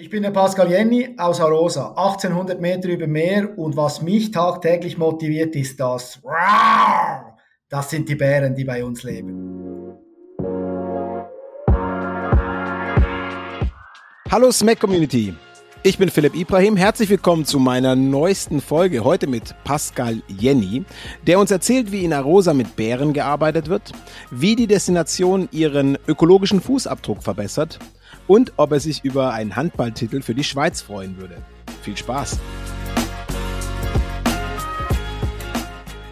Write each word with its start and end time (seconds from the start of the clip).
Ich 0.00 0.10
bin 0.10 0.22
der 0.22 0.30
Pascal 0.30 0.70
Jenny 0.70 1.16
aus 1.18 1.40
Arosa, 1.40 1.88
1800 1.88 2.60
Meter 2.60 2.88
über 2.88 3.08
Meer 3.08 3.58
und 3.58 3.76
was 3.76 4.00
mich 4.00 4.30
tagtäglich 4.30 4.96
motiviert 4.96 5.56
ist 5.56 5.80
das. 5.80 6.20
Das 7.68 7.90
sind 7.90 8.08
die 8.08 8.14
Bären, 8.14 8.54
die 8.54 8.62
bei 8.62 8.84
uns 8.84 9.02
leben. 9.02 9.96
Hallo 14.30 14.52
Smack 14.52 14.78
Community. 14.78 15.34
Ich 15.82 15.98
bin 15.98 16.10
Philipp 16.10 16.36
Ibrahim. 16.36 16.76
Herzlich 16.76 17.10
willkommen 17.10 17.44
zu 17.44 17.58
meiner 17.58 17.96
neuesten 17.96 18.60
Folge. 18.60 19.02
Heute 19.02 19.26
mit 19.26 19.52
Pascal 19.64 20.22
Jenny, 20.28 20.84
der 21.26 21.40
uns 21.40 21.50
erzählt, 21.50 21.90
wie 21.90 22.04
in 22.04 22.12
Arosa 22.12 22.54
mit 22.54 22.76
Bären 22.76 23.12
gearbeitet 23.12 23.68
wird, 23.68 23.90
wie 24.30 24.54
die 24.54 24.68
Destination 24.68 25.48
ihren 25.50 25.98
ökologischen 26.06 26.60
Fußabdruck 26.60 27.20
verbessert 27.20 27.80
und 28.28 28.52
ob 28.56 28.70
er 28.70 28.78
sich 28.78 29.04
über 29.04 29.32
einen 29.32 29.56
Handballtitel 29.56 30.22
für 30.22 30.34
die 30.34 30.44
Schweiz 30.44 30.80
freuen 30.80 31.16
würde. 31.16 31.38
Viel 31.82 31.96
Spaß! 31.96 32.38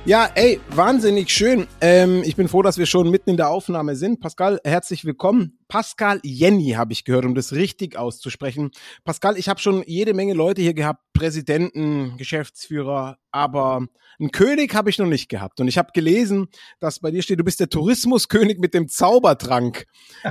Ja, 0.06 0.30
ey, 0.36 0.60
wahnsinnig 0.70 1.30
schön. 1.30 1.66
Ähm, 1.80 2.22
ich 2.24 2.36
bin 2.36 2.46
froh, 2.46 2.62
dass 2.62 2.78
wir 2.78 2.86
schon 2.86 3.10
mitten 3.10 3.28
in 3.28 3.36
der 3.36 3.48
Aufnahme 3.48 3.96
sind. 3.96 4.20
Pascal, 4.20 4.60
herzlich 4.62 5.04
willkommen. 5.04 5.58
Pascal 5.66 6.20
Jenny 6.22 6.70
habe 6.76 6.92
ich 6.92 7.04
gehört, 7.04 7.24
um 7.24 7.34
das 7.34 7.52
richtig 7.52 7.98
auszusprechen. 7.98 8.70
Pascal, 9.02 9.36
ich 9.36 9.48
habe 9.48 9.58
schon 9.58 9.82
jede 9.84 10.14
Menge 10.14 10.34
Leute 10.34 10.62
hier 10.62 10.74
gehabt, 10.74 11.02
Präsidenten, 11.12 12.16
Geschäftsführer, 12.18 13.18
aber 13.32 13.84
einen 14.20 14.30
König 14.30 14.76
habe 14.76 14.90
ich 14.90 14.98
noch 14.98 15.08
nicht 15.08 15.28
gehabt. 15.28 15.58
Und 15.58 15.66
ich 15.66 15.76
habe 15.76 15.90
gelesen, 15.92 16.46
dass 16.78 17.00
bei 17.00 17.10
dir 17.10 17.22
steht, 17.22 17.40
du 17.40 17.44
bist 17.44 17.58
der 17.58 17.68
Tourismuskönig 17.68 18.60
mit 18.60 18.74
dem 18.74 18.86
Zaubertrank. 18.86 19.86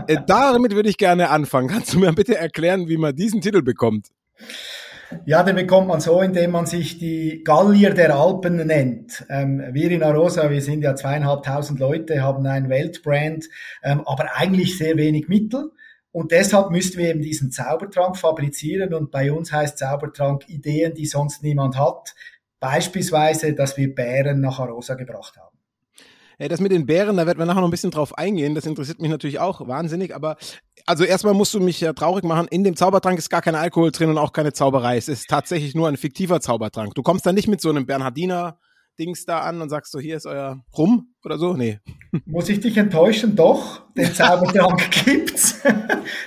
Äh, 0.07 0.19
damit 0.25 0.73
würde 0.73 0.87
ich 0.87 0.97
gerne 0.97 1.31
anfangen. 1.31 1.67
Kannst 1.67 1.93
du 1.93 1.99
mir 1.99 2.13
bitte 2.13 2.37
erklären, 2.37 2.87
wie 2.87 2.95
man 2.95 3.13
diesen 3.13 3.41
Titel 3.41 3.61
bekommt? 3.61 4.07
Ja, 5.25 5.43
den 5.43 5.55
bekommt 5.55 5.87
man 5.87 5.99
so, 5.99 6.21
indem 6.21 6.51
man 6.51 6.65
sich 6.65 6.97
die 6.97 7.43
Gallier 7.43 7.93
der 7.93 8.15
Alpen 8.15 8.57
nennt. 8.57 9.25
Ähm, 9.29 9.63
wir 9.71 9.91
in 9.91 10.03
Arosa, 10.03 10.49
wir 10.49 10.61
sind 10.61 10.81
ja 10.81 10.95
zweieinhalbtausend 10.95 11.79
Leute, 11.79 12.21
haben 12.21 12.45
ein 12.45 12.69
Weltbrand, 12.69 13.45
ähm, 13.83 14.01
aber 14.05 14.35
eigentlich 14.35 14.77
sehr 14.77 14.97
wenig 14.97 15.27
Mittel. 15.27 15.71
Und 16.11 16.31
deshalb 16.31 16.71
müssten 16.71 16.97
wir 16.97 17.09
eben 17.09 17.21
diesen 17.21 17.51
Zaubertrank 17.51 18.17
fabrizieren. 18.17 18.93
Und 18.93 19.11
bei 19.11 19.33
uns 19.33 19.51
heißt 19.51 19.77
Zaubertrank 19.77 20.47
Ideen, 20.47 20.93
die 20.93 21.05
sonst 21.05 21.43
niemand 21.43 21.77
hat. 21.77 22.15
Beispielsweise, 22.59 23.53
dass 23.53 23.75
wir 23.75 23.93
Bären 23.93 24.39
nach 24.39 24.59
Arosa 24.59 24.95
gebracht 24.95 25.35
haben. 25.37 25.55
Das 26.37 26.59
mit 26.59 26.71
den 26.71 26.85
Bären, 26.85 27.17
da 27.17 27.25
werden 27.25 27.39
wir 27.39 27.45
nachher 27.45 27.61
noch 27.61 27.67
ein 27.67 27.71
bisschen 27.71 27.91
drauf 27.91 28.17
eingehen. 28.17 28.55
Das 28.55 28.65
interessiert 28.65 29.01
mich 29.01 29.11
natürlich 29.11 29.39
auch 29.39 29.67
wahnsinnig. 29.67 30.15
Aber 30.15 30.37
also 30.85 31.03
erstmal 31.03 31.33
musst 31.33 31.53
du 31.53 31.59
mich 31.59 31.81
ja 31.81 31.93
traurig 31.93 32.23
machen. 32.23 32.47
In 32.49 32.63
dem 32.63 32.75
Zaubertrank 32.75 33.17
ist 33.17 33.29
gar 33.29 33.41
kein 33.41 33.55
Alkohol 33.55 33.91
drin 33.91 34.09
und 34.09 34.17
auch 34.17 34.33
keine 34.33 34.53
Zauberei. 34.53 34.97
Es 34.97 35.07
ist 35.07 35.27
tatsächlich 35.27 35.75
nur 35.75 35.87
ein 35.87 35.97
fiktiver 35.97 36.39
Zaubertrank. 36.41 36.93
Du 36.95 37.01
kommst 37.01 37.25
da 37.25 37.33
nicht 37.33 37.47
mit 37.47 37.61
so 37.61 37.69
einem 37.69 37.85
Bernhardiner 37.85 38.59
Dings 38.97 39.25
da 39.25 39.39
an 39.39 39.61
und 39.61 39.69
sagst 39.69 39.91
so, 39.91 39.99
hier 39.99 40.15
ist 40.15 40.25
euer 40.25 40.63
Rum 40.77 41.13
oder 41.23 41.37
so? 41.37 41.53
Nee. 41.53 41.79
Muss 42.25 42.49
ich 42.49 42.61
dich 42.61 42.77
enttäuschen? 42.77 43.35
Doch, 43.35 43.91
den 43.93 44.13
Zaubertrank 44.13 44.89
gibt's. 45.05 45.61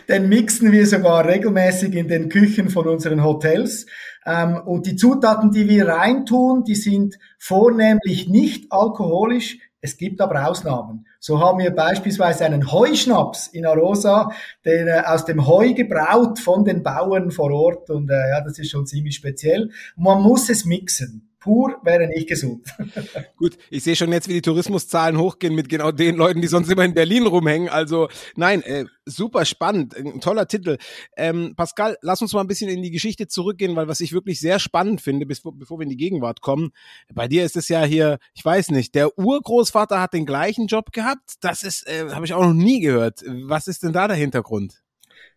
den 0.09 0.28
mixen 0.28 0.70
wir 0.72 0.87
sogar 0.87 1.25
regelmäßig 1.27 1.95
in 1.95 2.09
den 2.09 2.28
Küchen 2.28 2.69
von 2.69 2.87
unseren 2.87 3.25
Hotels. 3.25 3.87
Ähm, 4.27 4.61
und 4.67 4.87
die 4.87 4.97
Zutaten, 4.97 5.50
die 5.50 5.69
wir 5.69 5.89
reintun, 5.89 6.65
die 6.65 6.75
sind 6.75 7.17
vornehmlich 7.39 8.28
nicht 8.28 8.70
alkoholisch, 8.70 9.59
es 9.81 9.97
gibt 9.97 10.21
aber 10.21 10.48
Ausnahmen. 10.48 11.07
So 11.21 11.41
haben 11.41 11.59
wir 11.59 11.71
beispielsweise 11.71 12.45
einen 12.45 12.71
Heuschnaps 12.71 13.48
in 13.48 13.67
Arosa, 13.67 14.31
den 14.65 14.89
äh, 14.89 15.03
aus 15.05 15.25
dem 15.25 15.47
Heu 15.47 15.73
gebraut 15.75 16.39
von 16.39 16.65
den 16.65 16.83
Bauern 16.83 17.31
vor 17.31 17.53
Ort 17.53 17.91
und 17.91 18.11
äh, 18.11 18.31
ja, 18.31 18.41
das 18.41 18.59
ist 18.59 18.71
schon 18.71 18.87
ziemlich 18.87 19.15
speziell. 19.15 19.71
Man 19.97 20.23
muss 20.23 20.49
es 20.49 20.65
mixen 20.65 21.28
pur 21.41 21.77
wäre 21.83 22.06
nicht 22.08 22.28
gesund. 22.28 22.69
Gut, 23.36 23.56
ich 23.70 23.84
sehe 23.84 23.97
schon 23.97 24.12
jetzt, 24.12 24.28
wie 24.28 24.34
die 24.34 24.43
Tourismuszahlen 24.43 25.19
hochgehen 25.19 25.54
mit 25.54 25.69
genau 25.69 25.93
den 25.93 26.16
Leuten, 26.16 26.41
die 26.41 26.49
sonst 26.49 26.71
immer 26.71 26.84
in 26.84 26.94
Berlin 26.94 27.26
rumhängen. 27.26 27.69
Also 27.69 28.09
nein, 28.37 28.62
äh, 28.62 28.84
super 29.06 29.44
spannend, 29.44 29.97
ein 29.97 30.21
toller 30.21 30.48
Titel. 30.48 30.78
Ähm, 31.16 31.54
Pascal, 31.56 31.97
lass 32.03 32.22
uns 32.22 32.32
mal 32.32 32.41
ein 32.41 32.47
bisschen 32.47 32.69
in 32.69 32.82
die 32.82 32.91
Geschichte 32.91 33.28
zurückgehen, 33.28 33.77
weil 33.77 33.88
was 33.88 34.00
ich 34.00 34.12
wirklich 34.12 34.41
sehr 34.41 34.59
spannend 34.59 35.00
finde, 35.00 35.27
bevor, 35.27 35.56
bevor 35.56 35.78
wir 35.78 35.84
in 35.84 35.91
die 35.91 35.97
Gegenwart 35.97 36.41
kommen, 36.41 36.71
bei 37.15 37.28
dir 37.28 37.44
ist 37.44 37.56
es 37.56 37.69
ja 37.69 37.84
hier, 37.84 38.19
ich 38.34 38.44
weiß 38.44 38.71
nicht, 38.71 38.94
der 38.94 39.19
Urgroßvater 39.19 40.00
hat 40.00 40.12
den 40.12 40.27
gleichen 40.27 40.66
Job 40.66 40.93
gehabt. 40.93 41.34
Das 41.41 41.62
ist, 41.62 41.87
äh, 41.87 42.10
habe 42.10 42.27
ich 42.27 42.34
auch 42.34 42.44
noch 42.44 42.54
nie 42.54 42.81
gehört. 42.81 43.22
Was 43.44 43.69
ist 43.69 43.82
denn 43.82 43.93
da 43.93 44.09
der 44.09 44.16
Hintergrund? 44.16 44.82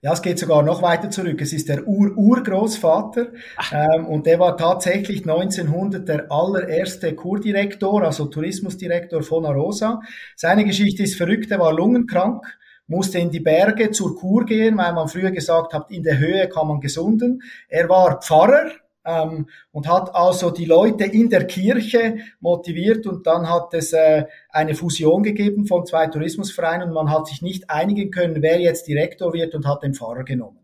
Ja, 0.04 0.14
es 0.14 0.24
geht 0.24 0.40
sogar 0.40 0.64
noch 0.64 0.82
weiter 0.82 1.12
zurück. 1.12 1.40
Es 1.42 1.54
ist 1.54 1.70
der 1.70 1.88
Ur-Urgroßvater 1.88 3.28
ähm, 3.72 4.08
und 4.08 4.26
der 4.26 4.40
war 4.40 4.58
tatsächlich 4.58 5.30
1900 5.30 6.10
der 6.10 6.32
allererste 6.32 7.14
Kurdirektor, 7.14 8.02
also 8.02 8.26
Tourismusdirektor 8.26 9.22
von 9.22 9.46
Arosa. 9.46 10.02
Seine 10.36 10.66
Geschichte 10.66 11.04
ist 11.04 11.18
verrückt, 11.18 11.52
er 11.52 11.60
war 11.60 11.72
lungenkrank, 11.72 12.44
musste 12.88 13.20
in 13.20 13.30
die 13.30 13.42
Berge 13.42 13.92
zur 13.92 14.18
Kur 14.18 14.46
gehen, 14.46 14.76
weil 14.76 14.92
man 14.94 15.08
früher 15.08 15.30
gesagt 15.30 15.72
hat, 15.74 15.92
in 15.92 16.02
der 16.02 16.18
Höhe 16.18 16.50
kann 16.50 16.68
man 16.68 16.82
gesunden. 16.82 17.44
Er 17.70 17.88
war 17.88 18.22
Pfarrer, 18.22 18.72
ähm, 19.06 19.48
und 19.72 19.88
hat 19.88 20.14
also 20.16 20.52
die 20.52 20.66
Leute 20.66 21.06
in 21.06 21.30
der 21.30 21.46
Kirche 21.48 22.18
motiviert 22.40 23.08
und 23.08 23.26
dann 23.26 23.50
hat 23.50 23.74
es 23.74 23.94
äh, 23.94 24.26
eine 24.50 24.76
Fusion 24.76 25.24
gegeben 25.24 25.66
von 25.66 25.86
zwei 25.86 26.08
Tourismusvereinen 26.08 26.90
und 26.90 26.94
man 26.94 27.10
hat 27.10 27.28
sich 27.28 27.42
nicht 27.42 27.70
einigen 27.70 28.12
können, 28.12 28.42
wer 28.42 28.60
jetzt 28.60 28.88
Direktor 28.88 29.34
wird 29.34 29.56
und 29.56 29.66
hat 29.66 29.84
den 29.84 29.94
Pfarrer 29.94 30.24
genommen. 30.24 30.58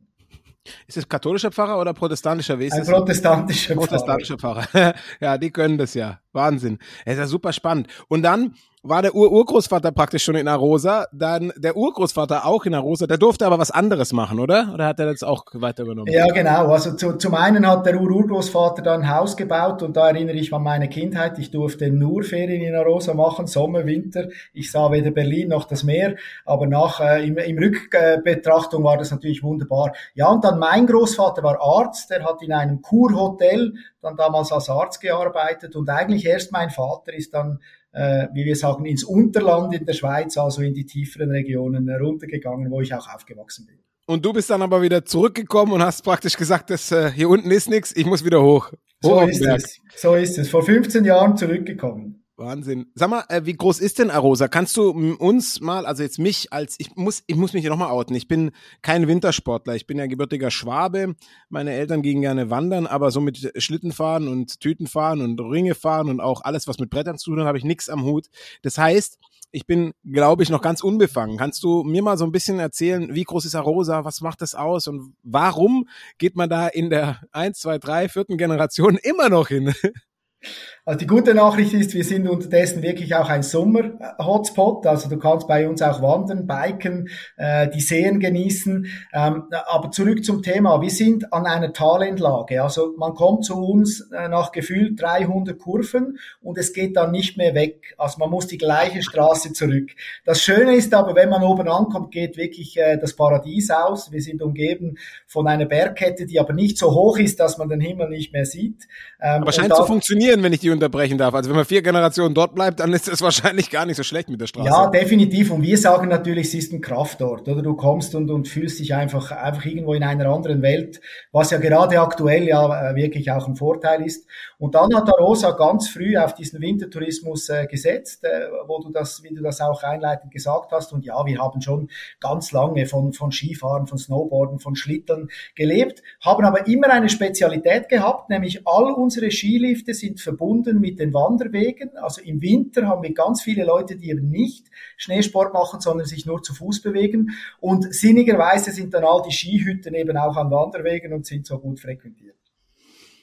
Ist 0.85 0.97
es 0.97 1.07
katholischer 1.07 1.51
Pfarrer 1.51 1.79
oder 1.79 1.93
protestantischer 1.93 2.59
Wesen? 2.59 2.81
Ein 2.81 2.85
protestantischer 2.85 3.73
Pfarrer. 3.75 3.87
Protestantischer 3.87 4.37
Pfarrer. 4.37 4.95
ja, 5.19 5.37
die 5.37 5.51
können 5.51 5.77
das 5.77 5.93
ja. 5.93 6.19
Wahnsinn. 6.33 6.77
Es 7.05 7.13
ist 7.13 7.19
ja 7.19 7.27
super 7.27 7.53
spannend. 7.53 7.87
Und 8.07 8.23
dann 8.23 8.55
war 8.87 9.01
der 9.01 9.15
Ur 9.15 9.31
Urgroßvater 9.31 9.91
praktisch 9.91 10.23
schon 10.23 10.35
in 10.35 10.47
Arosa, 10.47 11.05
dann 11.11 11.51
der 11.57 11.75
Urgroßvater 11.75 12.45
auch 12.45 12.65
in 12.65 12.73
Arosa, 12.73 13.07
der 13.07 13.17
durfte 13.17 13.45
aber 13.45 13.59
was 13.59 13.71
anderes 13.71 14.13
machen, 14.13 14.39
oder? 14.39 14.71
Oder 14.73 14.85
hat 14.87 14.99
er 14.99 15.07
das 15.07 15.23
auch 15.23 15.45
weiter 15.53 15.83
übernommen? 15.83 16.11
Ja, 16.11 16.27
genau. 16.27 16.67
Also 16.71 16.95
zu, 16.95 17.13
zum 17.17 17.35
einen 17.35 17.67
hat 17.67 17.85
der 17.85 17.99
Ur 17.99 18.09
Urgroßvater 18.09 18.81
dann 18.81 19.01
ein 19.01 19.15
Haus 19.15 19.37
gebaut 19.37 19.83
und 19.83 19.97
da 19.97 20.09
erinnere 20.09 20.35
ich 20.37 20.53
an 20.53 20.63
meine 20.63 20.89
Kindheit. 20.89 21.39
Ich 21.39 21.51
durfte 21.51 21.91
nur 21.91 22.23
Ferien 22.23 22.61
in 22.61 22.75
Arosa 22.75 23.13
machen, 23.13 23.47
Sommer, 23.47 23.85
Winter. 23.85 24.27
Ich 24.53 24.71
sah 24.71 24.91
weder 24.91 25.11
Berlin 25.11 25.49
noch 25.49 25.65
das 25.65 25.83
Meer, 25.83 26.15
aber 26.45 26.67
nach 26.67 26.99
äh, 26.99 27.25
im, 27.25 27.37
im 27.37 27.57
Rückbetrachtung 27.57 28.83
war 28.83 28.97
das 28.97 29.11
natürlich 29.11 29.43
wunderbar. 29.43 29.93
Ja, 30.15 30.29
und 30.29 30.43
dann 30.43 30.59
mein 30.59 30.87
Großvater 30.87 31.43
war 31.43 31.61
Arzt, 31.61 32.09
der 32.09 32.23
hat 32.23 32.41
in 32.41 32.53
einem 32.53 32.81
Kurhotel 32.81 33.73
dann 34.01 34.15
damals 34.15 34.51
als 34.51 34.69
Arzt 34.69 35.01
gearbeitet 35.01 35.75
und 35.75 35.89
eigentlich 35.89 36.25
erst 36.25 36.51
mein 36.51 36.69
Vater 36.69 37.13
ist 37.13 37.33
dann 37.33 37.59
äh, 37.91 38.27
wie 38.33 38.45
wir 38.45 38.55
sagen, 38.55 38.85
ins 38.85 39.03
Unterland 39.03 39.73
in 39.73 39.85
der 39.85 39.93
Schweiz, 39.93 40.37
also 40.37 40.61
in 40.61 40.73
die 40.73 40.85
tieferen 40.85 41.31
Regionen 41.31 41.89
runtergegangen, 41.89 42.69
wo 42.71 42.81
ich 42.81 42.93
auch 42.93 43.13
aufgewachsen 43.13 43.65
bin. 43.65 43.79
Und 44.05 44.23
du 44.23 44.31
bist 44.31 44.49
dann 44.49 44.61
aber 44.61 44.81
wieder 44.81 45.03
zurückgekommen 45.03 45.73
und 45.73 45.83
hast 45.83 46.03
praktisch 46.03 46.37
gesagt, 46.37 46.69
dass 46.69 46.91
äh, 46.91 47.11
hier 47.11 47.27
unten 47.27 47.51
ist 47.51 47.69
nichts, 47.69 47.93
ich 47.95 48.05
muss 48.05 48.23
wieder 48.23 48.41
hoch. 48.41 48.71
hoch 49.03 49.21
so 49.21 49.21
ist 49.21 49.45
es. 49.45 49.79
So 49.95 50.15
ist 50.15 50.37
es. 50.37 50.49
Vor 50.49 50.63
15 50.63 51.03
Jahren 51.03 51.35
zurückgekommen. 51.35 52.23
Wahnsinn. 52.37 52.91
Sag 52.93 53.09
mal, 53.09 53.23
äh, 53.29 53.45
wie 53.45 53.55
groß 53.55 53.79
ist 53.79 53.97
denn 53.97 54.11
Arosa? 54.11 54.47
Kannst 54.47 54.77
du 54.77 54.91
uns 54.91 55.59
mal, 55.59 55.87
also 55.87 56.03
jetzt 56.03 56.19
mich 56.19 56.53
als, 56.53 56.75
ich 56.77 56.95
muss, 56.95 57.23
ich 57.25 57.35
muss 57.35 57.53
mich 57.53 57.61
hier 57.61 57.71
nochmal 57.71 57.89
outen. 57.89 58.15
Ich 58.15 58.27
bin 58.27 58.51
kein 58.83 59.07
Wintersportler. 59.07 59.75
Ich 59.75 59.87
bin 59.87 59.97
ja 59.97 60.05
gebürtiger 60.05 60.51
Schwabe. 60.51 61.15
Meine 61.49 61.73
Eltern 61.73 62.03
gingen 62.03 62.21
gerne 62.21 62.51
wandern, 62.51 62.85
aber 62.85 63.09
so 63.09 63.21
mit 63.21 63.51
Schlittenfahren 63.57 64.27
und 64.27 64.59
Tütenfahren 64.59 65.21
und 65.21 65.39
Ringefahren 65.39 66.09
und 66.09 66.19
auch 66.19 66.41
alles, 66.41 66.67
was 66.67 66.77
mit 66.77 66.91
Brettern 66.91 67.17
zu 67.17 67.31
tun 67.31 67.39
hat, 67.39 67.47
habe 67.47 67.57
ich 67.57 67.63
nichts 67.63 67.89
am 67.89 68.03
Hut. 68.03 68.27
Das 68.61 68.77
heißt, 68.77 69.17
ich 69.51 69.65
bin, 69.65 69.93
glaube 70.03 70.43
ich, 70.43 70.51
noch 70.51 70.61
ganz 70.61 70.83
unbefangen. 70.83 71.37
Kannst 71.37 71.63
du 71.63 71.83
mir 71.83 72.03
mal 72.03 72.19
so 72.19 72.25
ein 72.25 72.31
bisschen 72.31 72.59
erzählen, 72.59 73.15
wie 73.15 73.23
groß 73.23 73.45
ist 73.45 73.55
Arosa, 73.55 74.05
was 74.05 74.21
macht 74.21 74.41
das 74.41 74.53
aus 74.53 74.87
und 74.87 75.15
warum 75.23 75.87
geht 76.19 76.35
man 76.35 76.49
da 76.49 76.67
in 76.67 76.91
der 76.91 77.21
1, 77.31 77.57
2, 77.59 77.79
3, 77.79 78.09
vierten 78.09 78.37
Generation 78.37 78.97
immer 79.01 79.29
noch 79.29 79.47
hin? 79.47 79.73
Also 80.87 80.99
die 80.99 81.07
gute 81.07 81.33
Nachricht 81.33 81.73
ist, 81.73 81.93
wir 81.95 82.05
sind 82.05 82.29
unterdessen 82.29 82.81
wirklich 82.81 83.13
auch 83.13 83.27
ein 83.27 83.43
Sommer-Hotspot. 83.43 84.87
Also 84.87 85.09
du 85.09 85.17
kannst 85.17 85.45
bei 85.45 85.67
uns 85.67 85.81
auch 85.81 86.01
wandern, 86.01 86.47
biken, 86.47 87.09
äh, 87.35 87.67
die 87.69 87.81
Seen 87.81 88.21
genießen. 88.21 88.87
Ähm, 89.11 89.43
aber 89.65 89.91
zurück 89.91 90.23
zum 90.23 90.41
Thema. 90.41 90.81
Wir 90.81 90.89
sind 90.89 91.33
an 91.33 91.45
einer 91.45 91.73
Talentlage. 91.73 92.63
Also 92.63 92.93
man 92.97 93.15
kommt 93.15 93.43
zu 93.43 93.55
uns 93.61 93.99
äh, 94.11 94.29
nach 94.29 94.53
gefühlt 94.53 95.01
300 95.01 95.59
Kurven 95.59 96.19
und 96.39 96.57
es 96.57 96.71
geht 96.71 96.95
dann 96.95 97.11
nicht 97.11 97.35
mehr 97.35 97.53
weg. 97.53 97.93
Also 97.97 98.19
man 98.19 98.29
muss 98.29 98.47
die 98.47 98.57
gleiche 98.57 99.03
Straße 99.03 99.51
zurück. 99.51 99.89
Das 100.23 100.41
Schöne 100.41 100.73
ist 100.73 100.93
aber, 100.93 101.15
wenn 101.15 101.27
man 101.27 101.43
oben 101.43 101.67
ankommt, 101.67 102.11
geht 102.11 102.37
wirklich 102.37 102.77
äh, 102.77 102.95
das 102.97 103.13
Paradies 103.13 103.71
aus. 103.71 104.13
Wir 104.13 104.21
sind 104.21 104.41
umgeben 104.41 104.97
von 105.25 105.49
einer 105.49 105.65
Bergkette, 105.65 106.25
die 106.25 106.39
aber 106.39 106.53
nicht 106.53 106.77
so 106.77 106.91
hoch 106.91 107.17
ist, 107.17 107.41
dass 107.41 107.57
man 107.57 107.67
den 107.67 107.81
Himmel 107.81 108.07
nicht 108.07 108.31
mehr 108.31 108.45
sieht. 108.45 108.87
Ähm, 109.19 109.41
aber 109.41 109.51
scheint 109.51 109.75
zu 109.75 109.83
funktionieren, 109.83 110.41
wenn 110.43 110.53
ich 110.53 110.61
die 110.61 110.76
unterbrechen 110.77 111.17
darf. 111.17 111.33
Also 111.33 111.49
wenn 111.49 111.57
man 111.57 111.65
vier 111.65 111.81
Generationen 111.81 112.33
dort 112.33 112.55
bleibt, 112.55 112.79
dann 112.79 112.93
ist 112.93 113.07
es 113.07 113.21
wahrscheinlich 113.27 113.69
gar 113.69 113.85
nicht 113.85 113.97
so 113.97 114.03
schlecht 114.03 114.29
mit 114.29 114.41
der 114.41 114.47
Straße. 114.47 114.67
Ja, 114.67 114.89
definitiv. 114.89 115.51
Und 115.51 115.61
wir 115.61 115.77
sagen 115.77 116.07
natürlich, 116.07 116.47
es 116.47 116.53
ist 116.53 116.73
ein 116.73 116.81
Kraftort, 116.81 117.47
oder? 117.47 117.61
Du 117.61 117.75
kommst 117.75 118.15
und, 118.15 118.29
und 118.29 118.47
fühlst 118.47 118.79
dich 118.79 118.93
einfach, 118.93 119.31
einfach 119.31 119.65
irgendwo 119.65 119.93
in 119.93 120.03
einer 120.03 120.27
anderen 120.27 120.61
Welt, 120.61 121.01
was 121.31 121.51
ja 121.51 121.57
gerade 121.57 121.99
aktuell 121.99 122.47
ja 122.47 122.91
äh, 122.91 122.95
wirklich 122.95 123.31
auch 123.31 123.47
ein 123.47 123.55
Vorteil 123.55 124.05
ist. 124.05 124.25
Und 124.59 124.75
dann 124.75 124.95
hat 124.95 125.07
Arosa 125.07 125.51
ganz 125.51 125.89
früh 125.89 126.17
auf 126.17 126.33
diesen 126.33 126.61
Wintertourismus 126.61 127.49
äh, 127.49 127.67
gesetzt, 127.67 128.23
äh, 128.23 128.47
wo 128.67 128.81
du 128.81 128.91
das, 128.91 129.21
wie 129.23 129.33
du 129.33 129.41
das 129.41 129.61
auch 129.61 129.83
einleitend 129.83 130.31
gesagt 130.31 130.71
hast. 130.71 130.93
Und 130.93 131.05
ja, 131.05 131.23
wir 131.25 131.39
haben 131.39 131.61
schon 131.61 131.89
ganz 132.19 132.51
lange 132.51 132.85
von, 132.85 133.13
von 133.13 133.31
Skifahren, 133.31 133.87
von 133.87 133.97
Snowboarden, 133.97 134.59
von 134.59 134.75
Schlittern 134.75 135.29
gelebt, 135.55 136.01
haben 136.21 136.45
aber 136.45 136.67
immer 136.67 136.89
eine 136.89 137.09
Spezialität 137.09 137.89
gehabt, 137.89 138.29
nämlich 138.29 138.65
all 138.65 138.91
unsere 138.91 139.31
Skilifte 139.31 139.93
sind 139.93 140.19
verbunden 140.19 140.66
mit 140.73 140.99
den 140.99 141.13
Wanderwegen. 141.13 141.97
Also 141.97 142.21
im 142.21 142.41
Winter 142.41 142.87
haben 142.87 143.03
wir 143.03 143.13
ganz 143.13 143.41
viele 143.41 143.65
Leute, 143.65 143.95
die 143.95 144.09
eben 144.09 144.29
nicht 144.29 144.67
Schneesport 144.97 145.53
machen, 145.53 145.79
sondern 145.79 146.07
sich 146.07 146.25
nur 146.25 146.43
zu 146.43 146.53
Fuß 146.53 146.81
bewegen. 146.81 147.31
Und 147.59 147.93
sinnigerweise 147.93 148.71
sind 148.71 148.93
dann 148.93 149.03
all 149.03 149.21
die 149.27 149.33
Skihütten 149.33 149.93
eben 149.95 150.17
auch 150.17 150.37
an 150.37 150.51
Wanderwegen 150.51 151.13
und 151.13 151.25
sind 151.25 151.45
so 151.45 151.59
gut 151.59 151.79
frequentiert. 151.79 152.37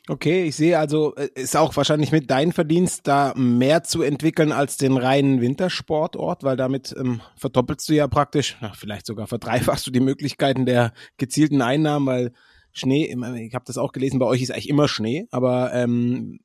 Okay, 0.06 0.44
ich 0.44 0.56
sehe 0.56 0.78
also, 0.78 1.14
äh, 1.14 1.30
ist 1.34 1.56
auch 1.56 1.74
wahrscheinlich 1.76 2.12
mit 2.12 2.30
dein 2.30 2.52
Verdienst, 2.52 3.06
da 3.06 3.32
mehr 3.36 3.84
zu 3.84 4.02
entwickeln 4.02 4.52
als 4.52 4.76
den 4.76 4.98
reinen 4.98 5.40
Wintersportort, 5.40 6.44
weil 6.44 6.58
damit 6.58 6.94
ähm, 6.98 7.22
verdoppelst 7.36 7.88
du 7.88 7.94
ja 7.94 8.06
praktisch, 8.06 8.58
na, 8.60 8.72
vielleicht 8.74 9.06
sogar 9.06 9.26
verdreifachst 9.26 9.86
du 9.86 9.90
die 9.90 10.00
Möglichkeiten 10.00 10.66
der 10.66 10.92
gezielten 11.16 11.62
Einnahmen, 11.62 12.06
weil 12.06 12.32
Schnee, 12.72 13.16
ich 13.38 13.54
habe 13.54 13.64
das 13.66 13.78
auch 13.78 13.92
gelesen, 13.92 14.18
bei 14.18 14.26
euch 14.26 14.42
ist 14.42 14.50
eigentlich 14.50 14.68
immer 14.68 14.88
Schnee, 14.88 15.26
aber 15.30 15.72
ähm, 15.72 16.40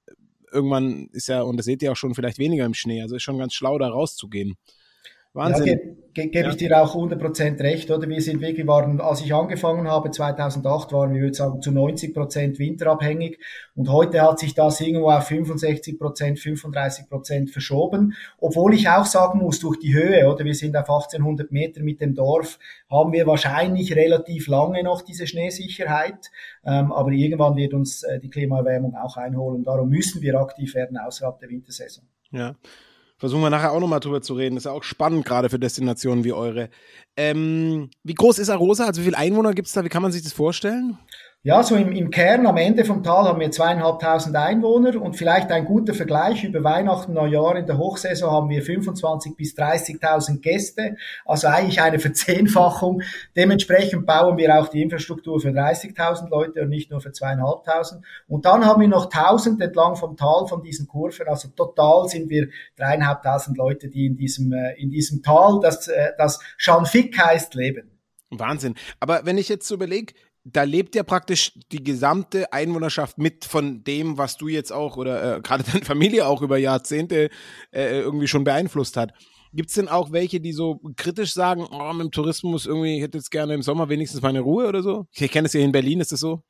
irgendwann 0.52 1.10
ist 1.12 1.28
ja, 1.28 1.42
und 1.42 1.58
das 1.58 1.66
seht 1.66 1.82
ihr 1.82 1.92
auch 1.92 1.96
schon, 1.96 2.16
vielleicht 2.16 2.38
weniger 2.40 2.66
im 2.66 2.74
Schnee. 2.74 3.02
Also 3.02 3.16
ist 3.16 3.24
schon 3.24 3.38
ganz 3.38 3.54
schlau, 3.54 3.78
da 3.78 3.90
rauszugehen. 3.90 4.56
Wahnsinn. 5.34 5.68
Ja, 5.68 5.76
ge 5.76 6.00
ge 6.14 6.28
gebe 6.28 6.46
ja. 6.46 6.50
ich 6.50 6.58
dir 6.58 6.82
auch 6.82 6.96
100% 6.96 7.60
recht, 7.62 7.92
oder? 7.92 8.08
Wir 8.10 8.22
sind 8.22 8.42
wirklich, 8.42 8.66
waren, 8.66 9.00
als 9.00 9.22
ich 9.22 9.34
angefangen 9.34 9.88
habe, 9.88 10.12
2008, 10.12 10.92
waren 10.92 11.14
wir, 11.14 11.22
würde 11.22 11.36
sagen, 11.36 11.62
zu 11.62 11.70
90% 11.70 12.58
winterabhängig. 12.58 13.40
Und 13.76 13.90
heute 13.90 14.22
hat 14.22 14.40
sich 14.40 14.56
das 14.56 14.82
irgendwo 14.82 15.10
auf 15.10 15.30
65%, 15.30 16.00
35% 16.00 17.52
verschoben. 17.52 18.16
Obwohl 18.40 18.74
ich 18.74 18.90
auch 18.90 19.06
sagen 19.06 19.40
muss, 19.40 19.60
durch 19.60 19.78
die 19.80 19.94
Höhe, 19.94 20.28
oder? 20.28 20.44
Wir 20.46 20.56
sind 20.56 20.76
auf 20.76 20.90
1800 20.90 21.52
Meter 21.52 21.82
mit 21.84 22.02
dem 22.02 22.16
Dorf, 22.16 22.58
haben 22.90 23.14
wir 23.14 23.28
wahrscheinlich 23.28 23.96
relativ 23.96 24.48
lange 24.48 24.84
noch 24.84 25.02
diese 25.02 25.28
Schneesicherheit. 25.28 26.32
Ähm, 26.66 26.92
aber 26.92 27.12
irgendwann 27.12 27.56
wird 27.56 27.74
uns 27.74 28.04
äh, 28.04 28.20
die 28.20 28.30
Klimaerwärmung 28.30 28.96
auch 28.96 29.18
einholen. 29.18 29.64
Darum 29.64 29.90
müssen 29.90 30.22
wir 30.22 30.40
aktiv 30.40 30.74
werden 30.76 30.98
außerhalb 30.98 31.40
der 31.40 31.50
Wintersaison. 31.50 32.06
Ja. 32.32 32.56
Versuchen 33.20 33.42
wir 33.42 33.50
nachher 33.50 33.74
auch 33.74 33.82
nochmal 33.82 34.00
drüber 34.00 34.22
zu 34.22 34.34
reden. 34.34 34.56
Ist 34.56 34.66
ja 34.66 34.72
auch 34.72 34.84
spannend, 34.84 35.26
gerade 35.26 35.50
für 35.50 35.60
Destinationen 35.60 36.24
wie 36.24 36.32
eure. 36.32 36.70
Ähm, 37.18 37.90
wie 38.04 38.14
groß 38.14 38.40
ist 38.40 38.50
Arosa? 38.50 38.86
Also 38.86 39.02
wie 39.02 39.06
viele 39.06 39.18
Einwohner 39.18 39.54
gibt 39.54 39.68
es 39.68 39.74
da? 39.74 39.84
Wie 39.84 39.90
kann 39.90 40.02
man 40.02 40.14
sich 40.14 40.24
das 40.24 40.32
vorstellen? 40.32 40.98
Ja, 41.42 41.64
so 41.64 41.78
im, 41.78 41.94
im 41.94 42.12
Kern 42.12 42.46
am 42.48 42.58
Ende 42.58 42.84
vom 42.84 43.02
Tal 43.02 43.24
haben 43.24 43.40
wir 43.40 43.50
zweieinhalbtausend 43.50 44.36
Einwohner 44.36 45.02
und 45.02 45.16
vielleicht 45.16 45.50
ein 45.52 45.64
guter 45.64 45.94
Vergleich 45.94 46.44
über 46.44 46.66
Weihnachten, 46.66 47.14
Neujahr 47.14 47.56
in 47.56 47.66
der 47.66 47.78
Hochsaison 47.78 48.30
haben 48.30 48.50
wir 48.50 48.62
25 48.62 49.38
bis 49.38 49.56
30.000 49.56 50.42
Gäste, 50.42 50.98
also 51.24 51.48
eigentlich 51.48 51.82
eine 51.82 52.00
Verzehnfachung. 52.00 53.04
Dementsprechend 53.38 54.06
bauen 54.06 54.36
wir 54.36 54.54
auch 54.60 54.68
die 54.68 54.82
Infrastruktur 54.82 55.40
für 55.40 55.52
30.000 55.52 56.28
Leute 56.30 56.64
und 56.64 56.70
nicht 56.70 56.92
nur 56.92 57.00
für 57.00 57.14
zweieinhalbtausend. 57.14 58.04
Und 58.28 58.44
dann 58.44 58.66
haben 58.66 58.82
wir 58.82 58.90
noch 58.90 59.06
1000 59.10 59.62
entlang 59.62 59.96
vom 59.96 60.18
Tal 60.18 60.46
von 60.46 60.62
diesen 60.62 60.90
Kurven, 60.90 61.30
also 61.30 61.48
total 61.56 62.10
sind 62.10 62.30
wir 62.30 62.50
dreieinhalbtausend 62.76 63.58
Leute, 63.58 63.88
die 63.88 64.08
in 64.08 64.18
diesem, 64.18 64.52
äh, 64.52 64.74
in 64.74 64.92
diesem 64.92 65.24
Tal, 65.24 65.62
das, 65.62 65.88
äh, 65.88 66.10
das 66.18 66.42
Schanfik 66.58 67.18
heißt, 67.18 67.56
leben. 67.56 67.92
Wahnsinn. 68.32 68.76
Aber 69.00 69.22
wenn 69.24 69.38
ich 69.38 69.50
jetzt 69.50 69.68
so 69.68 69.76
überlege, 69.76 70.14
da 70.54 70.64
lebt 70.64 70.96
ja 70.96 71.04
praktisch 71.04 71.54
die 71.72 71.84
gesamte 71.84 72.52
Einwohnerschaft 72.54 73.18
mit 73.18 73.46
von 73.46 73.84
dem, 73.84 74.18
was 74.18 74.38
du 74.38 74.48
jetzt 74.48 74.72
auch 74.72 74.98
oder 74.98 75.38
äh, 75.38 75.42
gerade 75.42 75.64
deine 75.64 75.86
Familie 75.86 76.28
auch 76.28 76.42
über 76.42 76.58
Jahrzehnte 76.58 77.30
äh, 77.72 78.00
irgendwie 78.00 78.28
schon 78.28 78.44
beeinflusst 78.44 78.98
hat. 78.98 79.14
Gibt 79.52 79.70
es 79.70 79.76
denn 79.76 79.88
auch 79.88 80.12
welche, 80.12 80.40
die 80.40 80.54
so 80.54 80.80
kritisch 80.96 81.34
sagen, 81.34 81.66
oh, 81.72 81.94
mit 81.94 82.06
dem 82.06 82.12
Tourismus 82.12 82.68
irgendwie, 82.68 82.98
ich 82.98 83.02
hätte 83.02 83.18
jetzt 83.18 83.32
gerne 83.32 83.56
im 83.56 83.64
Sommer 83.64 83.90
wenigstens 83.90 84.22
meine 84.22 84.42
Ruhe 84.42 84.68
oder 84.68 84.84
so? 84.84 85.08
Ich 85.12 85.32
kenne 85.32 85.48
es 85.48 85.54
ja 85.54 85.62
in 85.62 85.72
Berlin, 85.72 86.02
ist 86.02 86.12
das 86.12 86.20
so? 86.20 86.44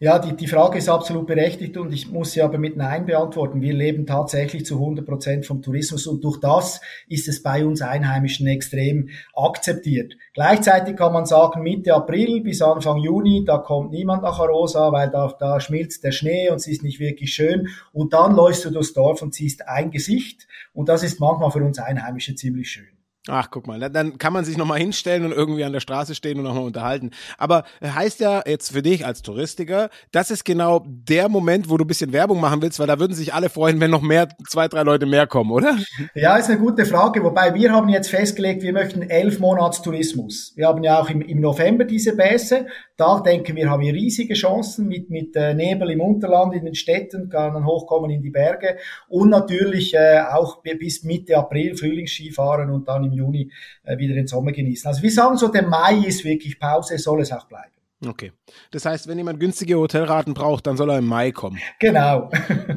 Ja, 0.00 0.20
die, 0.20 0.36
die 0.36 0.46
Frage 0.46 0.78
ist 0.78 0.88
absolut 0.88 1.26
berechtigt 1.26 1.76
und 1.76 1.92
ich 1.92 2.08
muss 2.08 2.32
sie 2.32 2.42
aber 2.42 2.58
mit 2.58 2.76
Nein 2.76 3.04
beantworten. 3.04 3.60
Wir 3.60 3.72
leben 3.72 4.06
tatsächlich 4.06 4.64
zu 4.64 4.74
100 4.74 5.04
Prozent 5.04 5.46
vom 5.46 5.60
Tourismus 5.60 6.06
und 6.06 6.22
durch 6.22 6.38
das 6.38 6.80
ist 7.08 7.26
es 7.26 7.42
bei 7.42 7.66
uns 7.66 7.82
Einheimischen 7.82 8.46
extrem 8.46 9.08
akzeptiert. 9.34 10.14
Gleichzeitig 10.34 10.96
kann 10.96 11.12
man 11.12 11.26
sagen, 11.26 11.62
Mitte 11.62 11.94
April 11.94 12.42
bis 12.42 12.62
Anfang 12.62 12.98
Juni, 12.98 13.44
da 13.44 13.58
kommt 13.58 13.90
niemand 13.90 14.22
nach 14.22 14.38
Arosa, 14.38 14.92
weil 14.92 15.10
da, 15.10 15.34
da 15.38 15.58
schmilzt 15.58 16.04
der 16.04 16.12
Schnee 16.12 16.48
und 16.50 16.56
es 16.56 16.68
ist 16.68 16.84
nicht 16.84 17.00
wirklich 17.00 17.34
schön. 17.34 17.68
Und 17.92 18.12
dann 18.12 18.36
läufst 18.36 18.64
du 18.64 18.70
durchs 18.70 18.92
Dorf 18.92 19.20
und 19.22 19.34
siehst 19.34 19.66
ein 19.66 19.90
Gesicht 19.90 20.46
und 20.72 20.88
das 20.88 21.02
ist 21.02 21.18
manchmal 21.18 21.50
für 21.50 21.64
uns 21.64 21.78
Einheimische 21.78 22.36
ziemlich 22.36 22.70
schön. 22.70 22.97
Ach, 23.30 23.50
guck 23.50 23.66
mal, 23.66 23.78
dann 23.90 24.16
kann 24.16 24.32
man 24.32 24.44
sich 24.44 24.56
nochmal 24.56 24.78
hinstellen 24.78 25.24
und 25.24 25.32
irgendwie 25.32 25.64
an 25.64 25.72
der 25.72 25.80
Straße 25.80 26.14
stehen 26.14 26.38
und 26.38 26.44
nochmal 26.44 26.64
unterhalten. 26.64 27.10
Aber 27.36 27.64
heißt 27.84 28.20
ja 28.20 28.42
jetzt 28.46 28.72
für 28.72 28.82
dich 28.82 29.04
als 29.04 29.22
Touristiker, 29.22 29.90
das 30.12 30.30
ist 30.30 30.44
genau 30.44 30.84
der 30.86 31.28
Moment, 31.28 31.68
wo 31.68 31.76
du 31.76 31.84
ein 31.84 31.88
bisschen 31.88 32.12
Werbung 32.12 32.40
machen 32.40 32.62
willst, 32.62 32.80
weil 32.80 32.86
da 32.86 32.98
würden 32.98 33.14
sich 33.14 33.34
alle 33.34 33.50
freuen, 33.50 33.80
wenn 33.80 33.90
noch 33.90 34.00
mehr, 34.00 34.28
zwei, 34.48 34.66
drei 34.66 34.82
Leute 34.82 35.04
mehr 35.04 35.26
kommen, 35.26 35.50
oder? 35.50 35.76
Ja, 36.14 36.36
ist 36.36 36.48
eine 36.48 36.58
gute 36.58 36.86
Frage. 36.86 37.22
Wobei 37.22 37.54
wir 37.54 37.72
haben 37.72 37.88
jetzt 37.90 38.08
festgelegt, 38.08 38.62
wir 38.62 38.72
möchten 38.72 39.02
elf 39.02 39.38
Monats 39.40 39.82
Tourismus. 39.82 40.52
Wir 40.56 40.66
haben 40.66 40.82
ja 40.82 41.00
auch 41.00 41.10
im, 41.10 41.20
im 41.20 41.40
November 41.40 41.84
diese 41.84 42.16
Bässe. 42.16 42.66
Da 42.96 43.20
denken 43.20 43.54
wir, 43.54 43.70
haben 43.70 43.82
wir 43.82 43.92
riesige 43.92 44.34
Chancen 44.34 44.88
mit, 44.88 45.10
mit 45.10 45.36
äh, 45.36 45.54
Nebel 45.54 45.90
im 45.90 46.00
Unterland, 46.00 46.54
in 46.54 46.64
den 46.64 46.74
Städten, 46.74 47.28
kann 47.28 47.54
dann 47.54 47.66
hochkommen 47.66 48.10
in 48.10 48.22
die 48.22 48.30
Berge 48.30 48.76
und 49.08 49.30
natürlich 49.30 49.94
äh, 49.94 50.20
auch 50.32 50.62
bis 50.62 51.04
Mitte 51.04 51.36
April 51.36 51.76
Frühlingsskifahren 51.76 52.70
und 52.70 52.88
dann 52.88 53.04
im 53.04 53.12
Juni 53.18 53.50
äh, 53.84 53.98
wieder 53.98 54.14
den 54.14 54.26
Sommer 54.26 54.52
genießen. 54.52 54.88
Also 54.88 55.02
wir 55.02 55.10
sagen 55.10 55.36
so, 55.36 55.48
der 55.48 55.66
Mai 55.66 55.96
ist 56.06 56.24
wirklich 56.24 56.58
Pause, 56.58 56.98
soll 56.98 57.20
es 57.20 57.32
auch 57.32 57.46
bleiben. 57.46 57.72
Okay. 58.06 58.32
Das 58.70 58.84
heißt, 58.84 59.08
wenn 59.08 59.18
jemand 59.18 59.40
günstige 59.40 59.76
Hotelraten 59.76 60.32
braucht, 60.32 60.66
dann 60.68 60.76
soll 60.76 60.90
er 60.90 60.98
im 60.98 61.06
Mai 61.06 61.32
kommen. 61.32 61.58
Genau. 61.80 62.30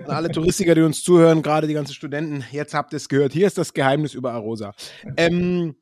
Alle 0.08 0.30
Touristiker, 0.30 0.74
die 0.74 0.82
uns 0.82 1.04
zuhören, 1.04 1.44
gerade 1.44 1.68
die 1.68 1.76
ganzen 1.76 1.94
Studenten, 1.94 2.44
jetzt 2.52 2.74
habt 2.74 2.94
ihr 2.94 2.98
es 2.98 3.08
gehört. 3.08 3.32
Hier 3.32 3.46
ist 3.46 3.58
das 3.58 3.74
Geheimnis 3.74 4.16
über 4.16 4.34
Arosa. 4.34 4.74
Ähm, 5.18 5.76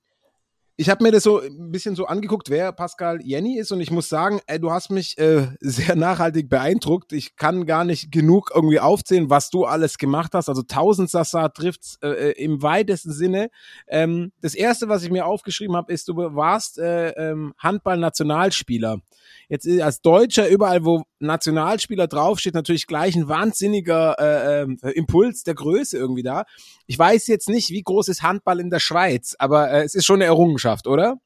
ich 0.80 0.90
habe 0.90 1.04
mir 1.04 1.12
das 1.12 1.24
so 1.24 1.42
ein 1.42 1.72
bisschen 1.72 1.98
so 1.98 2.06
angeguckt, 2.06 2.50
wer 2.50 2.72
Pascal 2.72 3.20
Jenny 3.22 3.58
ist 3.58 3.74
und 3.74 3.82
ich 3.82 3.92
muss 3.92 4.08
sagen, 4.08 4.40
ey, 4.48 4.62
du 4.62 4.72
hast 4.72 4.92
mich 4.92 5.18
äh, 5.18 5.50
sehr 5.60 5.98
nachhaltig 5.98 6.48
beeindruckt. 6.48 7.12
Ich 7.12 7.36
kann 7.36 7.66
gar 7.66 7.84
nicht 7.84 8.14
genug 8.14 8.52
irgendwie 8.56 8.80
aufzählen, 8.80 9.30
was 9.30 9.50
du 9.50 9.66
alles 9.66 9.98
gemacht 9.98 10.32
hast. 10.34 10.48
Also 10.48 10.62
tausend 10.62 11.10
Sasa 11.10 11.50
trifft's 11.50 12.00
äh, 12.02 12.30
äh, 12.30 12.44
im 12.44 12.64
weitesten 12.64 13.12
Sinne. 13.12 13.50
Ähm, 13.90 14.32
das 14.40 14.56
erste, 14.56 14.88
was 14.88 15.04
ich 15.04 15.12
mir 15.12 15.26
aufgeschrieben 15.26 15.76
habe, 15.76 15.92
ist, 15.92 16.08
du 16.08 16.16
warst 16.16 16.80
äh, 16.80 17.10
ähm, 17.10 17.54
Handball-Nationalspieler. 17.58 19.02
Jetzt 19.50 19.68
als 19.68 20.02
Deutscher 20.02 20.48
überall, 20.48 20.86
wo 20.86 21.04
Nationalspieler 21.20 22.08
draufsteht, 22.08 22.54
natürlich 22.54 22.88
gleich 22.88 23.16
ein 23.16 23.28
wahnsinniger 23.28 24.16
äh, 24.20 24.62
äh, 24.64 24.92
Impuls 24.92 25.44
der 25.44 25.56
Größe 25.56 25.98
irgendwie 25.98 26.24
da. 26.24 26.46
Ich 26.86 26.98
weiß 26.98 27.28
jetzt 27.28 27.50
nicht, 27.50 27.72
wie 27.72 27.82
groß 27.82 28.08
ist 28.08 28.24
Handball 28.24 28.60
in 28.60 28.70
der 28.70 28.80
Schweiz, 28.80 29.36
aber 29.40 29.72
äh, 29.72 29.84
es 29.84 29.96
ist 29.96 30.06
schon 30.06 30.18
eine 30.18 30.26
Errungenschaft, 30.26 30.69
oder? 30.88 31.18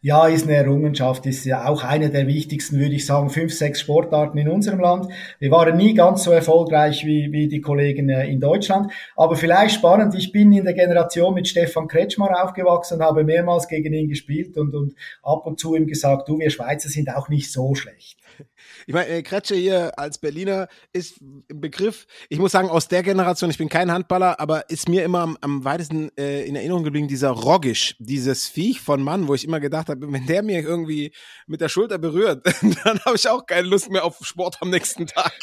Ja, 0.00 0.28
ist 0.28 0.44
eine 0.44 0.54
Errungenschaft, 0.54 1.26
ist 1.26 1.44
ja 1.44 1.66
auch 1.66 1.82
eine 1.82 2.08
der 2.08 2.28
wichtigsten, 2.28 2.78
würde 2.78 2.94
ich 2.94 3.04
sagen, 3.04 3.30
fünf, 3.30 3.52
sechs 3.52 3.80
Sportarten 3.80 4.38
in 4.38 4.48
unserem 4.48 4.78
Land. 4.78 5.08
Wir 5.40 5.50
waren 5.50 5.76
nie 5.76 5.92
ganz 5.92 6.22
so 6.22 6.30
erfolgreich 6.30 7.04
wie, 7.04 7.32
wie 7.32 7.48
die 7.48 7.60
Kollegen 7.60 8.08
äh, 8.08 8.28
in 8.28 8.38
Deutschland. 8.38 8.92
Aber 9.16 9.34
vielleicht 9.34 9.74
spannend, 9.74 10.14
ich 10.14 10.30
bin 10.30 10.52
in 10.52 10.64
der 10.64 10.74
Generation 10.74 11.34
mit 11.34 11.48
Stefan 11.48 11.88
Kretschmar 11.88 12.44
aufgewachsen, 12.44 13.02
habe 13.02 13.24
mehrmals 13.24 13.66
gegen 13.66 13.92
ihn 13.92 14.08
gespielt 14.08 14.56
und, 14.56 14.72
und 14.72 14.94
ab 15.20 15.44
und 15.46 15.58
zu 15.58 15.74
ihm 15.74 15.88
gesagt, 15.88 16.28
du, 16.28 16.38
wir 16.38 16.50
Schweizer 16.50 16.88
sind 16.88 17.10
auch 17.10 17.28
nicht 17.28 17.50
so 17.50 17.74
schlecht. 17.74 18.18
Ich 18.86 18.94
meine, 18.94 19.08
äh, 19.08 19.22
Kretsche 19.22 19.54
hier 19.54 19.98
als 19.98 20.18
Berliner 20.18 20.68
ist 20.92 21.20
ein 21.20 21.44
Begriff, 21.48 22.06
ich 22.28 22.38
muss 22.38 22.52
sagen, 22.52 22.70
aus 22.70 22.88
der 22.88 23.02
Generation, 23.02 23.50
ich 23.50 23.58
bin 23.58 23.68
kein 23.68 23.92
Handballer, 23.92 24.40
aber 24.40 24.70
ist 24.70 24.88
mir 24.88 25.04
immer 25.04 25.20
am, 25.20 25.38
am 25.40 25.64
weitesten 25.64 26.10
äh, 26.16 26.44
in 26.44 26.56
Erinnerung 26.56 26.84
geblieben, 26.84 27.08
dieser 27.08 27.30
Roggisch, 27.30 27.96
dieses 27.98 28.46
Viech 28.46 28.80
von 28.80 29.02
Mann, 29.02 29.28
wo 29.28 29.34
ich 29.34 29.44
immer 29.44 29.60
gedacht 29.60 29.88
habe, 29.88 30.10
wenn 30.12 30.26
der 30.26 30.42
mir 30.42 30.60
irgendwie 30.62 31.12
mit 31.46 31.60
der 31.60 31.68
Schulter 31.68 31.98
berührt, 31.98 32.46
dann 32.84 32.98
habe 33.00 33.16
ich 33.16 33.28
auch 33.28 33.46
keine 33.46 33.68
Lust 33.68 33.90
mehr 33.90 34.04
auf 34.04 34.18
Sport 34.22 34.58
am 34.60 34.70
nächsten 34.70 35.06
Tag. 35.06 35.34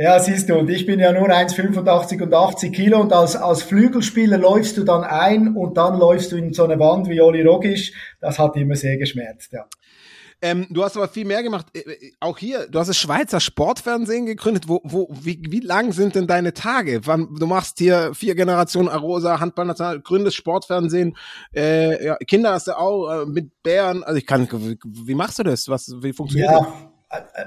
Ja, 0.00 0.20
siehst 0.20 0.48
du, 0.48 0.54
und 0.56 0.70
ich 0.70 0.86
bin 0.86 1.00
ja 1.00 1.12
nur 1.12 1.28
1,85 1.28 2.22
und 2.22 2.32
80 2.32 2.72
Kilo 2.72 3.00
und 3.00 3.12
als, 3.12 3.34
als 3.34 3.64
Flügelspieler 3.64 4.38
läufst 4.38 4.76
du 4.76 4.84
dann 4.84 5.02
ein 5.02 5.56
und 5.56 5.76
dann 5.76 5.98
läufst 5.98 6.30
du 6.30 6.36
in 6.36 6.52
so 6.52 6.62
eine 6.62 6.78
Wand 6.78 7.08
wie 7.08 7.20
Oli 7.20 7.42
Rogisch. 7.42 7.92
Das 8.20 8.38
hat 8.38 8.54
immer 8.54 8.76
sehr 8.76 8.96
geschmerzt, 8.96 9.52
ja. 9.52 9.66
Ähm, 10.40 10.66
du 10.70 10.84
hast 10.84 10.96
aber 10.96 11.08
viel 11.08 11.24
mehr 11.24 11.42
gemacht. 11.42 11.66
Äh, 11.74 11.80
äh, 11.80 12.12
auch 12.20 12.38
hier, 12.38 12.68
du 12.68 12.78
hast 12.78 12.88
das 12.88 12.96
Schweizer 12.96 13.40
Sportfernsehen 13.40 14.26
gegründet. 14.26 14.68
Wo, 14.68 14.80
wo, 14.84 15.08
wie, 15.10 15.42
wie 15.48 15.60
lang 15.60 15.92
sind 15.92 16.14
denn 16.14 16.26
deine 16.26 16.54
Tage? 16.54 17.00
Wann, 17.04 17.34
du 17.34 17.46
machst 17.46 17.78
hier 17.78 18.14
vier 18.14 18.34
Generationen 18.34 18.88
Arosa, 18.88 19.40
Handballnational, 19.40 20.00
gründest 20.00 20.36
Sportfernsehen, 20.36 21.16
äh, 21.54 22.04
ja, 22.04 22.16
Kinder 22.26 22.52
hast 22.52 22.68
du 22.68 22.78
auch, 22.78 23.22
äh, 23.22 23.26
mit 23.26 23.62
Bären. 23.62 24.04
Also 24.04 24.18
ich 24.18 24.26
kann, 24.26 24.48
wie, 24.50 24.78
wie 24.84 25.14
machst 25.14 25.38
du 25.40 25.42
das? 25.42 25.68
Was, 25.68 25.92
wie 26.00 26.12
funktioniert 26.12 26.50
ja. 26.50 26.60
das? 26.60 26.68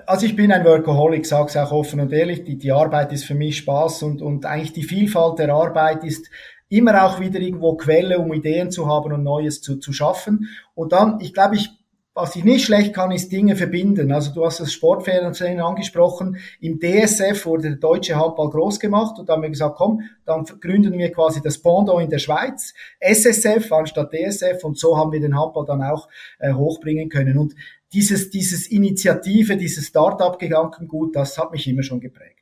also 0.08 0.26
ich 0.26 0.36
bin 0.36 0.52
ein 0.52 0.66
Workaholic, 0.66 1.26
sag's 1.26 1.56
auch 1.56 1.72
offen 1.72 2.00
und 2.00 2.12
ehrlich, 2.12 2.44
die, 2.44 2.58
die 2.58 2.72
Arbeit 2.72 3.14
ist 3.14 3.26
für 3.26 3.36
mich 3.36 3.58
Spaß 3.58 4.04
und, 4.04 4.22
und 4.22 4.46
eigentlich 4.46 4.74
die 4.74 4.84
Vielfalt 4.84 5.38
der 5.38 5.54
Arbeit 5.54 6.04
ist 6.04 6.30
immer 6.68 7.04
auch 7.06 7.20
wieder 7.20 7.40
irgendwo 7.40 7.76
Quelle, 7.76 8.18
um 8.18 8.34
Ideen 8.34 8.72
zu 8.72 8.88
haben 8.88 9.14
und 9.14 9.24
Neues 9.24 9.62
zu, 9.62 9.78
zu 9.78 9.94
schaffen. 9.94 10.48
Und 10.74 10.94
dann, 10.94 11.20
ich 11.20 11.34
glaube, 11.34 11.58
ich 11.58 11.70
was 12.14 12.36
ich 12.36 12.44
nicht 12.44 12.66
schlecht 12.66 12.94
kann, 12.94 13.12
ist 13.12 13.32
Dinge 13.32 13.56
verbinden. 13.56 14.12
Also 14.12 14.34
du 14.34 14.46
hast 14.46 14.60
das 14.60 14.74
Sportfernsehen 14.74 15.62
angesprochen. 15.62 16.38
Im 16.60 16.80
DSF 16.80 17.46
wurde 17.46 17.70
der 17.70 17.78
deutsche 17.78 18.18
Handball 18.18 18.50
groß 18.50 18.80
gemacht 18.80 19.18
und 19.18 19.30
da 19.30 19.34
haben 19.34 19.44
wir 19.44 19.50
gesagt, 19.50 19.78
komm, 19.78 20.02
dann 20.26 20.44
gründen 20.44 20.98
wir 20.98 21.12
quasi 21.12 21.42
das 21.42 21.62
Pendant 21.62 22.02
in 22.02 22.10
der 22.10 22.20
Schweiz, 22.20 22.74
SSF 23.00 23.72
anstatt 23.72 24.12
DSF 24.12 24.64
und 24.64 24.78
so 24.78 24.98
haben 24.98 25.14
wir 25.14 25.22
den 25.22 25.40
Handball 25.40 25.66
dann 25.66 25.82
auch 25.82 26.10
äh, 26.40 26.52
hochbringen 26.52 27.08
können. 27.08 27.38
Und 27.38 27.56
dieses, 27.94 28.30
dieses 28.30 28.68
Initiative, 28.68 29.56
dieses 29.56 29.88
Start-up-Gedankengut, 29.88 31.16
das 31.16 31.38
hat 31.38 31.52
mich 31.52 31.68
immer 31.68 31.84
schon 31.84 32.02
geprägt. 32.02 32.41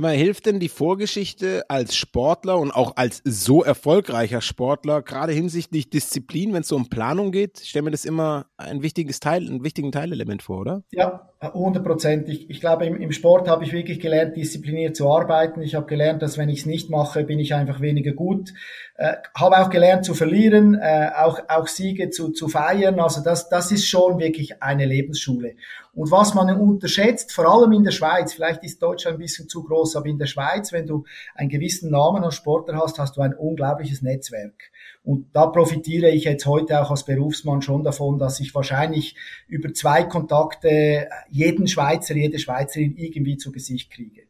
Sag 0.00 0.04
mal, 0.04 0.16
hilft 0.16 0.46
denn 0.46 0.60
die 0.60 0.70
Vorgeschichte 0.70 1.68
als 1.68 1.94
Sportler 1.94 2.58
und 2.58 2.70
auch 2.70 2.96
als 2.96 3.20
so 3.26 3.62
erfolgreicher 3.62 4.40
Sportler, 4.40 5.02
gerade 5.02 5.34
hinsichtlich 5.34 5.90
Disziplin, 5.90 6.54
wenn 6.54 6.62
es 6.62 6.68
so 6.68 6.76
um 6.76 6.88
Planung 6.88 7.32
geht? 7.32 7.60
Ich 7.60 7.68
stelle 7.68 7.82
mir 7.82 7.90
das 7.90 8.06
immer 8.06 8.46
ein 8.56 8.80
wichtiges 8.80 9.20
Teil, 9.20 9.46
ein 9.46 9.62
wichtigen 9.62 9.92
Teilelement 9.92 10.42
vor, 10.42 10.60
oder? 10.60 10.84
Ja, 10.90 11.29
100 11.40 11.82
Prozent. 11.82 12.28
Ich, 12.28 12.50
ich 12.50 12.60
glaube, 12.60 12.84
im, 12.84 13.00
im 13.00 13.12
Sport 13.12 13.48
habe 13.48 13.64
ich 13.64 13.72
wirklich 13.72 13.98
gelernt, 13.98 14.36
diszipliniert 14.36 14.94
zu 14.94 15.10
arbeiten. 15.10 15.62
Ich 15.62 15.74
habe 15.74 15.86
gelernt, 15.86 16.20
dass 16.20 16.36
wenn 16.36 16.50
ich 16.50 16.60
es 16.60 16.66
nicht 16.66 16.90
mache, 16.90 17.24
bin 17.24 17.38
ich 17.38 17.54
einfach 17.54 17.80
weniger 17.80 18.12
gut. 18.12 18.52
Äh, 18.96 19.14
habe 19.34 19.58
auch 19.58 19.70
gelernt 19.70 20.04
zu 20.04 20.12
verlieren, 20.12 20.74
äh, 20.74 21.10
auch, 21.16 21.40
auch 21.48 21.66
Siege 21.66 22.10
zu, 22.10 22.32
zu 22.32 22.48
feiern. 22.48 23.00
Also 23.00 23.22
das, 23.22 23.48
das 23.48 23.72
ist 23.72 23.86
schon 23.86 24.18
wirklich 24.18 24.62
eine 24.62 24.84
Lebensschule. 24.84 25.54
Und 25.94 26.10
was 26.10 26.34
man 26.34 26.54
unterschätzt, 26.60 27.32
vor 27.32 27.46
allem 27.46 27.72
in 27.72 27.84
der 27.84 27.90
Schweiz, 27.90 28.34
vielleicht 28.34 28.62
ist 28.62 28.82
Deutschland 28.82 29.16
ein 29.16 29.20
bisschen 29.20 29.48
zu 29.48 29.64
groß, 29.64 29.96
aber 29.96 30.06
in 30.06 30.18
der 30.18 30.26
Schweiz, 30.26 30.72
wenn 30.72 30.86
du 30.86 31.04
einen 31.34 31.48
gewissen 31.48 31.90
Namen 31.90 32.22
als 32.22 32.34
Sportler 32.34 32.76
hast, 32.76 32.98
hast 32.98 33.16
du 33.16 33.22
ein 33.22 33.34
unglaubliches 33.34 34.02
Netzwerk. 34.02 34.69
Und 35.02 35.34
da 35.34 35.46
profitiere 35.46 36.10
ich 36.10 36.24
jetzt 36.24 36.44
heute 36.44 36.80
auch 36.80 36.90
als 36.90 37.04
Berufsmann 37.04 37.62
schon 37.62 37.84
davon, 37.84 38.18
dass 38.18 38.38
ich 38.40 38.54
wahrscheinlich 38.54 39.16
über 39.48 39.72
zwei 39.72 40.04
Kontakte 40.04 41.08
jeden 41.30 41.66
Schweizer, 41.66 42.14
jede 42.14 42.38
Schweizerin 42.38 42.96
irgendwie 42.96 43.38
zu 43.38 43.50
Gesicht 43.50 43.90
kriege. 43.90 44.22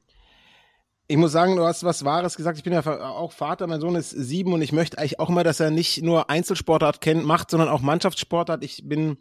Ich 1.09 1.17
muss 1.17 1.33
sagen, 1.33 1.57
du 1.57 1.65
hast 1.65 1.83
was 1.83 2.05
Wahres 2.05 2.37
gesagt. 2.37 2.57
Ich 2.57 2.63
bin 2.63 2.73
ja 2.73 2.87
auch 2.87 3.33
Vater, 3.33 3.67
mein 3.67 3.81
Sohn 3.81 3.97
ist 3.97 4.11
sieben 4.11 4.53
und 4.53 4.63
ich 4.63 4.71
möchte 4.71 4.97
eigentlich 4.97 5.19
auch 5.19 5.29
immer, 5.29 5.43
dass 5.43 5.59
er 5.59 5.73
nicht 5.73 6.03
nur 6.05 6.31
Einzelsportart 6.31 7.01
kennt, 7.01 7.25
macht, 7.25 7.51
sondern 7.51 7.69
auch 7.69 7.81
Mannschaftssportart. 7.81 8.63
Ich 8.63 8.89
bin 8.89 9.19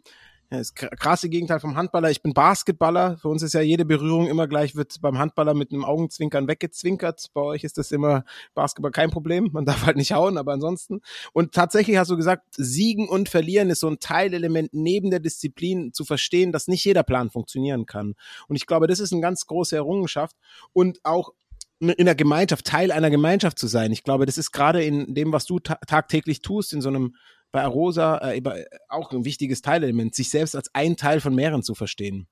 ja, 0.50 0.58
das 0.58 0.74
krasse 0.74 1.28
Gegenteil 1.28 1.60
vom 1.60 1.76
Handballer. 1.76 2.10
Ich 2.10 2.22
bin 2.22 2.34
Basketballer. 2.34 3.18
Für 3.18 3.28
uns 3.28 3.42
ist 3.42 3.52
ja 3.52 3.60
jede 3.60 3.84
Berührung 3.84 4.26
immer 4.26 4.48
gleich, 4.48 4.74
wird 4.74 5.00
beim 5.00 5.16
Handballer 5.16 5.54
mit 5.54 5.70
einem 5.70 5.84
Augenzwinkern 5.84 6.48
weggezwinkert. 6.48 7.28
Bei 7.34 7.40
euch 7.40 7.62
ist 7.62 7.78
das 7.78 7.92
immer 7.92 8.24
Basketball 8.54 8.90
kein 8.90 9.10
Problem. 9.10 9.50
Man 9.52 9.64
darf 9.66 9.86
halt 9.86 9.96
nicht 9.96 10.12
hauen, 10.12 10.36
aber 10.36 10.52
ansonsten. 10.52 11.02
Und 11.32 11.52
tatsächlich 11.52 11.98
hast 11.98 12.10
du 12.10 12.16
gesagt, 12.16 12.46
Siegen 12.56 13.08
und 13.08 13.28
Verlieren 13.28 13.70
ist 13.70 13.80
so 13.80 13.88
ein 13.88 14.00
Teilelement 14.00 14.70
neben 14.72 15.10
der 15.10 15.20
Disziplin 15.20 15.92
zu 15.92 16.04
verstehen, 16.04 16.50
dass 16.50 16.66
nicht 16.66 16.84
jeder 16.84 17.04
Plan 17.04 17.30
funktionieren 17.30 17.86
kann. 17.86 18.14
Und 18.48 18.56
ich 18.56 18.66
glaube, 18.66 18.88
das 18.88 18.98
ist 18.98 19.12
eine 19.12 19.22
ganz 19.22 19.46
große 19.46 19.76
Errungenschaft. 19.76 20.34
Und 20.72 20.98
auch 21.04 21.32
in 21.78 22.04
der 22.06 22.14
Gemeinschaft, 22.14 22.66
Teil 22.66 22.92
einer 22.92 23.08
Gemeinschaft 23.08 23.58
zu 23.58 23.66
sein. 23.66 23.90
Ich 23.92 24.02
glaube, 24.02 24.26
das 24.26 24.36
ist 24.36 24.50
gerade 24.50 24.82
in 24.84 25.14
dem, 25.14 25.32
was 25.32 25.46
du 25.46 25.60
ta 25.60 25.76
tagtäglich 25.86 26.42
tust, 26.42 26.74
in 26.74 26.82
so 26.82 26.88
einem 26.90 27.14
bei 27.52 27.62
Arosa 27.62 28.18
äh, 28.18 28.42
auch 28.88 29.10
ein 29.12 29.24
wichtiges 29.24 29.62
Teilelement, 29.62 30.14
sich 30.14 30.30
selbst 30.30 30.56
als 30.56 30.70
ein 30.72 30.96
Teil 30.96 31.20
von 31.20 31.34
mehreren 31.34 31.62
zu 31.62 31.74
verstehen. 31.74 32.26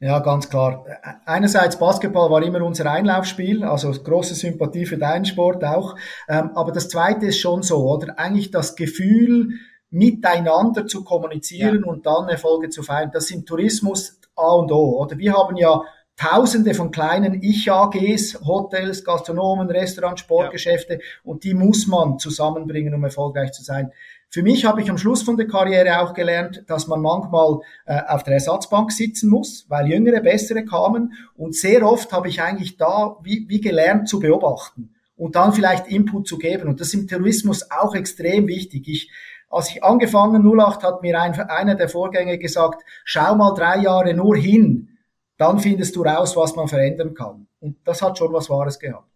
Ja, 0.00 0.18
ganz 0.18 0.50
klar. 0.50 0.84
Einerseits 1.24 1.78
Basketball 1.78 2.30
war 2.30 2.42
immer 2.42 2.62
unser 2.62 2.90
Einlaufspiel, 2.90 3.64
also 3.64 3.90
große 3.90 4.34
Sympathie 4.34 4.84
für 4.84 4.98
deinen 4.98 5.24
Sport 5.24 5.64
auch. 5.64 5.96
Ähm, 6.28 6.50
aber 6.54 6.72
das 6.72 6.88
Zweite 6.88 7.26
ist 7.26 7.38
schon 7.38 7.62
so, 7.62 7.88
oder? 7.88 8.18
Eigentlich 8.18 8.50
das 8.50 8.76
Gefühl, 8.76 9.54
miteinander 9.90 10.86
zu 10.86 11.04
kommunizieren 11.04 11.82
ja. 11.84 11.90
und 11.90 12.06
dann 12.06 12.28
Erfolge 12.28 12.70
zu 12.70 12.82
feiern. 12.82 13.10
Das 13.12 13.30
im 13.30 13.44
Tourismus 13.44 14.20
A 14.34 14.54
und 14.54 14.72
O, 14.72 14.98
oder? 15.02 15.18
Wir 15.18 15.34
haben 15.34 15.56
ja 15.56 15.82
Tausende 16.14 16.74
von 16.74 16.90
kleinen 16.90 17.42
Ich-AGs, 17.42 18.42
Hotels, 18.44 19.02
Gastronomen, 19.02 19.70
Restaurants, 19.70 20.20
Sportgeschäfte 20.20 20.94
ja. 20.94 21.00
und 21.24 21.42
die 21.42 21.54
muss 21.54 21.86
man 21.86 22.18
zusammenbringen, 22.18 22.94
um 22.94 23.02
erfolgreich 23.02 23.52
zu 23.52 23.64
sein. 23.64 23.90
Für 24.32 24.42
mich 24.42 24.64
habe 24.64 24.80
ich 24.80 24.88
am 24.88 24.96
Schluss 24.96 25.22
von 25.22 25.36
der 25.36 25.46
Karriere 25.46 26.00
auch 26.00 26.14
gelernt, 26.14 26.64
dass 26.66 26.86
man 26.86 27.02
manchmal 27.02 27.58
äh, 27.84 28.00
auf 28.08 28.22
der 28.22 28.32
Ersatzbank 28.32 28.90
sitzen 28.90 29.28
muss, 29.28 29.66
weil 29.68 29.88
jüngere, 29.88 30.20
bessere 30.20 30.64
kamen. 30.64 31.12
Und 31.34 31.54
sehr 31.54 31.86
oft 31.86 32.10
habe 32.14 32.28
ich 32.28 32.40
eigentlich 32.40 32.78
da 32.78 33.18
wie, 33.22 33.44
wie 33.48 33.60
gelernt 33.60 34.08
zu 34.08 34.20
beobachten 34.20 34.94
und 35.16 35.36
dann 35.36 35.52
vielleicht 35.52 35.86
Input 35.88 36.26
zu 36.26 36.38
geben. 36.38 36.68
Und 36.68 36.80
das 36.80 36.88
ist 36.88 36.94
im 36.94 37.08
Tourismus 37.08 37.70
auch 37.70 37.94
extrem 37.94 38.46
wichtig. 38.46 38.88
Ich, 38.88 39.10
als 39.50 39.68
ich 39.68 39.84
angefangen 39.84 40.42
08 40.58 40.82
hat 40.82 41.02
mir 41.02 41.20
ein, 41.20 41.38
einer 41.38 41.74
der 41.74 41.90
Vorgänger 41.90 42.38
gesagt, 42.38 42.82
schau 43.04 43.34
mal 43.34 43.52
drei 43.52 43.82
Jahre 43.82 44.14
nur 44.14 44.34
hin, 44.34 44.96
dann 45.36 45.58
findest 45.58 45.94
du 45.94 46.04
raus, 46.04 46.38
was 46.38 46.56
man 46.56 46.68
verändern 46.68 47.12
kann. 47.12 47.48
Und 47.60 47.76
das 47.84 48.00
hat 48.00 48.16
schon 48.16 48.32
was 48.32 48.48
Wahres 48.48 48.78
gehabt. 48.78 49.10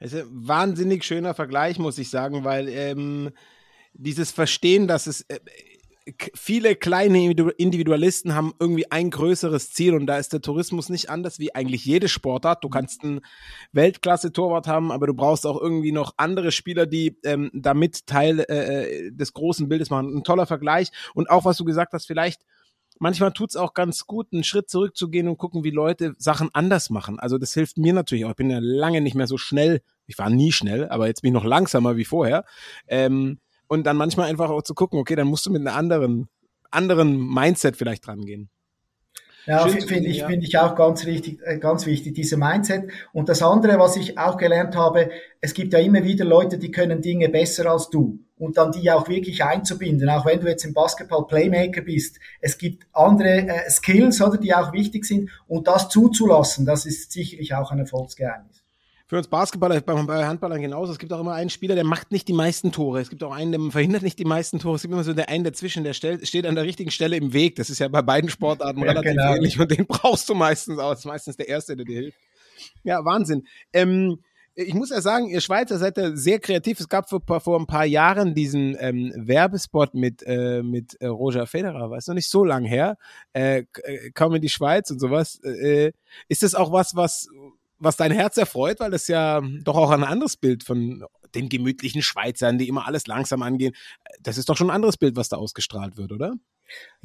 Es 0.00 0.12
ist 0.12 0.24
ein 0.24 0.48
wahnsinnig 0.48 1.04
schöner 1.04 1.34
Vergleich, 1.34 1.78
muss 1.78 1.98
ich 1.98 2.10
sagen, 2.10 2.42
weil 2.42 2.68
ähm, 2.68 3.30
dieses 3.98 4.30
Verstehen, 4.30 4.88
dass 4.88 5.06
es 5.06 5.22
äh, 5.22 5.38
viele 6.34 6.76
kleine 6.76 7.32
Individualisten 7.32 8.34
haben 8.34 8.54
irgendwie 8.60 8.90
ein 8.92 9.10
größeres 9.10 9.72
Ziel 9.72 9.94
und 9.94 10.06
da 10.06 10.18
ist 10.18 10.32
der 10.32 10.40
Tourismus 10.40 10.88
nicht 10.88 11.10
anders 11.10 11.40
wie 11.40 11.54
eigentlich 11.54 11.84
jede 11.84 12.08
Sportart. 12.08 12.62
Du 12.62 12.68
kannst 12.68 13.02
einen 13.02 13.22
Weltklasse-Torwart 13.72 14.68
haben, 14.68 14.92
aber 14.92 15.08
du 15.08 15.14
brauchst 15.14 15.46
auch 15.46 15.60
irgendwie 15.60 15.90
noch 15.90 16.14
andere 16.16 16.52
Spieler, 16.52 16.86
die 16.86 17.18
ähm, 17.24 17.50
damit 17.52 18.06
Teil 18.06 18.40
äh, 18.40 19.10
des 19.10 19.32
großen 19.32 19.68
Bildes 19.68 19.90
machen. 19.90 20.16
Ein 20.16 20.22
toller 20.22 20.46
Vergleich 20.46 20.92
und 21.14 21.28
auch 21.28 21.44
was 21.44 21.56
du 21.56 21.64
gesagt 21.64 21.92
hast, 21.92 22.06
vielleicht 22.06 22.42
manchmal 23.00 23.32
tut's 23.32 23.56
auch 23.56 23.74
ganz 23.74 24.06
gut, 24.06 24.28
einen 24.32 24.44
Schritt 24.44 24.70
zurückzugehen 24.70 25.26
und 25.26 25.38
gucken, 25.38 25.64
wie 25.64 25.70
Leute 25.70 26.14
Sachen 26.18 26.50
anders 26.52 26.88
machen. 26.88 27.18
Also 27.18 27.36
das 27.36 27.52
hilft 27.52 27.78
mir 27.78 27.92
natürlich 27.92 28.24
auch. 28.24 28.30
Ich 28.30 28.36
bin 28.36 28.50
ja 28.50 28.60
lange 28.60 29.00
nicht 29.00 29.16
mehr 29.16 29.26
so 29.26 29.38
schnell. 29.38 29.82
Ich 30.06 30.18
war 30.18 30.30
nie 30.30 30.52
schnell, 30.52 30.88
aber 30.88 31.08
jetzt 31.08 31.22
bin 31.22 31.30
ich 31.30 31.34
noch 31.34 31.44
langsamer 31.44 31.96
wie 31.96 32.04
vorher. 32.04 32.44
Ähm, 32.86 33.40
und 33.68 33.86
dann 33.86 33.96
manchmal 33.96 34.28
einfach 34.28 34.50
auch 34.50 34.62
zu 34.62 34.74
gucken, 34.74 34.98
okay, 34.98 35.16
dann 35.16 35.28
musst 35.28 35.46
du 35.46 35.50
mit 35.50 35.60
einer 35.60 35.74
anderen, 35.74 36.28
anderen 36.70 37.18
Mindset 37.18 37.76
vielleicht 37.76 38.06
dran 38.06 38.24
gehen. 38.24 38.50
Ja, 39.46 39.64
finde 39.68 40.08
ich, 40.08 40.18
ja. 40.18 40.26
finde 40.26 40.44
ich 40.44 40.58
auch 40.58 40.74
ganz 40.74 41.06
richtig, 41.06 41.38
äh, 41.44 41.58
ganz 41.58 41.86
wichtig, 41.86 42.14
diese 42.14 42.36
Mindset. 42.36 42.90
Und 43.12 43.28
das 43.28 43.42
andere, 43.42 43.78
was 43.78 43.96
ich 43.96 44.18
auch 44.18 44.36
gelernt 44.38 44.74
habe, 44.74 45.10
es 45.40 45.54
gibt 45.54 45.72
ja 45.72 45.78
immer 45.78 46.02
wieder 46.02 46.24
Leute, 46.24 46.58
die 46.58 46.72
können 46.72 47.00
Dinge 47.00 47.28
besser 47.28 47.70
als 47.70 47.88
du. 47.88 48.18
Und 48.38 48.58
dann 48.58 48.72
die 48.72 48.90
auch 48.90 49.08
wirklich 49.08 49.44
einzubinden, 49.44 50.08
auch 50.10 50.26
wenn 50.26 50.40
du 50.40 50.48
jetzt 50.48 50.64
im 50.64 50.74
Basketball 50.74 51.26
Playmaker 51.28 51.82
bist. 51.82 52.18
Es 52.40 52.58
gibt 52.58 52.88
andere 52.92 53.46
äh, 53.46 53.70
Skills, 53.70 54.20
oder, 54.20 54.36
die 54.36 54.52
auch 54.52 54.72
wichtig 54.72 55.04
sind. 55.04 55.30
Und 55.46 55.68
das 55.68 55.88
zuzulassen, 55.88 56.66
das 56.66 56.84
ist 56.84 57.12
sicherlich 57.12 57.54
auch 57.54 57.70
ein 57.70 57.78
Erfolgsgeheimnis 57.78 58.65
für 59.08 59.16
uns 59.16 59.28
Basketballer, 59.28 59.80
bei 59.80 60.26
Handballern 60.26 60.60
genauso. 60.60 60.92
Es 60.92 60.98
gibt 60.98 61.12
auch 61.12 61.20
immer 61.20 61.34
einen 61.34 61.50
Spieler, 61.50 61.76
der 61.76 61.84
macht 61.84 62.10
nicht 62.10 62.26
die 62.26 62.32
meisten 62.32 62.72
Tore. 62.72 63.00
Es 63.00 63.08
gibt 63.08 63.22
auch 63.22 63.32
einen, 63.32 63.52
der 63.52 63.60
verhindert 63.70 64.02
nicht 64.02 64.18
die 64.18 64.24
meisten 64.24 64.58
Tore. 64.58 64.76
Es 64.76 64.82
gibt 64.82 64.92
immer 64.92 65.04
so 65.04 65.12
der 65.12 65.28
einen 65.28 65.44
dazwischen, 65.44 65.84
der 65.84 65.92
steht 65.92 66.46
an 66.46 66.56
der 66.56 66.64
richtigen 66.64 66.90
Stelle 66.90 67.16
im 67.16 67.32
Weg. 67.32 67.54
Das 67.54 67.70
ist 67.70 67.78
ja 67.78 67.86
bei 67.86 68.02
beiden 68.02 68.28
Sportarten 68.30 68.80
ja, 68.84 68.86
relativ 68.86 69.12
genau. 69.12 69.34
ähnlich 69.34 69.60
und 69.60 69.70
den 69.70 69.86
brauchst 69.86 70.28
du 70.28 70.34
meistens 70.34 70.78
auch. 70.78 70.90
Das 70.90 71.00
ist 71.00 71.04
meistens 71.04 71.36
der 71.36 71.48
Erste, 71.48 71.76
der 71.76 71.86
dir 71.86 72.00
hilft. 72.00 72.18
Ja, 72.82 73.04
Wahnsinn. 73.04 73.46
Ähm, 73.72 74.18
ich 74.56 74.74
muss 74.74 74.90
ja 74.90 75.02
sagen, 75.02 75.28
ihr 75.28 75.42
Schweizer 75.42 75.78
seid 75.78 75.98
ja 75.98 76.16
sehr 76.16 76.40
kreativ. 76.40 76.80
Es 76.80 76.88
gab 76.88 77.08
vor, 77.08 77.20
vor 77.40 77.60
ein 77.60 77.66
paar 77.66 77.84
Jahren 77.84 78.34
diesen 78.34 78.74
ähm, 78.80 79.12
Werbespot 79.14 79.94
mit, 79.94 80.22
äh, 80.26 80.62
mit 80.62 80.94
äh, 81.00 81.06
Roger 81.06 81.46
Federer, 81.46 81.90
war 81.90 81.98
es 81.98 82.06
noch 82.06 82.14
nicht 82.14 82.30
so 82.30 82.42
lang 82.42 82.64
her. 82.64 82.96
Äh, 83.34 83.64
äh, 83.84 84.40
die 84.40 84.48
Schweiz 84.48 84.90
und 84.90 84.98
sowas. 84.98 85.38
Äh, 85.44 85.92
ist 86.28 86.42
das 86.42 86.54
auch 86.54 86.72
was, 86.72 86.96
was, 86.96 87.28
was 87.78 87.96
dein 87.96 88.12
Herz 88.12 88.36
erfreut, 88.36 88.80
weil 88.80 88.90
das 88.90 89.08
ja 89.08 89.42
doch 89.62 89.76
auch 89.76 89.90
ein 89.90 90.04
anderes 90.04 90.36
Bild 90.36 90.64
von 90.64 91.04
den 91.34 91.48
gemütlichen 91.48 92.02
Schweizern, 92.02 92.58
die 92.58 92.68
immer 92.68 92.86
alles 92.86 93.06
langsam 93.06 93.42
angehen. 93.42 93.74
Das 94.20 94.38
ist 94.38 94.48
doch 94.48 94.56
schon 94.56 94.70
ein 94.70 94.76
anderes 94.76 94.96
Bild, 94.96 95.16
was 95.16 95.28
da 95.28 95.36
ausgestrahlt 95.36 95.96
wird, 95.96 96.12
oder? 96.12 96.34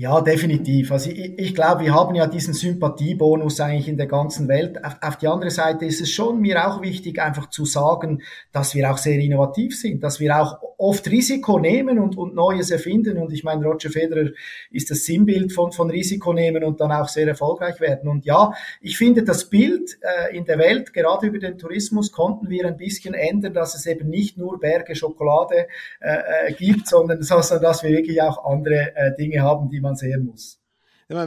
Ja, 0.02 0.20
definitiv. 0.20 0.92
Also 0.92 1.12
ich, 1.12 1.38
ich 1.38 1.54
glaube, 1.54 1.84
wir 1.84 1.94
haben 1.94 2.16
ja 2.16 2.26
diesen 2.26 2.56
Sympathiebonus 2.56 3.60
eigentlich 3.60 3.88
in 3.88 3.98
der 3.98 4.08
ganzen 4.08 4.48
Welt. 4.48 4.84
Auf, 4.84 4.96
auf, 5.00 5.18
die 5.18 5.28
andere 5.28 5.52
Seite 5.52 5.86
ist 5.86 6.02
es 6.02 6.10
schon 6.10 6.42
mir 6.42 6.68
auch 6.68 6.82
wichtig, 6.82 7.22
einfach 7.22 7.52
zu 7.52 7.66
sagen, 7.66 8.24
dass 8.52 8.74
wir 8.74 8.90
auch 8.90 8.98
sehr 8.98 9.20
innovativ 9.20 9.80
sind, 9.80 10.02
dass 10.02 10.20
wir 10.20 10.42
auch 10.42 10.58
oft 10.80 11.08
Risiko 11.12 11.60
nehmen 11.60 12.00
und, 12.00 12.18
und 12.18 12.34
Neues 12.34 12.72
erfinden. 12.72 13.20
Und 13.20 13.32
ich 13.32 13.44
meine, 13.44 13.64
Roger 13.64 13.92
Federer 13.92 14.32
ist 14.72 14.90
das 14.90 15.06
Sinnbild 15.06 15.54
von, 15.54 15.72
von 15.72 15.92
Risiko 15.92 16.34
nehmen 16.34 16.64
und 16.64 16.82
dann 16.82 16.92
auch 16.92 17.08
sehr 17.08 17.28
erfolgreich 17.28 17.80
werden. 17.80 18.10
Und 18.10 18.26
ja, 18.26 18.54
ich 18.82 18.98
finde 18.98 19.22
das 19.22 19.52
Bild 19.52 20.00
äh, 20.02 20.36
in 20.36 20.46
der 20.46 20.58
Welt, 20.58 20.94
gerade 20.94 21.28
über 21.28 21.38
den 21.38 21.60
Tourismus, 21.60 22.12
konnten 22.12 22.50
wir 22.50 22.66
ein 22.66 22.78
bisschen 22.78 23.14
ändern, 23.14 23.54
dass 23.54 23.76
es 23.76 23.86
eben 23.86 24.10
nicht 24.10 24.36
nur 24.36 24.60
Berge 24.60 24.96
Schokolade 24.96 25.68
äh, 26.00 26.48
äh 26.48 26.54
gibt, 26.54 26.88
sondern, 26.88 27.22
sondern 27.22 27.62
dass 27.62 27.84
wir 27.84 27.92
wirklich 27.92 28.20
auch 28.24 28.44
andere 28.44 28.96
äh, 28.96 29.16
Dinge 29.16 29.44
haben, 29.44 29.51
die 29.70 29.82
man 29.82 29.96
sehen 29.96 30.26
muss. 30.26 30.62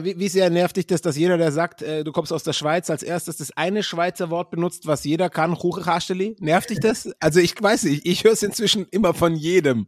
Wie, 0.03 0.17
wie 0.17 0.29
sehr 0.29 0.49
nervt 0.49 0.77
dich 0.77 0.87
das, 0.87 1.01
dass 1.01 1.15
jeder, 1.15 1.37
der 1.37 1.51
sagt, 1.51 1.83
äh, 1.83 2.03
du 2.03 2.11
kommst 2.11 2.33
aus 2.33 2.43
der 2.43 2.53
Schweiz, 2.53 2.89
als 2.89 3.03
erstes 3.03 3.37
das 3.37 3.55
eine 3.55 3.83
Schweizer 3.83 4.31
Wort 4.31 4.49
benutzt, 4.49 4.87
was 4.87 5.03
jeder 5.03 5.29
kann, 5.29 5.55
Chuchachasteli? 5.55 6.35
Nervt 6.39 6.71
dich 6.71 6.79
das? 6.79 7.11
Also 7.19 7.39
ich 7.39 7.61
weiß 7.61 7.83
nicht, 7.83 8.05
ich 8.05 8.23
höre 8.23 8.31
es 8.31 8.41
inzwischen 8.41 8.87
immer 8.89 9.13
von 9.13 9.35
jedem. 9.35 9.85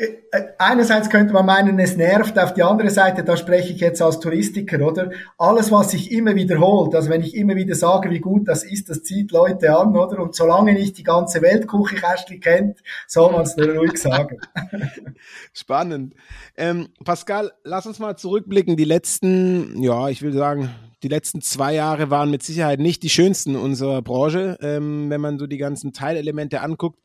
Äh, 0.00 0.42
einerseits 0.56 1.10
könnte 1.10 1.34
man 1.34 1.44
meinen, 1.44 1.78
es 1.78 1.96
nervt, 1.96 2.38
auf 2.38 2.54
die 2.54 2.62
andere 2.62 2.88
Seite, 2.88 3.22
da 3.22 3.36
spreche 3.36 3.74
ich 3.74 3.80
jetzt 3.80 4.00
als 4.00 4.18
Touristiker, 4.18 4.80
oder? 4.80 5.10
Alles, 5.36 5.70
was 5.70 5.90
sich 5.90 6.10
immer 6.10 6.34
wiederholt, 6.34 6.94
also 6.94 7.10
wenn 7.10 7.20
ich 7.20 7.34
immer 7.34 7.54
wieder 7.54 7.74
sage, 7.74 8.08
wie 8.10 8.20
gut 8.20 8.48
das 8.48 8.64
ist, 8.64 8.88
das 8.88 9.02
zieht 9.02 9.30
Leute 9.30 9.76
an, 9.76 9.94
oder? 9.94 10.20
Und 10.20 10.34
solange 10.34 10.72
nicht 10.72 10.96
die 10.96 11.02
ganze 11.02 11.42
Welt 11.42 11.66
Kuchikästli 11.66 12.40
kennt, 12.40 12.78
soll 13.06 13.30
man 13.30 13.42
es 13.42 13.56
nur 13.56 13.74
ruhig 13.74 13.98
sagen. 13.98 14.38
Spannend. 15.52 16.14
Ähm, 16.56 16.88
Pascal, 17.04 17.52
lass 17.62 17.86
uns 17.86 17.98
mal 17.98 18.16
zurückblicken. 18.16 18.78
Die 18.78 18.84
letzten, 18.84 19.82
ja, 19.82 20.08
ich 20.08 20.22
will 20.22 20.32
sagen, 20.32 20.70
die 21.02 21.08
letzten 21.08 21.42
zwei 21.42 21.74
Jahre 21.74 22.08
waren 22.08 22.30
mit 22.30 22.42
Sicherheit 22.42 22.80
nicht 22.80 23.02
die 23.02 23.10
schönsten 23.10 23.54
unserer 23.54 24.00
Branche, 24.00 24.56
ähm, 24.62 25.10
wenn 25.10 25.20
man 25.20 25.38
so 25.38 25.46
die 25.46 25.58
ganzen 25.58 25.92
Teilelemente 25.92 26.62
anguckt 26.62 26.98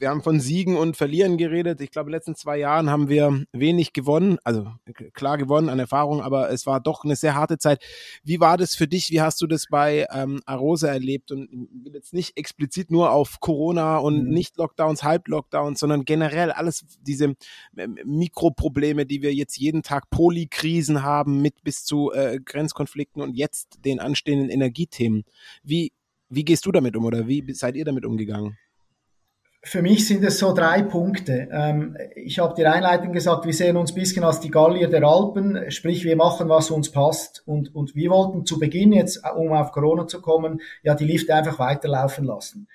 wir 0.00 0.10
haben 0.10 0.22
von 0.22 0.40
Siegen 0.40 0.76
und 0.76 0.96
Verlieren 0.96 1.36
geredet. 1.36 1.80
Ich 1.80 1.90
glaube, 1.90 2.08
in 2.08 2.12
den 2.12 2.16
letzten 2.18 2.34
zwei 2.34 2.58
Jahren 2.58 2.90
haben 2.90 3.08
wir 3.08 3.44
wenig 3.52 3.92
gewonnen, 3.92 4.38
also 4.44 4.72
klar 5.14 5.38
gewonnen 5.38 5.68
an 5.68 5.78
Erfahrung, 5.78 6.20
aber 6.20 6.50
es 6.50 6.66
war 6.66 6.80
doch 6.80 7.04
eine 7.04 7.16
sehr 7.16 7.34
harte 7.34 7.58
Zeit. 7.58 7.82
Wie 8.24 8.40
war 8.40 8.56
das 8.56 8.74
für 8.74 8.86
dich? 8.86 9.10
Wie 9.10 9.20
hast 9.20 9.40
du 9.40 9.46
das 9.46 9.66
bei 9.70 10.06
ähm, 10.12 10.40
Arosa 10.46 10.88
erlebt? 10.88 11.32
Und 11.32 11.48
will 11.50 11.94
jetzt 11.94 12.14
nicht 12.14 12.36
explizit 12.36 12.90
nur 12.90 13.10
auf 13.10 13.40
Corona 13.40 13.98
und 13.98 14.24
mhm. 14.24 14.30
nicht 14.30 14.56
Lockdowns, 14.56 15.02
Halb-Lockdowns, 15.02 15.80
sondern 15.80 16.04
generell 16.04 16.50
alles 16.50 16.84
diese 17.00 17.34
ähm, 17.76 17.98
Mikroprobleme, 18.04 19.06
die 19.06 19.22
wir 19.22 19.34
jetzt 19.34 19.56
jeden 19.56 19.82
Tag 19.82 20.10
Polikrisen 20.10 21.02
haben, 21.02 21.42
mit 21.42 21.62
bis 21.62 21.84
zu 21.84 22.12
äh, 22.12 22.38
Grenzkonflikten 22.44 23.22
und 23.22 23.34
jetzt 23.34 23.84
den 23.84 24.00
anstehenden 24.00 24.50
Energiethemen. 24.50 25.24
Wie, 25.62 25.92
wie 26.28 26.44
gehst 26.44 26.66
du 26.66 26.72
damit 26.72 26.96
um 26.96 27.04
oder 27.04 27.28
wie 27.28 27.52
seid 27.52 27.76
ihr 27.76 27.84
damit 27.84 28.04
umgegangen? 28.04 28.58
Für 29.66 29.82
mich 29.82 30.06
sind 30.06 30.22
es 30.22 30.38
so 30.38 30.54
drei 30.54 30.82
Punkte. 30.82 31.48
Ähm, 31.50 31.96
ich 32.14 32.38
habe 32.38 32.54
dir 32.54 32.72
Einleitung 32.72 33.12
gesagt, 33.12 33.46
wir 33.46 33.52
sehen 33.52 33.76
uns 33.76 33.90
ein 33.90 33.96
bisschen 33.96 34.22
als 34.22 34.38
die 34.38 34.48
Gallier 34.48 34.88
der 34.88 35.02
Alpen, 35.02 35.72
sprich 35.72 36.04
wir 36.04 36.14
machen, 36.14 36.48
was 36.48 36.70
uns 36.70 36.92
passt. 36.92 37.42
Und, 37.46 37.74
und 37.74 37.96
wir 37.96 38.10
wollten 38.10 38.46
zu 38.46 38.60
Beginn 38.60 38.92
jetzt, 38.92 39.22
um 39.36 39.52
auf 39.52 39.72
Corona 39.72 40.06
zu 40.06 40.22
kommen, 40.22 40.60
ja 40.84 40.94
die 40.94 41.04
Lifte 41.04 41.34
einfach 41.34 41.58
weiterlaufen 41.58 42.24
lassen 42.24 42.68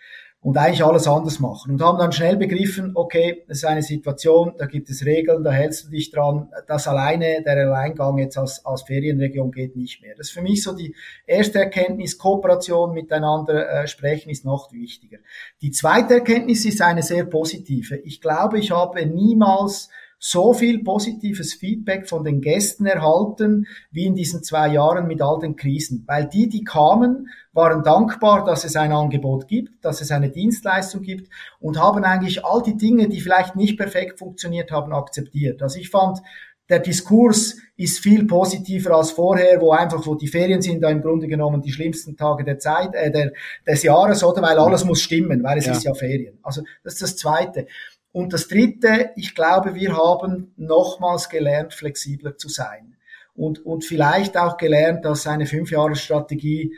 und 0.43 0.57
eigentlich 0.57 0.83
alles 0.83 1.07
anders 1.07 1.39
machen 1.39 1.73
und 1.73 1.81
haben 1.83 1.99
dann 1.99 2.11
schnell 2.11 2.35
begriffen, 2.35 2.93
okay, 2.95 3.43
das 3.47 3.57
ist 3.57 3.65
eine 3.65 3.83
Situation, 3.83 4.53
da 4.57 4.65
gibt 4.65 4.89
es 4.89 5.05
Regeln, 5.05 5.43
da 5.43 5.51
hältst 5.51 5.85
du 5.85 5.89
dich 5.91 6.09
dran, 6.09 6.49
das 6.67 6.87
alleine, 6.87 7.43
der 7.43 7.67
Alleingang 7.67 8.17
jetzt 8.17 8.39
als, 8.39 8.65
als 8.65 8.81
Ferienregion 8.81 9.51
geht 9.51 9.75
nicht 9.75 10.01
mehr. 10.01 10.15
Das 10.17 10.27
ist 10.27 10.33
für 10.33 10.41
mich 10.41 10.63
so 10.63 10.75
die 10.75 10.95
erste 11.27 11.59
Erkenntnis, 11.59 12.17
Kooperation 12.17 12.93
miteinander 12.93 13.69
äh, 13.69 13.87
sprechen 13.87 14.31
ist 14.31 14.43
noch 14.43 14.71
wichtiger. 14.71 15.19
Die 15.61 15.69
zweite 15.71 16.15
Erkenntnis 16.15 16.65
ist 16.65 16.81
eine 16.81 17.03
sehr 17.03 17.25
positive. 17.25 17.97
Ich 17.97 18.19
glaube, 18.19 18.57
ich 18.57 18.71
habe 18.71 19.05
niemals 19.05 19.89
so 20.23 20.53
viel 20.53 20.83
positives 20.83 21.55
Feedback 21.55 22.07
von 22.07 22.23
den 22.23 22.41
Gästen 22.41 22.85
erhalten, 22.85 23.65
wie 23.89 24.05
in 24.05 24.13
diesen 24.13 24.43
zwei 24.43 24.67
Jahren 24.67 25.07
mit 25.07 25.19
all 25.19 25.39
den 25.39 25.55
Krisen. 25.55 26.03
Weil 26.05 26.27
die, 26.27 26.47
die 26.47 26.63
kamen, 26.63 27.27
waren 27.53 27.83
dankbar, 27.83 28.45
dass 28.45 28.63
es 28.63 28.75
ein 28.75 28.91
Angebot 28.91 29.47
gibt, 29.47 29.83
dass 29.83 29.99
es 29.99 30.11
eine 30.11 30.29
Dienstleistung 30.29 31.01
gibt 31.01 31.31
und 31.59 31.81
haben 31.81 32.03
eigentlich 32.03 32.45
all 32.45 32.61
die 32.61 32.77
Dinge, 32.77 33.09
die 33.09 33.19
vielleicht 33.19 33.55
nicht 33.55 33.77
perfekt 33.77 34.19
funktioniert 34.19 34.69
haben, 34.69 34.93
akzeptiert. 34.93 35.63
Also 35.63 35.79
ich 35.79 35.89
fand, 35.89 36.21
der 36.69 36.79
Diskurs 36.79 37.57
ist 37.75 37.99
viel 37.99 38.25
positiver 38.25 38.95
als 38.95 39.11
vorher, 39.11 39.59
wo 39.59 39.71
einfach, 39.71 40.05
wo 40.05 40.15
die 40.15 40.27
Ferien 40.27 40.61
sind, 40.61 40.81
da 40.81 40.89
im 40.89 41.01
Grunde 41.01 41.27
genommen 41.27 41.61
die 41.61 41.71
schlimmsten 41.71 42.15
Tage 42.15 42.45
der 42.45 42.59
Zeit, 42.59 42.93
äh, 42.93 43.11
der, 43.11 43.33
des 43.67 43.83
Jahres, 43.83 44.23
oder? 44.23 44.41
Weil 44.41 44.57
alles 44.57 44.85
muss 44.85 45.01
stimmen, 45.01 45.43
weil 45.43 45.57
es 45.57 45.65
ja. 45.65 45.73
ist 45.73 45.83
ja 45.83 45.93
Ferien. 45.93 46.37
Also 46.43 46.61
das 46.83 46.93
ist 46.93 47.01
das 47.01 47.17
Zweite. 47.17 47.67
Und 48.11 48.33
das 48.33 48.47
Dritte, 48.47 49.11
ich 49.15 49.35
glaube, 49.35 49.75
wir 49.75 49.95
haben 49.95 50.53
nochmals 50.57 51.29
gelernt, 51.29 51.73
flexibler 51.73 52.37
zu 52.37 52.49
sein. 52.49 52.97
Und, 53.33 53.65
und 53.65 53.85
vielleicht 53.85 54.37
auch 54.37 54.57
gelernt, 54.57 55.05
dass 55.05 55.27
eine 55.27 55.45
Fünfjahresstrategie 55.45 56.75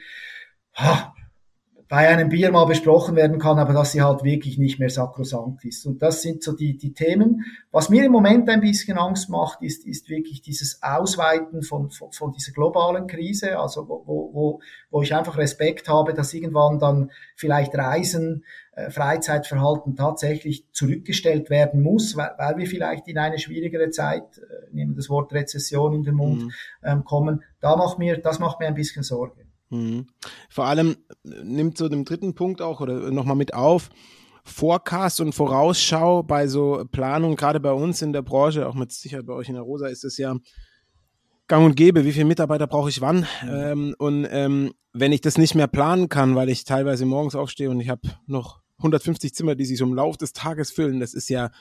ha, 0.75 1.13
bei 1.93 2.07
einem 2.09 2.29
Bier 2.29 2.51
mal 2.51 2.65
besprochen 2.65 3.15
werden 3.15 3.37
kann, 3.37 3.59
aber 3.59 3.73
dass 3.73 3.91
sie 3.91 4.01
halt 4.01 4.23
wirklich 4.23 4.57
nicht 4.57 4.79
mehr 4.79 4.89
sakrosankt 4.89 5.63
ist. 5.63 5.85
Und 5.85 6.01
das 6.01 6.23
sind 6.23 6.41
so 6.41 6.53
die, 6.53 6.75
die 6.75 6.93
Themen. 6.93 7.45
Was 7.71 7.89
mir 7.89 8.03
im 8.03 8.11
Moment 8.11 8.49
ein 8.49 8.61
bisschen 8.61 8.97
Angst 8.97 9.29
macht, 9.29 9.61
ist, 9.61 9.85
ist 9.85 10.09
wirklich 10.09 10.41
dieses 10.41 10.81
Ausweiten 10.81 11.61
von, 11.61 11.91
von, 11.91 12.11
von 12.11 12.31
dieser 12.31 12.51
globalen 12.51 13.05
Krise, 13.05 13.59
also 13.59 13.87
wo, 13.87 14.31
wo, 14.33 14.61
wo 14.89 15.01
ich 15.03 15.13
einfach 15.13 15.37
Respekt 15.37 15.87
habe, 15.87 16.15
dass 16.15 16.33
irgendwann 16.33 16.79
dann 16.79 17.11
vielleicht 17.35 17.75
Reisen, 17.75 18.43
Freizeitverhalten 18.89 19.95
tatsächlich 19.95 20.65
zurückgestellt 20.71 21.49
werden 21.49 21.81
muss, 21.81 22.17
weil, 22.17 22.31
weil 22.37 22.57
wir 22.57 22.67
vielleicht 22.67 23.07
in 23.07 23.19
eine 23.19 23.37
schwierigere 23.37 23.91
Zeit, 23.91 24.23
äh, 24.37 24.73
nehmen 24.73 24.95
das 24.95 25.09
Wort 25.09 25.31
Rezession 25.31 25.93
in 25.93 26.03
den 26.03 26.15
Mund, 26.15 26.43
mhm. 26.43 26.51
ähm, 26.83 27.03
kommen. 27.03 27.43
Da 27.59 27.75
macht 27.75 27.99
mir, 27.99 28.17
das 28.17 28.39
macht 28.39 28.59
mir 28.59 28.67
ein 28.67 28.73
bisschen 28.73 29.03
Sorge. 29.03 29.45
Mhm. 29.69 30.07
Vor 30.49 30.65
allem 30.65 30.97
äh, 31.23 31.43
nimmt 31.43 31.77
so 31.77 31.87
den 31.87 32.03
dritten 32.03 32.33
Punkt 32.33 32.61
auch 32.61 32.81
oder 32.81 33.11
nochmal 33.11 33.35
mit 33.35 33.53
auf. 33.53 33.89
Forecast 34.43 35.21
und 35.21 35.33
Vorausschau 35.33 36.23
bei 36.23 36.47
so 36.47 36.83
Planung, 36.91 37.35
gerade 37.35 37.59
bei 37.59 37.71
uns 37.71 38.01
in 38.01 38.11
der 38.11 38.23
Branche, 38.23 38.67
auch 38.67 38.75
mit 38.75 38.91
Sicherheit 38.91 39.25
bei 39.25 39.33
euch 39.33 39.47
in 39.47 39.55
der 39.55 39.63
Rosa, 39.63 39.87
ist 39.87 40.03
es 40.03 40.17
ja 40.17 40.35
gang 41.47 41.65
und 41.65 41.75
gäbe, 41.75 42.05
wie 42.05 42.11
viele 42.11 42.25
Mitarbeiter 42.25 42.67
brauche 42.67 42.89
ich 42.89 43.01
wann. 43.01 43.27
Ähm, 43.47 43.95
und 43.99 44.27
ähm, 44.29 44.73
wenn 44.93 45.11
ich 45.11 45.21
das 45.21 45.37
nicht 45.37 45.55
mehr 45.55 45.67
planen 45.67 46.09
kann, 46.09 46.35
weil 46.35 46.49
ich 46.49 46.65
teilweise 46.65 47.05
morgens 47.05 47.35
aufstehe 47.35 47.69
und 47.69 47.79
ich 47.79 47.89
habe 47.89 48.01
noch 48.25 48.62
150 48.77 49.33
Zimmer, 49.33 49.55
die 49.55 49.65
sich 49.65 49.79
im 49.81 49.93
Lauf 49.93 50.17
des 50.17 50.33
Tages 50.33 50.71
füllen, 50.71 50.99
das 50.99 51.13
ist 51.13 51.29
ja 51.29 51.51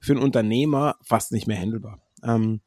für 0.00 0.12
einen 0.12 0.22
Unternehmer 0.22 0.96
fast 1.02 1.32
nicht 1.32 1.46
mehr 1.46 1.58
handelbar. 1.58 2.00
Ähm, 2.22 2.60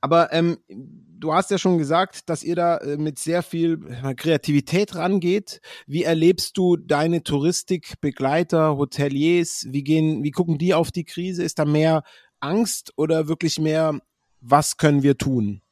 aber 0.00 0.32
ähm, 0.32 0.58
du 0.68 1.32
hast 1.32 1.50
ja 1.50 1.58
schon 1.58 1.78
gesagt, 1.78 2.28
dass 2.28 2.42
ihr 2.42 2.56
da 2.56 2.78
äh, 2.78 2.96
mit 2.96 3.18
sehr 3.18 3.42
viel 3.42 3.78
Kreativität 4.16 4.94
rangeht. 4.94 5.60
Wie 5.86 6.04
erlebst 6.04 6.56
du 6.56 6.76
deine 6.76 7.22
Touristikbegleiter, 7.22 8.76
Hoteliers? 8.76 9.66
Wie 9.70 9.84
gehen, 9.84 10.24
wie 10.24 10.30
gucken 10.30 10.58
die 10.58 10.74
auf 10.74 10.90
die 10.90 11.04
Krise? 11.04 11.42
Ist 11.42 11.58
da 11.58 11.64
mehr 11.64 12.02
Angst 12.40 12.92
oder 12.96 13.28
wirklich 13.28 13.58
mehr, 13.58 14.00
was 14.40 14.76
können 14.76 15.02
wir 15.02 15.16
tun? 15.16 15.62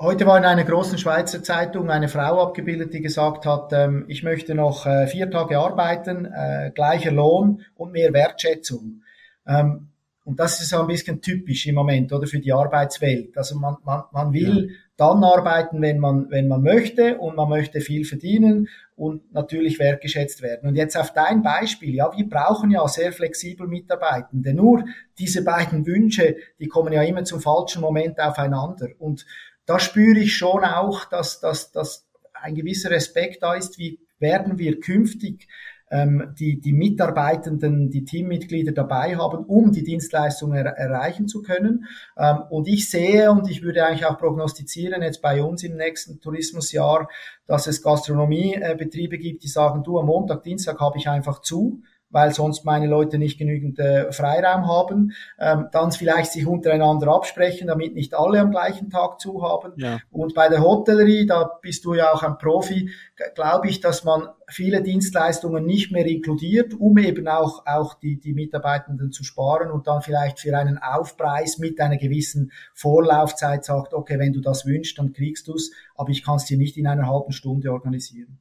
Heute 0.00 0.26
war 0.26 0.36
in 0.38 0.44
einer 0.44 0.64
großen 0.64 0.98
Schweizer 0.98 1.40
Zeitung 1.44 1.88
eine 1.88 2.08
Frau 2.08 2.42
abgebildet, 2.42 2.92
die 2.92 3.00
gesagt 3.00 3.46
hat, 3.46 3.72
ähm, 3.72 4.06
ich 4.08 4.24
möchte 4.24 4.56
noch 4.56 4.86
äh, 4.86 5.06
vier 5.06 5.30
Tage 5.30 5.56
arbeiten, 5.56 6.26
äh, 6.26 6.72
gleicher 6.74 7.12
Lohn 7.12 7.62
und 7.76 7.92
mehr 7.92 8.12
Wertschätzung. 8.12 9.02
Ähm, 9.46 9.90
und 10.24 10.40
das 10.40 10.60
ist 10.60 10.70
so 10.70 10.80
ein 10.80 10.88
bisschen 10.88 11.20
typisch 11.20 11.66
im 11.66 11.76
Moment, 11.76 12.12
oder 12.12 12.26
für 12.26 12.40
die 12.40 12.52
Arbeitswelt. 12.52 13.38
Also 13.38 13.56
man, 13.56 13.76
man, 13.84 14.02
man 14.10 14.32
will 14.32 14.68
ja. 14.68 14.74
dann 14.96 15.22
arbeiten, 15.22 15.80
wenn 15.80 16.00
man, 16.00 16.28
wenn 16.28 16.48
man 16.48 16.62
möchte 16.62 17.18
und 17.18 17.36
man 17.36 17.48
möchte 17.48 17.80
viel 17.80 18.04
verdienen 18.04 18.68
und 18.96 19.32
natürlich 19.32 19.78
wertgeschätzt 19.78 20.42
werden. 20.42 20.68
Und 20.68 20.74
jetzt 20.74 20.96
auf 20.96 21.12
dein 21.12 21.42
Beispiel, 21.42 21.94
ja, 21.94 22.10
wir 22.16 22.28
brauchen 22.28 22.72
ja 22.72 22.88
sehr 22.88 23.12
flexibel 23.12 23.68
Mitarbeitende. 23.68 24.54
Nur 24.54 24.84
diese 25.18 25.44
beiden 25.44 25.86
Wünsche, 25.86 26.36
die 26.58 26.66
kommen 26.66 26.92
ja 26.92 27.02
immer 27.02 27.22
zum 27.22 27.40
falschen 27.40 27.80
Moment 27.80 28.18
aufeinander. 28.18 28.88
Und 28.98 29.24
da 29.66 29.78
spüre 29.78 30.18
ich 30.18 30.36
schon 30.36 30.64
auch, 30.64 31.04
dass, 31.06 31.40
dass, 31.40 31.72
dass 31.72 32.06
ein 32.34 32.54
gewisser 32.54 32.90
Respekt 32.90 33.42
da 33.42 33.54
ist, 33.54 33.78
wie 33.78 34.00
werden 34.18 34.58
wir 34.58 34.80
künftig 34.80 35.48
ähm, 35.90 36.34
die, 36.38 36.60
die 36.60 36.72
Mitarbeitenden, 36.72 37.90
die 37.90 38.04
Teammitglieder 38.04 38.72
dabei 38.72 39.16
haben, 39.16 39.44
um 39.44 39.70
die 39.70 39.84
Dienstleistung 39.84 40.54
er, 40.54 40.66
erreichen 40.66 41.28
zu 41.28 41.42
können. 41.42 41.86
Ähm, 42.16 42.38
und 42.50 42.68
ich 42.68 42.90
sehe 42.90 43.30
und 43.30 43.48
ich 43.50 43.62
würde 43.62 43.84
eigentlich 43.84 44.06
auch 44.06 44.18
prognostizieren 44.18 45.02
jetzt 45.02 45.22
bei 45.22 45.42
uns 45.42 45.62
im 45.62 45.76
nächsten 45.76 46.20
Tourismusjahr, 46.20 47.08
dass 47.46 47.66
es 47.66 47.82
Gastronomiebetriebe 47.82 49.18
gibt, 49.18 49.44
die 49.44 49.48
sagen, 49.48 49.84
du 49.84 49.98
am 49.98 50.06
Montag, 50.06 50.42
Dienstag 50.42 50.80
habe 50.80 50.98
ich 50.98 51.08
einfach 51.08 51.40
zu 51.42 51.82
weil 52.14 52.32
sonst 52.32 52.64
meine 52.64 52.86
Leute 52.86 53.18
nicht 53.18 53.38
genügend 53.38 53.80
äh, 53.80 54.12
Freiraum 54.12 54.68
haben. 54.68 55.12
Ähm, 55.36 55.66
dann 55.72 55.90
vielleicht 55.90 56.30
sich 56.30 56.46
untereinander 56.46 57.08
absprechen, 57.08 57.66
damit 57.66 57.94
nicht 57.94 58.14
alle 58.14 58.38
am 58.38 58.52
gleichen 58.52 58.88
Tag 58.88 59.20
zu 59.20 59.42
haben. 59.42 59.72
Ja. 59.76 59.98
Und 60.12 60.32
bei 60.32 60.48
der 60.48 60.62
Hotellerie, 60.62 61.26
da 61.26 61.58
bist 61.60 61.84
du 61.84 61.94
ja 61.94 62.12
auch 62.12 62.22
ein 62.22 62.38
Profi, 62.38 62.90
glaube 63.34 63.68
ich, 63.68 63.80
dass 63.80 64.04
man 64.04 64.28
viele 64.48 64.80
Dienstleistungen 64.80 65.66
nicht 65.66 65.90
mehr 65.90 66.06
inkludiert, 66.06 66.72
um 66.74 66.96
eben 66.98 67.26
auch, 67.26 67.66
auch 67.66 67.94
die, 67.94 68.20
die 68.20 68.32
Mitarbeitenden 68.32 69.10
zu 69.10 69.24
sparen 69.24 69.72
und 69.72 69.88
dann 69.88 70.00
vielleicht 70.00 70.38
für 70.38 70.56
einen 70.56 70.78
Aufpreis 70.78 71.58
mit 71.58 71.80
einer 71.80 71.96
gewissen 71.96 72.52
Vorlaufzeit 72.74 73.64
sagt, 73.64 73.92
okay, 73.92 74.20
wenn 74.20 74.32
du 74.32 74.40
das 74.40 74.66
wünschst, 74.66 74.96
dann 74.98 75.12
kriegst 75.12 75.48
du 75.48 75.54
es, 75.54 75.72
aber 75.96 76.10
ich 76.10 76.24
kann 76.24 76.36
es 76.36 76.44
dir 76.44 76.58
nicht 76.58 76.76
in 76.76 76.86
einer 76.86 77.08
halben 77.08 77.32
Stunde 77.32 77.72
organisieren. 77.72 78.38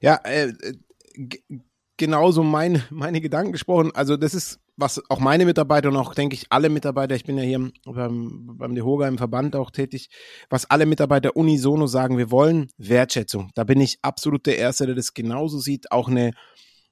Ja, 0.00 0.20
äh, 0.22 0.52
genauso 1.98 2.42
mein, 2.42 2.82
meine 2.90 3.20
Gedanken 3.20 3.52
gesprochen. 3.52 3.90
Also 3.94 4.16
das 4.16 4.32
ist, 4.32 4.60
was 4.76 5.02
auch 5.10 5.18
meine 5.18 5.44
Mitarbeiter 5.44 5.88
und 5.88 5.96
auch, 5.96 6.14
denke 6.14 6.34
ich, 6.34 6.46
alle 6.48 6.70
Mitarbeiter, 6.70 7.14
ich 7.14 7.24
bin 7.24 7.36
ja 7.36 7.44
hier 7.44 7.70
beim, 7.84 8.56
beim 8.56 8.74
DeHoga 8.74 9.06
im 9.06 9.18
Verband 9.18 9.54
auch 9.56 9.70
tätig, 9.70 10.08
was 10.48 10.70
alle 10.70 10.86
Mitarbeiter 10.86 11.36
unisono 11.36 11.86
sagen, 11.86 12.16
wir 12.16 12.30
wollen 12.30 12.68
Wertschätzung. 12.78 13.50
Da 13.54 13.64
bin 13.64 13.80
ich 13.80 13.98
absolut 14.00 14.46
der 14.46 14.56
Erste, 14.56 14.86
der 14.86 14.94
das 14.94 15.12
genauso 15.12 15.58
sieht. 15.58 15.92
Auch 15.92 16.08
eine, 16.08 16.30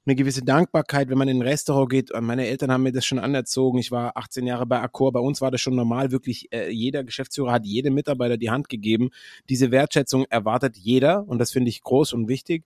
eine 0.05 0.17
gewisse 0.17 0.43
Dankbarkeit, 0.43 1.09
wenn 1.09 1.19
man 1.19 1.29
in 1.29 1.39
ein 1.39 1.43
Restaurant 1.43 1.89
geht. 1.89 2.11
Meine 2.21 2.47
Eltern 2.47 2.73
haben 2.73 2.83
mir 2.83 2.93
das 2.93 3.07
schon 3.07 3.21
anerzogen. 3.21 3.79
Ich 3.79 3.93
war 3.93 4.17
18 4.17 4.47
Jahre 4.47 4.67
bei 4.67 4.81
Accor. 4.81 5.13
Bei 5.13 5.21
uns 5.21 5.41
war 5.41 5.51
das 5.51 5.61
schon 5.61 5.77
normal. 5.77 6.11
Wirklich, 6.11 6.53
äh, 6.53 6.71
jeder 6.71 7.05
Geschäftsführer 7.05 7.53
hat 7.53 7.65
jedem 7.65 7.95
Mitarbeiter 7.95 8.37
die 8.37 8.51
Hand 8.51 8.69
gegeben. 8.69 9.11
Diese 9.49 9.71
Wertschätzung 9.71 10.25
erwartet 10.29 10.77
jeder 10.77 11.27
und 11.27 11.39
das 11.39 11.53
finde 11.53 11.71
ich 11.71 11.83
groß 11.83 12.13
und 12.13 12.29
wichtig 12.29 12.65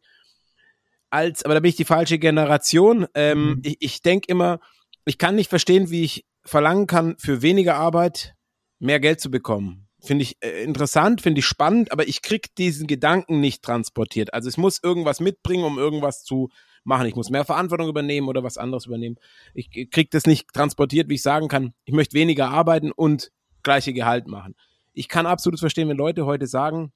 als, 1.11 1.45
aber 1.45 1.55
da 1.55 1.61
bin 1.61 1.69
ich 1.69 1.77
die 1.77 1.85
falsche 1.85 2.19
Generation. 2.19 3.07
Ähm, 3.15 3.43
mhm. 3.43 3.63
Ich, 3.65 3.77
ich 3.81 4.03
denke 4.03 4.27
immer, 4.29 4.61
ich 5.05 5.19
kann 5.19 5.35
nicht 5.35 5.51
verstehen, 5.51 5.91
wie 5.91 6.05
ich 6.05 6.25
verlangen 6.45 6.87
kann, 6.87 7.17
für 7.19 7.43
weniger 7.43 7.77
Arbeit 7.77 8.35
mehr 8.79 9.01
Geld 9.01 9.21
zu 9.21 9.31
bekommen. 9.31 9.89
Finde 10.03 10.23
ich 10.23 10.43
äh, 10.43 10.63
interessant, 10.63 11.21
finde 11.21 11.41
ich 11.41 11.47
spannend, 11.47 11.93
aber 11.93 12.09
ich 12.09 12.23
krieg 12.23 12.55
diesen 12.55 12.87
Gedanken 12.87 13.41
nicht 13.41 13.63
transportiert. 13.63 14.33
Also 14.33 14.49
es 14.49 14.57
muss 14.57 14.83
irgendwas 14.83 15.21
mitbringen, 15.21 15.65
um 15.65 15.79
irgendwas 15.79 16.23
zu 16.23 16.49
machen. 16.85 17.07
Ich 17.07 17.15
muss 17.15 17.29
mehr 17.29 17.45
Verantwortung 17.45 17.89
übernehmen 17.89 18.29
oder 18.29 18.43
was 18.43 18.57
anderes 18.57 18.87
übernehmen. 18.87 19.17
Ich 19.53 19.71
krieg 19.91 20.11
das 20.11 20.27
nicht 20.27 20.49
transportiert, 20.55 21.11
wie 21.11 21.17
ich 21.17 21.23
sagen 21.23 21.49
kann, 21.49 21.75
ich 21.85 21.93
möchte 21.93 22.17
weniger 22.17 22.49
arbeiten 22.49 22.91
und 22.93 23.31
gleiche 23.63 23.93
Gehalt 23.93 24.27
machen. 24.27 24.55
Ich 24.93 25.09
kann 25.09 25.27
absolut 25.27 25.61
verstehen, 25.61 25.89
wenn 25.89 25.99
Leute 25.99 26.25
heute 26.25 26.47
sagen, 26.47 26.93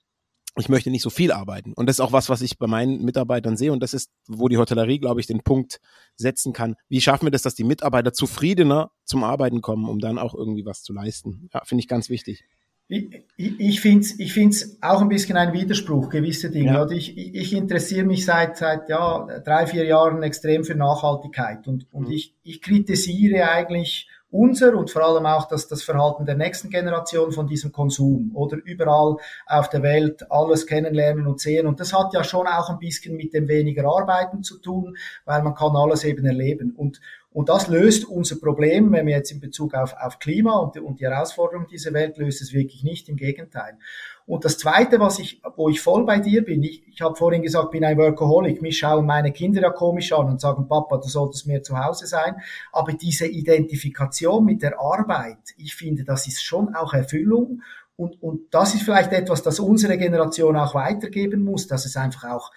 ich 0.57 0.69
möchte 0.69 0.91
nicht 0.91 1.03
so 1.03 1.11
viel 1.11 1.33
arbeiten. 1.33 1.73
Und 1.73 1.87
das 1.89 1.97
ist 1.97 2.01
auch 2.01 2.13
was, 2.13 2.29
was 2.29 2.41
ich 2.41 2.59
bei 2.59 2.67
meinen 2.67 3.05
Mitarbeitern 3.05 3.57
sehe. 3.57 3.73
Und 3.73 3.83
das 3.83 3.95
ist, 3.95 4.11
wo 4.29 4.49
die 4.49 4.59
Hotellerie, 4.59 4.99
glaube 4.99 5.21
ich, 5.21 5.27
den 5.27 5.43
Punkt 5.43 5.81
setzen 6.17 6.53
kann. 6.53 6.77
Wie 6.89 7.01
schaffen 7.01 7.27
wir 7.27 7.31
das, 7.31 7.43
dass 7.43 7.55
die 7.55 7.65
Mitarbeiter 7.65 8.13
zufriedener 8.13 8.91
zum 9.05 9.25
Arbeiten 9.25 9.63
kommen, 9.63 9.89
um 9.89 9.99
dann 9.99 10.19
auch 10.19 10.35
irgendwie 10.35 10.65
was 10.65 10.83
zu 10.83 10.93
leisten? 10.93 11.49
Ja, 11.53 11.63
finde 11.65 11.81
ich 11.81 11.89
ganz 11.89 12.09
wichtig. 12.09 12.45
Ich, 12.87 13.25
ich, 13.37 13.61
ich 13.61 13.81
finde 13.81 14.01
es 14.01 14.21
ich 14.21 14.33
find's 14.35 14.77
auch 14.83 15.01
ein 15.01 15.09
bisschen 15.09 15.39
ein 15.39 15.55
Widerspruch, 15.55 16.11
gewisse 16.11 16.51
Dinge. 16.51 16.73
Ja. 16.73 16.91
Ich, 16.91 17.17
ich 17.17 17.55
interessiere 17.55 18.05
mich 18.05 18.27
seit, 18.27 18.59
seit 18.59 18.91
ja, 18.91 19.27
drei, 19.41 19.67
vier 19.67 19.87
Jahren 19.87 20.23
extrem 20.23 20.65
für 20.65 20.75
Nachhaltigkeit 20.75 21.67
und, 21.67 21.87
und 21.93 22.09
mhm. 22.09 22.13
ich, 22.13 22.35
ich 22.43 22.61
kritisiere 22.61 23.49
eigentlich 23.49 24.09
unser 24.35 24.77
und 24.77 24.91
vor 24.91 25.03
allem 25.03 25.27
auch 25.27 25.47
das, 25.47 25.69
das 25.69 25.85
Verhalten 25.85 26.27
der 26.27 26.35
nächsten 26.35 26.69
Generation 26.69 27.31
von 27.31 27.47
diesem 27.47 27.71
Konsum 27.71 28.33
oder 28.35 28.57
überall 28.65 29.17
auf 29.47 29.71
der 29.71 29.83
Welt 29.85 30.31
alles 30.31 30.67
kennenlernen 30.67 31.29
und 31.29 31.41
sehen. 31.41 31.69
Und 31.69 31.79
das 31.79 31.93
hat 31.93 32.13
ja 32.13 32.25
schon 32.25 32.49
auch 32.49 32.69
ein 32.69 32.81
bisschen 32.81 33.17
mit 33.17 33.33
dem 33.33 33.47
weniger 33.47 33.85
Arbeiten 33.85 34.43
zu 34.43 34.59
tun, 34.59 34.97
weil 35.25 35.43
man 35.43 35.55
kann 35.55 35.77
alles 35.77 36.03
eben 36.03 36.27
erleben. 36.27 36.73
Und, 36.77 37.01
und 37.31 37.49
das 37.49 37.69
löst 37.69 38.07
unser 38.07 38.37
Problem, 38.37 38.91
wenn 38.93 39.07
wir 39.07 39.17
jetzt 39.17 39.31
in 39.31 39.39
Bezug 39.39 39.75
auf, 39.75 39.95
auf 40.01 40.19
Klima 40.19 40.57
und, 40.59 40.77
und 40.81 40.99
die 40.99 41.05
Herausforderungen 41.05 41.69
dieser 41.69 41.93
Welt 41.93 42.17
löst 42.17 42.43
es 42.43 42.53
wirklich 42.53 42.83
nicht, 42.83 43.09
im 43.09 43.17
Gegenteil. 43.17 43.79
Und 44.27 44.45
das 44.47 44.57
Zweite, 44.57 45.01
was 45.01 45.19
ich, 45.19 45.43
wo 45.57 45.69
ich 45.69 45.83
voll 45.83 46.07
bei 46.07 46.19
dir 46.19 46.43
bin, 46.45 46.63
ich, 46.63 46.83
ich 46.89 47.03
habe 47.03 47.15
vorhin 47.15 47.43
gesagt, 47.43 47.73
bin 47.73 47.85
ein 47.85 47.99
Workaholic, 47.99 48.63
mich 48.63 48.79
schauen 48.79 49.05
meine 49.05 49.33
Kinder 49.33 49.61
ja 49.61 49.71
komisch 49.71 50.13
an 50.13 50.29
und 50.29 50.41
sagen, 50.41 50.67
Papa, 50.67 50.97
du 50.97 51.09
solltest 51.09 51.47
mehr 51.47 51.63
zu 51.63 51.79
Hause 51.79 52.07
sein. 52.07 52.37
Aber 52.73 52.95
diese 52.95 53.27
Identifikation 53.27 54.45
mit 54.45 54.63
der 54.63 54.81
Arbeit, 54.81 55.39
ich 55.59 55.75
finde, 55.75 56.05
das 56.05 56.27
ist 56.27 56.43
schon 56.43 56.75
auch 56.75 56.95
Erfüllung. 56.95 57.63
Und, 57.97 58.21
und 58.23 58.53
das 58.55 58.75
ist 58.75 58.83
vielleicht 58.83 59.13
etwas, 59.13 59.43
das 59.43 59.61
unsere 59.61 59.99
Generation 59.99 60.57
auch 60.57 60.75
weitergeben 60.75 61.45
muss, 61.45 61.67
dass 61.67 61.85
es 61.85 61.97
einfach 61.97 62.25
auch 62.31 62.51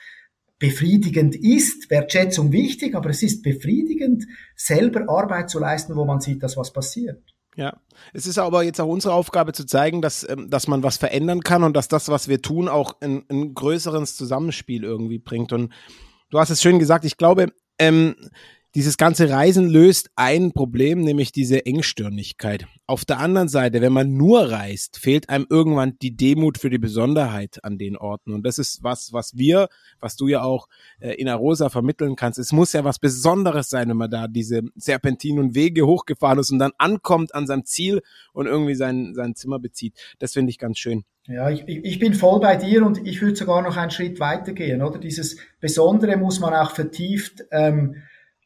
befriedigend 0.60 1.36
ist, 1.36 1.90
Wertschätzung 1.92 2.52
wichtig, 2.52 2.96
aber 2.96 3.10
es 3.10 3.22
ist 3.22 3.44
befriedigend, 3.44 4.26
selber 4.56 5.08
Arbeit 5.08 5.50
zu 5.50 5.60
leisten, 5.60 5.96
wo 5.96 6.06
man 6.06 6.22
sieht, 6.22 6.42
dass 6.42 6.58
was 6.58 6.74
passiert. 6.74 7.22
Ja, 7.58 7.76
es 8.14 8.28
ist 8.28 8.38
aber 8.38 8.62
jetzt 8.62 8.80
auch 8.80 8.88
unsere 8.88 9.16
Aufgabe 9.16 9.52
zu 9.52 9.66
zeigen, 9.66 10.00
dass, 10.04 10.28
ähm, 10.30 10.48
dass 10.52 10.68
man 10.68 10.84
was 10.84 10.98
verändern 10.98 11.42
kann 11.42 11.64
und 11.64 11.76
dass 11.76 11.88
das, 11.88 12.08
was 12.08 12.28
wir 12.28 12.40
tun, 12.40 12.70
auch 12.70 13.02
ein, 13.02 13.26
ein 13.30 13.56
größeres 13.56 14.16
Zusammenspiel 14.16 14.84
irgendwie 14.84 15.18
bringt. 15.18 15.52
Und 15.52 15.74
du 16.30 16.38
hast 16.40 16.52
es 16.52 16.62
schön 16.62 16.78
gesagt, 16.78 17.04
ich 17.04 17.18
glaube, 17.18 17.48
ähm, 17.80 18.16
dieses 18.78 18.98
ganze 18.98 19.32
Reisen 19.32 19.68
löst 19.68 20.12
ein 20.16 20.52
Problem, 20.52 21.02
nämlich 21.02 21.32
diese 21.32 21.66
Engstirnigkeit. 21.66 22.68
Auf 22.86 23.06
der 23.06 23.18
anderen 23.18 23.48
Seite, 23.48 23.82
wenn 23.82 23.92
man 23.92 24.16
nur 24.16 24.52
reist, 24.52 25.00
fehlt 25.00 25.30
einem 25.30 25.48
irgendwann 25.50 25.98
die 26.00 26.16
Demut 26.16 26.60
für 26.60 26.70
die 26.70 26.78
Besonderheit 26.78 27.64
an 27.64 27.80
den 27.80 27.98
Orten. 27.98 28.36
Und 28.36 28.46
das 28.46 28.60
ist 28.60 28.84
was, 28.84 29.12
was 29.14 29.36
wir, 29.36 29.70
was 30.00 30.16
du 30.16 30.28
ja 30.28 30.44
auch 30.44 30.68
äh, 31.00 31.14
in 31.14 31.28
Arosa 31.28 31.70
vermitteln 31.70 32.16
kannst. 32.16 32.38
Es 32.38 32.52
muss 32.52 32.72
ja 32.74 32.84
was 32.84 33.00
Besonderes 33.00 33.72
sein, 33.72 33.90
wenn 33.90 33.98
man 33.98 34.12
da 34.12 34.28
diese 34.28 34.62
Serpentinen 34.76 35.40
und 35.40 35.56
Wege 35.56 35.88
hochgefahren 35.88 36.38
ist 36.38 36.52
und 36.52 36.60
dann 36.60 36.74
ankommt 36.78 37.34
an 37.34 37.48
seinem 37.48 37.66
Ziel 37.66 38.04
und 38.32 38.46
irgendwie 38.46 38.76
sein, 38.76 39.16
sein 39.16 39.34
Zimmer 39.34 39.58
bezieht. 39.58 39.96
Das 40.20 40.34
finde 40.34 40.52
ich 40.52 40.60
ganz 40.60 40.78
schön. 40.78 41.04
Ja, 41.26 41.50
ich, 41.50 41.68
ich 41.68 41.98
bin 41.98 42.14
voll 42.14 42.40
bei 42.42 42.56
dir 42.58 42.86
und 42.86 43.08
ich 43.08 43.24
würde 43.24 43.38
sogar 43.38 43.64
noch 43.64 43.76
einen 43.76 43.90
Schritt 43.90 44.20
weitergehen, 44.20 44.84
oder? 44.84 45.00
Dieses 45.00 45.38
Besondere 45.60 46.16
muss 46.16 46.40
man 46.40 46.54
auch 46.54 46.76
vertieft 46.76 47.44
ähm, 47.50 47.96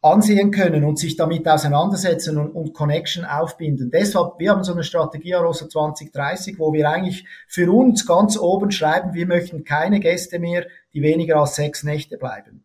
ansehen 0.02 0.50
können 0.52 0.84
und 0.84 0.98
sich 0.98 1.16
damit 1.16 1.48
auseinandersetzen 1.48 2.38
und, 2.38 2.52
und 2.52 2.74
Connection 2.74 3.24
aufbinden. 3.24 3.92
Deshalb, 3.92 4.40
wir 4.40 4.52
haben 4.52 4.64
so 4.64 4.74
eine 4.74 4.84
Strategie 4.84 5.36
Arosa 5.36 5.70
2030, 5.70 6.58
wo 6.58 6.74
wir 6.74 6.90
eigentlich 6.90 7.26
für 7.48 7.72
uns 7.72 8.06
ganz 8.08 8.38
oben 8.38 8.72
schreiben, 8.72 9.14
wir 9.14 9.28
möchten 9.28 9.64
keine 9.64 10.00
Gäste 10.00 10.40
mehr, 10.40 10.66
die 10.94 11.04
weniger 11.04 11.38
als 11.38 11.56
sechs 11.56 11.84
Nächte 11.84 12.18
bleiben. 12.18 12.64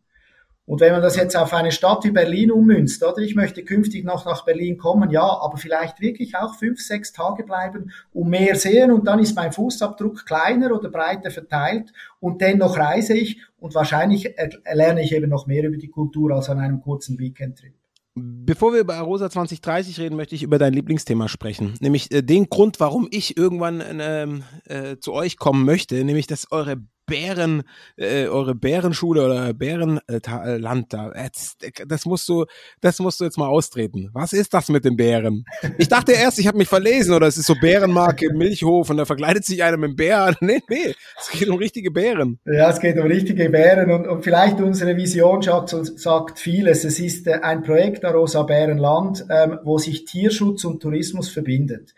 Und 0.66 0.80
wenn 0.80 0.92
man 0.92 1.00
das 1.00 1.14
jetzt 1.16 1.36
auf 1.36 1.54
eine 1.54 1.70
Stadt 1.70 2.04
wie 2.04 2.10
Berlin 2.10 2.50
ummünzt, 2.50 3.02
oder 3.04 3.18
ich 3.18 3.36
möchte 3.36 3.64
künftig 3.64 4.04
noch 4.04 4.26
nach 4.26 4.44
Berlin 4.44 4.76
kommen, 4.76 5.10
ja, 5.10 5.22
aber 5.22 5.56
vielleicht 5.58 6.00
wirklich 6.00 6.36
auch 6.36 6.56
fünf, 6.56 6.80
sechs 6.80 7.12
Tage 7.12 7.44
bleiben, 7.44 7.92
um 8.12 8.28
mehr 8.28 8.56
sehen 8.56 8.90
und 8.90 9.06
dann 9.06 9.20
ist 9.20 9.36
mein 9.36 9.52
Fußabdruck 9.52 10.26
kleiner 10.26 10.72
oder 10.72 10.90
breiter 10.90 11.30
verteilt 11.30 11.92
und 12.18 12.40
dennoch 12.40 12.76
reise 12.76 13.14
ich 13.14 13.40
und 13.58 13.76
wahrscheinlich 13.76 14.34
lerne 14.72 15.02
ich 15.02 15.14
eben 15.14 15.30
noch 15.30 15.46
mehr 15.46 15.64
über 15.64 15.76
die 15.76 15.88
Kultur 15.88 16.32
als 16.32 16.50
an 16.50 16.58
einem 16.58 16.80
kurzen 16.80 17.18
Weekendtrip. 17.18 17.72
Bevor 18.18 18.72
wir 18.72 18.80
über 18.80 18.94
Arosa 18.94 19.28
2030 19.28 20.00
reden, 20.00 20.16
möchte 20.16 20.34
ich 20.34 20.42
über 20.42 20.58
dein 20.58 20.72
Lieblingsthema 20.72 21.28
sprechen. 21.28 21.74
Nämlich 21.80 22.10
äh, 22.12 22.22
den 22.22 22.48
Grund, 22.48 22.80
warum 22.80 23.08
ich 23.10 23.36
irgendwann 23.36 23.82
ähm, 24.00 24.42
äh, 24.64 24.96
zu 24.96 25.12
euch 25.12 25.36
kommen 25.36 25.66
möchte, 25.66 26.02
nämlich 26.02 26.26
dass 26.26 26.50
eure 26.50 26.78
Bären, 27.06 27.62
äh, 27.96 28.26
eure 28.26 28.54
Bärenschule 28.54 29.24
oder 29.24 29.54
Bärenland 29.54 30.02
äh, 30.08 30.96
da. 30.96 31.12
Das, 31.86 32.04
musst 32.04 32.28
du, 32.28 32.44
das 32.80 32.98
musst 32.98 33.20
du 33.20 33.24
jetzt 33.24 33.38
mal 33.38 33.48
austreten. 33.48 34.10
Was 34.12 34.32
ist 34.32 34.52
das 34.52 34.68
mit 34.68 34.84
den 34.84 34.96
Bären? 34.96 35.44
Ich 35.78 35.88
dachte 35.88 36.12
erst, 36.12 36.38
ich 36.38 36.46
habe 36.46 36.58
mich 36.58 36.68
verlesen 36.68 37.14
oder 37.14 37.26
es 37.26 37.36
ist 37.36 37.46
so 37.46 37.54
Bärenmarke 37.60 38.32
Milchhof 38.34 38.90
und 38.90 38.96
da 38.96 39.04
verkleidet 39.04 39.44
sich 39.44 39.62
einer 39.62 39.76
mit 39.76 39.90
dem 39.90 39.96
Bär. 39.96 40.34
Nee, 40.46 40.60
nee, 40.68 40.94
es 41.18 41.30
geht 41.30 41.48
um 41.48 41.56
richtige 41.56 41.90
Bären. 41.90 42.38
Ja, 42.44 42.70
es 42.70 42.78
geht 42.78 42.98
um 42.98 43.06
richtige 43.06 43.50
Bären 43.50 43.90
und, 43.90 44.06
und 44.06 44.22
vielleicht 44.22 44.60
unsere 44.60 44.96
Vision 44.96 45.42
sagt, 45.42 45.70
sagt 45.98 46.38
vieles. 46.38 46.84
Es 46.84 47.00
ist 47.00 47.26
äh, 47.26 47.40
ein 47.42 47.62
Projekt 47.62 48.04
der 48.04 48.12
Rosa 48.12 48.42
Bärenland, 48.42 49.24
ähm, 49.28 49.58
wo 49.64 49.78
sich 49.78 50.04
Tierschutz 50.04 50.64
und 50.64 50.80
Tourismus 50.80 51.28
verbindet. 51.28 51.94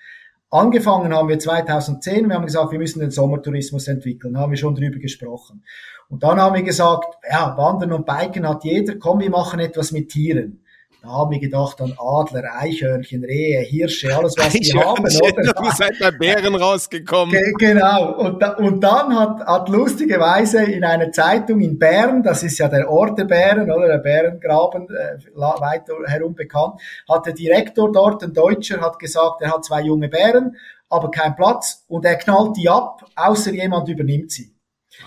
Angefangen 0.50 1.14
haben 1.14 1.28
wir 1.28 1.38
2010, 1.38 2.28
wir 2.28 2.34
haben 2.34 2.46
gesagt, 2.46 2.72
wir 2.72 2.78
müssen 2.78 3.00
den 3.00 3.11
Sommertourismus 3.11 3.87
entwickeln, 3.87 4.38
haben 4.38 4.50
wir 4.50 4.56
schon 4.56 4.74
drüber 4.74 4.98
gesprochen. 4.98 5.62
Und 6.08 6.22
dann 6.22 6.40
haben 6.40 6.54
wir 6.54 6.62
gesagt, 6.62 7.04
ja, 7.30 7.54
Wandern 7.56 7.92
und 7.92 8.06
Biken 8.06 8.48
hat 8.48 8.64
jeder, 8.64 8.94
komm, 8.96 9.20
wir 9.20 9.30
machen 9.30 9.61
etwas 9.61 9.92
mit 9.92 10.08
Tieren. 10.08 10.64
Da 11.00 11.11
haben 11.11 11.30
wir 11.30 11.38
gedacht 11.38 11.80
an 11.80 11.94
Adler, 11.96 12.42
Eichhörnchen, 12.58 13.24
Rehe, 13.24 13.61
Hirsche, 13.61 14.16
alles 14.16 14.34
was 14.37 14.52
wir 14.52 14.84
haben. 14.84 15.04
Oder? 15.04 15.64
Ihr 15.64 15.72
seid 15.76 15.96
bei 16.00 16.11
Bären 16.11 16.56
rausgekommen. 16.56 17.30
Ge 17.32 17.52
genau. 17.56 18.14
Und, 18.14 18.42
da, 18.42 18.54
und 18.54 18.80
dann 18.82 19.16
hat, 19.16 19.46
hat 19.46 19.68
lustigerweise 19.68 20.64
in 20.64 20.82
einer 20.82 21.12
Zeitung 21.12 21.61
in 21.61 21.78
Bern, 21.78 22.24
das 22.24 22.42
ist 22.42 22.58
ja 22.58 22.66
der 22.66 22.90
Ort 22.90 23.16
der 23.16 23.26
Bären, 23.26 23.70
oder 23.70 23.87
der 23.87 23.98
Bärengraben, 23.98 24.88
äh, 24.90 25.18
weit 25.37 25.82
herum 26.06 26.34
bekannt, 26.34 26.80
hat 27.08 27.26
der 27.26 27.32
Direktor 27.32 27.92
dort, 27.92 28.24
ein 28.24 28.34
Deutscher, 28.34 28.80
hat 28.80 28.98
gesagt, 28.98 29.40
er 29.40 29.52
hat 29.52 29.64
zwei 29.64 29.82
junge 29.82 30.08
Bären, 30.08 30.56
aber 30.88 31.12
kein 31.12 31.37
Platz 31.37 31.84
und 31.87 32.04
er 32.04 32.16
knallt 32.16 32.56
die 32.56 32.68
ab, 32.68 33.04
außer 33.14 33.52
jemand 33.52 33.88
übernimmt 33.88 34.32
sie. 34.32 34.57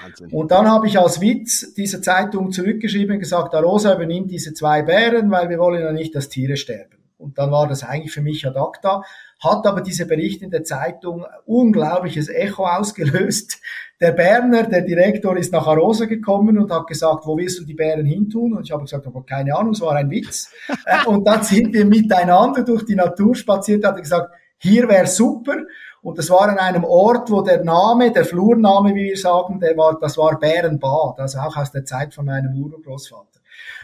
Wahnsinn. 0.02 0.30
Und 0.32 0.52
dann 0.52 0.70
habe 0.70 0.88
ich 0.88 1.00
als 1.00 1.22
Witz 1.22 1.74
dieser 1.74 2.02
Zeitung 2.02 2.52
zurückgeschrieben 2.52 3.16
und 3.16 3.20
gesagt, 3.20 3.54
Arosa 3.54 3.96
übernimmt 3.96 4.32
diese 4.32 4.54
zwei 4.54 4.82
Bären, 4.84 5.32
weil 5.32 5.50
wir 5.50 5.60
wollen 5.60 5.82
ja 5.82 5.92
nicht, 5.92 6.16
dass 6.16 6.30
Tiere 6.30 6.58
sterben. 6.58 6.98
Und 7.18 7.38
dann 7.38 7.52
war 7.52 7.68
das 7.68 7.84
eigentlich 7.84 8.12
für 8.12 8.22
mich 8.22 8.48
ad 8.48 8.58
acta, 8.58 9.04
hat 9.40 9.66
aber 9.66 9.82
diese 9.82 10.08
Bericht 10.08 10.42
in 10.42 10.52
der 10.52 10.64
Zeitung 10.64 11.26
unglaubliches 11.46 12.30
Echo 12.30 12.66
ausgelöst. 12.66 13.62
Der 14.00 14.12
Berner, 14.12 14.64
der 14.64 14.82
Direktor, 14.82 15.38
ist 15.38 15.54
nach 15.54 15.68
Arosa 15.68 16.06
gekommen 16.06 16.58
und 16.58 16.72
hat 16.72 16.88
gesagt, 16.88 17.26
wo 17.26 17.38
willst 17.38 17.60
du 17.60 17.66
die 17.66 17.76
Bären 17.76 18.06
hintun? 18.06 18.54
Und 18.54 18.64
ich 18.64 18.72
habe 18.72 18.84
gesagt, 18.84 19.06
aber 19.06 19.24
keine 19.24 19.56
Ahnung, 19.56 19.74
es 19.74 19.82
war 19.82 19.96
ein 19.96 20.10
Witz. 20.10 20.52
Äh, 20.86 21.06
und 21.06 21.26
dann 21.26 21.44
sind 21.44 21.74
wir 21.74 21.86
miteinander 21.86 22.64
durch 22.64 22.86
die 22.86 22.96
Natur 22.96 23.36
spaziert, 23.36 23.86
hat 23.86 23.98
er 23.98 24.02
gesagt, 24.02 24.32
hier 24.58 24.88
wäre 24.90 25.06
super. 25.06 25.58
Und 26.02 26.18
das 26.18 26.30
war 26.30 26.50
an 26.50 26.58
einem 26.58 26.84
Ort, 26.84 27.30
wo 27.30 27.42
der 27.42 27.64
Name, 27.64 28.12
der 28.12 28.26
Flurname, 28.26 28.96
wie 28.96 29.10
wir 29.10 29.18
sagen, 29.18 29.60
der 29.60 29.78
war, 29.78 30.00
das 30.00 30.18
war 30.18 30.40
Bärenbad, 30.40 31.20
also 31.20 31.40
auch 31.40 31.56
aus 31.56 31.72
der 31.72 31.86
Zeit 31.86 32.14
von 32.14 32.26
meinem 32.26 32.56
Urgroßvater. 32.56 33.40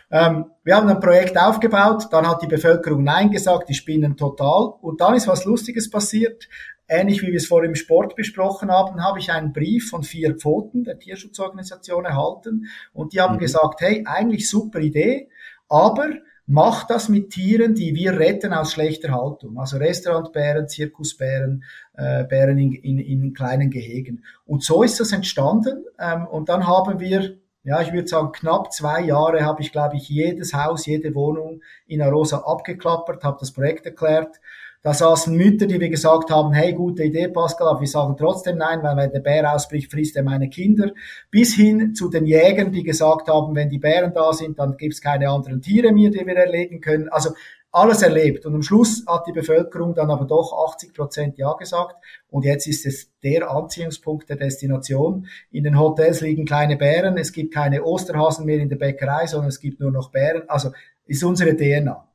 Ähm, 0.10 0.46
wir 0.64 0.76
haben 0.76 0.90
ein 0.90 1.00
Projekt 1.00 1.38
aufgebaut, 1.38 2.08
dann 2.12 2.28
hat 2.28 2.42
die 2.42 2.48
Bevölkerung 2.48 3.04
Nein 3.04 3.30
gesagt, 3.30 3.70
die 3.70 3.76
spinnen 3.76 4.18
total. 4.18 4.74
Und 4.82 5.02
dann 5.02 5.14
ist 5.14 5.28
was 5.28 5.46
Lustiges 5.46 5.90
passiert. 5.90 6.48
Ähnlich 6.88 7.22
wie 7.22 7.28
wir 7.28 7.36
es 7.36 7.48
vorhin 7.48 7.72
im 7.72 7.76
Sport 7.76 8.16
besprochen 8.16 8.72
haben, 8.72 9.04
habe 9.04 9.20
ich 9.20 9.32
einen 9.32 9.52
Brief 9.52 9.90
von 9.90 10.04
vier 10.04 10.36
Pfoten 10.36 10.86
der 10.86 10.98
Tierschutzorganisation 10.98 12.06
erhalten 12.06 12.68
und 12.94 13.12
die 13.12 13.20
haben 13.20 13.36
mhm. 13.36 13.40
gesagt, 13.40 13.82
hey, 13.82 14.06
eigentlich 14.08 14.50
super 14.50 14.80
Idee, 14.80 15.30
aber 15.68 16.08
Macht 16.50 16.90
das 16.90 17.10
mit 17.10 17.32
Tieren, 17.32 17.76
die 17.76 17.94
wir 17.94 18.18
retten 18.18 18.54
aus 18.54 18.72
schlechter 18.72 19.12
Haltung. 19.12 19.60
Also 19.60 19.78
Restaurantbären, 19.78 20.70
Zirkusbären, 20.70 21.66
äh, 21.94 22.24
Bären 22.24 22.58
in, 22.58 22.72
in, 22.72 23.00
in 23.00 23.34
kleinen 23.34 23.70
Gehegen. 23.70 24.24
Und 24.46 24.64
so 24.64 24.82
ist 24.82 25.00
das 25.02 25.12
entstanden. 25.12 25.84
Ähm, 26.00 26.26
und 26.26 26.48
dann 26.48 26.66
haben 26.66 27.02
wir, 27.02 27.38
ja, 27.64 27.82
ich 27.82 27.92
würde 27.92 28.08
sagen, 28.08 28.32
knapp 28.32 28.72
zwei 28.72 29.02
Jahre 29.02 29.42
habe 29.44 29.62
ich, 29.62 29.74
glaube 29.74 29.98
ich, 29.98 30.08
jedes 30.08 30.54
Haus, 30.54 30.86
jede 30.86 31.14
Wohnung 31.16 31.62
in 31.86 32.02
Arosa 32.02 32.38
abgeklappert, 32.38 33.26
habe 33.26 33.38
das 33.42 33.52
Projekt 33.52 33.86
erklärt 33.86 34.40
da 34.88 34.94
saßen 34.94 35.36
Mütter, 35.36 35.66
die 35.66 35.82
wir 35.82 35.90
gesagt 35.90 36.32
haben, 36.32 36.54
hey, 36.54 36.72
gute 36.72 37.04
Idee, 37.04 37.28
Pascal, 37.28 37.68
aber 37.68 37.82
wir 37.82 37.90
sagen 37.90 38.16
trotzdem 38.18 38.58
nein, 38.58 38.82
weil 38.84 38.96
wenn 38.96 39.12
der 39.12 39.20
Bär 39.20 39.54
ausbricht, 39.54 39.92
frisst 39.92 40.16
er 40.16 40.24
meine 40.24 40.48
Kinder. 40.48 40.94
Bis 41.30 41.56
hin 41.56 41.94
zu 41.94 42.10
den 42.10 42.26
Jägern, 42.26 42.72
die 42.72 42.84
gesagt 42.84 43.28
haben, 43.28 43.54
wenn 43.54 43.68
die 43.68 43.80
Bären 43.80 44.14
da 44.14 44.32
sind, 44.32 44.58
dann 44.60 44.78
gibt's 44.78 45.02
keine 45.02 45.30
anderen 45.30 45.62
Tiere 45.62 45.92
mehr, 45.92 46.10
die 46.10 46.26
wir 46.26 46.38
erlegen 46.38 46.80
können. 46.80 47.10
Also 47.10 47.32
alles 47.70 48.02
erlebt. 48.02 48.46
Und 48.46 48.56
am 48.56 48.64
Schluss 48.64 49.04
hat 49.06 49.28
die 49.28 49.34
Bevölkerung 49.34 49.94
dann 49.94 50.10
aber 50.10 50.24
doch 50.24 50.54
80 50.72 50.94
Prozent 50.94 51.38
Ja 51.38 51.52
gesagt. 51.56 51.98
Und 52.30 52.46
jetzt 52.46 52.66
ist 52.66 52.86
es 52.86 53.12
der 53.22 53.52
Anziehungspunkt 53.52 54.30
der 54.30 54.38
Destination. 54.38 55.28
In 55.52 55.66
den 55.66 55.78
Hotels 55.78 56.22
liegen 56.22 56.46
kleine 56.46 56.78
Bären. 56.78 57.18
Es 57.18 57.34
gibt 57.34 57.54
keine 57.54 57.84
Osterhasen 57.84 58.46
mehr 58.46 58.60
in 58.60 58.70
der 58.70 58.78
Bäckerei, 58.78 59.28
sondern 59.28 59.50
es 59.50 59.60
gibt 59.60 59.82
nur 59.82 59.92
noch 59.92 60.12
Bären. 60.12 60.44
Also 60.48 60.72
ist 61.08 61.26
unsere 61.26 61.58
DNA. 61.58 62.08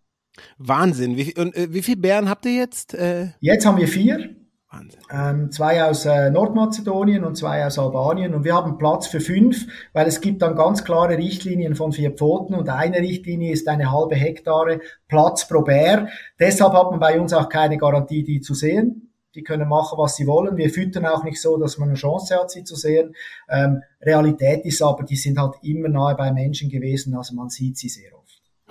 Wahnsinn. 0.59 1.17
Wie, 1.17 1.35
und 1.39 1.55
äh, 1.57 1.73
wie 1.73 1.83
viele 1.83 1.99
Bären 1.99 2.29
habt 2.29 2.47
ihr 2.47 2.55
jetzt? 2.55 2.95
Äh? 2.95 3.29
Jetzt 3.41 3.67
haben 3.67 3.79
wir 3.79 3.89
vier. 3.89 4.37
Wahnsinn. 4.73 5.01
Ähm, 5.11 5.51
zwei 5.51 5.85
aus 5.85 6.07
äh, 6.07 6.31
Nordmazedonien 6.31 7.25
und 7.25 7.37
zwei 7.37 7.67
aus 7.67 7.79
Albanien 7.79 8.35
und 8.35 8.45
wir 8.45 8.55
haben 8.55 8.79
Platz 8.79 9.07
für 9.07 9.21
fünf, 9.21 9.67
weil 9.93 10.07
es 10.07 10.23
gibt 10.23 10.41
dann 10.41 10.57
ganz 10.57 10.83
klare 10.83 11.19
Richtlinien 11.19 11.75
von 11.75 11.93
vier 11.93 12.13
Pfoten 12.13 12.55
und 12.55 12.71
eine 12.71 12.99
Richtlinie 12.99 13.53
ist 13.53 13.69
eine 13.69 13.93
halbe 13.93 14.15
Hektare 14.15 14.81
Platz 15.09 15.47
pro 15.47 15.61
Bär. 15.61 16.09
Deshalb 16.41 16.73
hat 16.73 16.91
man 16.91 17.01
bei 17.01 17.21
uns 17.21 17.35
auch 17.35 17.51
keine 17.51 17.77
Garantie, 17.77 18.25
die 18.25 18.41
zu 18.41 18.55
sehen. 18.55 19.11
Die 19.35 19.43
können 19.43 19.69
machen, 19.69 19.99
was 19.99 20.17
sie 20.17 20.27
wollen. 20.27 20.57
Wir 20.57 20.71
füttern 20.71 21.07
auch 21.07 21.25
nicht 21.25 21.41
so, 21.41 21.57
dass 21.57 21.79
man 21.79 21.89
eine 21.89 21.97
Chance 21.97 22.39
hat, 22.39 22.51
sie 22.51 22.65
zu 22.65 22.77
sehen. 22.77 23.15
Ähm, 23.49 23.83
Realität 24.01 24.65
ist 24.65 24.83
aber, 24.83 25.05
die 25.05 25.17
sind 25.17 25.39
halt 25.39 25.55
immer 25.63 25.89
nahe 25.89 26.15
bei 26.15 26.33
Menschen 26.33 26.69
gewesen, 26.69 27.15
also 27.15 27.35
man 27.35 27.49
sieht 27.49 27.79
sie 27.79 27.89
sehr 27.89 28.15
oft. 28.15 28.22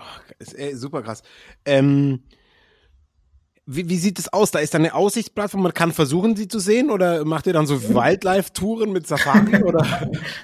Oh, 0.02 0.34
ist 0.40 0.54
ey, 0.54 0.76
super 0.76 1.02
krass. 1.04 1.22
Ähm, 1.66 2.24
wie, 3.68 3.88
wie 3.90 3.98
sieht 3.98 4.18
es 4.18 4.34
aus? 4.34 4.50
Da 4.52 4.60
ist 4.60 4.74
eine 4.74 4.96
Aussichtsplattform, 4.96 5.62
man 5.62 5.74
kann 5.74 5.92
versuchen, 5.92 6.36
sie 6.36 6.48
zu 6.48 6.60
sehen 6.60 6.90
oder 6.90 7.24
macht 7.26 7.46
ihr 7.46 7.54
dann 7.54 7.68
so 7.68 7.82
Wildlife-Touren 7.82 8.92
mit 8.92 9.06
Safari 9.06 9.64
oder? 9.64 9.86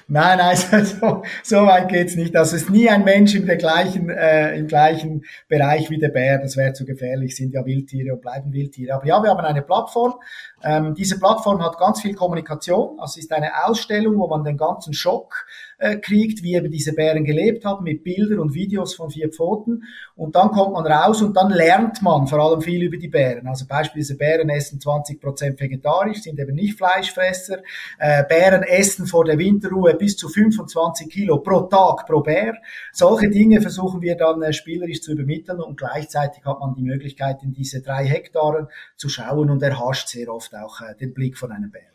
nein, 0.06 0.38
nein, 0.38 0.56
so, 0.84 1.22
so 1.42 1.56
weit 1.66 1.88
geht's 1.88 2.14
nicht. 2.14 2.36
Also 2.36 2.56
es 2.56 2.62
ist 2.62 2.70
nie 2.70 2.88
ein 2.88 3.04
Mensch 3.04 3.32
der 3.32 3.56
gleichen, 3.56 4.08
äh, 4.08 4.56
im 4.56 4.68
gleichen 4.68 5.24
Bereich 5.48 5.90
wie 5.90 5.98
der 5.98 6.10
Bär, 6.10 6.38
das 6.38 6.56
wäre 6.56 6.72
zu 6.72 6.84
gefährlich, 6.84 7.36
sind 7.36 7.54
ja 7.54 7.66
Wildtiere 7.66 8.14
und 8.14 8.22
bleiben 8.22 8.52
Wildtiere. 8.52 8.94
Aber 8.94 9.06
ja, 9.06 9.20
wir 9.22 9.30
haben 9.30 9.40
eine 9.40 9.62
Plattform. 9.62 10.14
Ähm, 10.62 10.94
diese 10.94 11.18
Plattform 11.18 11.62
hat 11.62 11.76
ganz 11.78 12.00
viel 12.00 12.14
Kommunikation, 12.14 12.98
also 13.00 13.18
es 13.18 13.24
ist 13.24 13.32
eine 13.32 13.64
Ausstellung, 13.66 14.18
wo 14.18 14.28
man 14.28 14.44
den 14.44 14.56
ganzen 14.56 14.92
Schock 14.92 15.46
äh, 15.78 15.96
kriegt, 15.96 16.42
wie 16.42 16.54
eben 16.54 16.70
diese 16.70 16.92
Bären 16.92 17.24
gelebt 17.24 17.64
haben, 17.64 17.84
mit 17.84 18.02
Bildern 18.04 18.40
und 18.40 18.54
Videos 18.54 18.94
von 18.94 19.10
vier 19.10 19.30
Pfoten. 19.30 19.84
Und 20.16 20.34
dann 20.34 20.50
kommt 20.50 20.72
man 20.72 20.86
raus 20.86 21.22
und 21.22 21.36
dann 21.36 21.50
lernt 21.50 22.02
man 22.02 22.26
vor 22.26 22.40
allem 22.40 22.60
viel 22.60 22.82
über 22.82 22.96
die 22.96 23.08
Bären. 23.08 23.46
Also 23.46 23.66
beispielsweise 23.66 24.18
Bären 24.18 24.48
essen 24.50 24.80
20 24.80 25.20
Prozent 25.20 25.60
vegetarisch, 25.60 26.22
sind 26.22 26.38
eben 26.38 26.54
nicht 26.54 26.76
Fleischfresser. 26.76 27.58
Äh, 27.98 28.24
Bären 28.24 28.62
essen 28.62 29.06
vor 29.06 29.24
der 29.24 29.38
Winterruhe 29.38 29.94
bis 29.94 30.16
zu 30.16 30.28
25 30.28 31.08
Kilo 31.08 31.38
pro 31.38 31.62
Tag 31.62 32.06
pro 32.06 32.20
Bär. 32.20 32.54
Solche 32.92 33.30
Dinge 33.30 33.60
versuchen 33.60 34.02
wir 34.02 34.16
dann 34.16 34.42
äh, 34.42 34.52
spielerisch 34.52 35.00
zu 35.00 35.12
übermitteln 35.12 35.60
und 35.60 35.78
gleichzeitig 35.78 36.44
hat 36.44 36.60
man 36.60 36.74
die 36.74 36.82
Möglichkeit, 36.82 37.42
in 37.42 37.52
diese 37.52 37.82
drei 37.82 38.04
Hektaren 38.04 38.66
zu 38.96 39.08
schauen 39.08 39.50
und 39.50 39.62
erhascht 39.62 40.08
sehr 40.08 40.32
oft 40.32 40.54
auch 40.54 40.80
äh, 40.80 40.96
den 40.96 41.14
Blick 41.14 41.38
von 41.38 41.52
einem 41.52 41.70
Bären. 41.70 41.86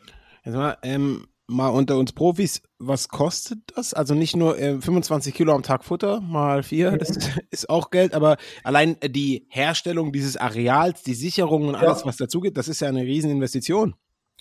Also, 0.44 0.76
ähm 0.82 1.26
mal 1.46 1.68
unter 1.68 1.98
uns 1.98 2.12
Profis, 2.12 2.62
was 2.78 3.08
kostet 3.08 3.58
das? 3.74 3.94
Also 3.94 4.14
nicht 4.14 4.36
nur 4.36 4.58
äh, 4.58 4.80
25 4.80 5.34
Kilo 5.34 5.54
am 5.54 5.62
Tag 5.62 5.84
Futter 5.84 6.20
mal 6.20 6.62
vier, 6.62 6.92
mhm. 6.92 6.98
das 6.98 7.10
ist 7.50 7.68
auch 7.68 7.90
Geld, 7.90 8.14
aber 8.14 8.36
allein 8.62 8.96
die 9.02 9.46
Herstellung 9.48 10.12
dieses 10.12 10.36
Areals, 10.36 11.02
die 11.02 11.14
Sicherung 11.14 11.68
und 11.68 11.74
alles, 11.74 12.00
ja. 12.00 12.06
was 12.06 12.16
dazugeht, 12.16 12.56
das 12.56 12.68
ist 12.68 12.80
ja 12.80 12.88
eine 12.88 13.02
Rieseninvestition. 13.02 13.94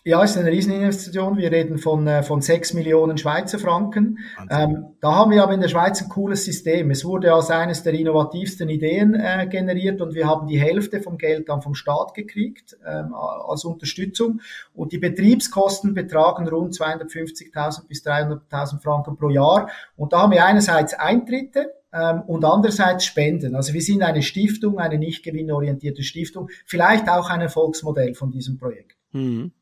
Ja, 0.06 0.22
ist 0.22 0.38
eine 0.38 0.52
Rieseninvestition. 0.52 1.38
Wir 1.38 1.50
reden 1.50 1.78
von, 1.78 2.06
äh, 2.08 2.24
von 2.24 2.42
sechs 2.42 2.74
Millionen 2.74 3.18
Schweizer 3.18 3.58
Franken. 3.58 4.20
Ähm, 4.50 4.88
da 5.00 5.16
haben 5.16 5.32
wir 5.32 5.42
aber 5.42 5.54
in 5.54 5.62
der 5.62 5.70
Schweiz 5.70 6.02
ein 6.02 6.10
cooles 6.10 6.44
System. 6.44 6.92
Es 6.92 7.06
wurde 7.06 7.34
als 7.34 7.50
eines 7.50 7.84
der 7.84 7.94
innovativsten 7.94 8.68
Ideen 8.68 9.16
äh, 9.16 9.48
generiert 9.50 10.02
und 10.02 10.14
wir 10.14 10.28
haben 10.28 10.48
die 10.48 10.60
Hälfte 10.60 11.02
vom 11.02 11.18
Geld 11.18 11.48
dann 11.48 11.62
vom 11.62 11.74
Staat 11.74 12.16
gekriegt 12.16 12.76
ähm, 12.86 13.14
als 13.14 13.64
Unterstützung. 13.64 14.42
Und 14.74 14.92
die 14.92 14.98
Betriebskosten 14.98 15.94
betragen 15.94 16.50
rund 16.50 16.74
250.000 16.74 17.88
bis 17.88 18.06
300.000 18.06 18.82
Franken 18.82 19.16
pro 19.16 19.30
Jahr. 19.30 19.70
Und 19.96 20.12
da 20.12 20.24
haben 20.24 20.34
wir 20.34 20.44
einerseits 20.44 20.94
Eintritte, 20.94 21.76
ähm, 21.94 22.24
und 22.28 22.44
andererseits 22.44 23.06
Spenden. 23.06 23.56
Also 23.56 23.74
wir 23.74 23.82
sind 23.82 24.02
eine 24.02 24.22
Stiftung, 24.22 24.80
eine 24.80 24.98
nicht 24.98 25.24
gewinnorientierte 25.24 26.04
Stiftung, 26.04 26.50
vielleicht 26.66 27.08
auch 27.08 27.30
ein 27.30 27.40
Erfolgsmodell 27.40 28.16
von 28.16 28.32
diesem 28.32 28.58
Projekt. 28.58 28.98
Mhm. 29.12 29.54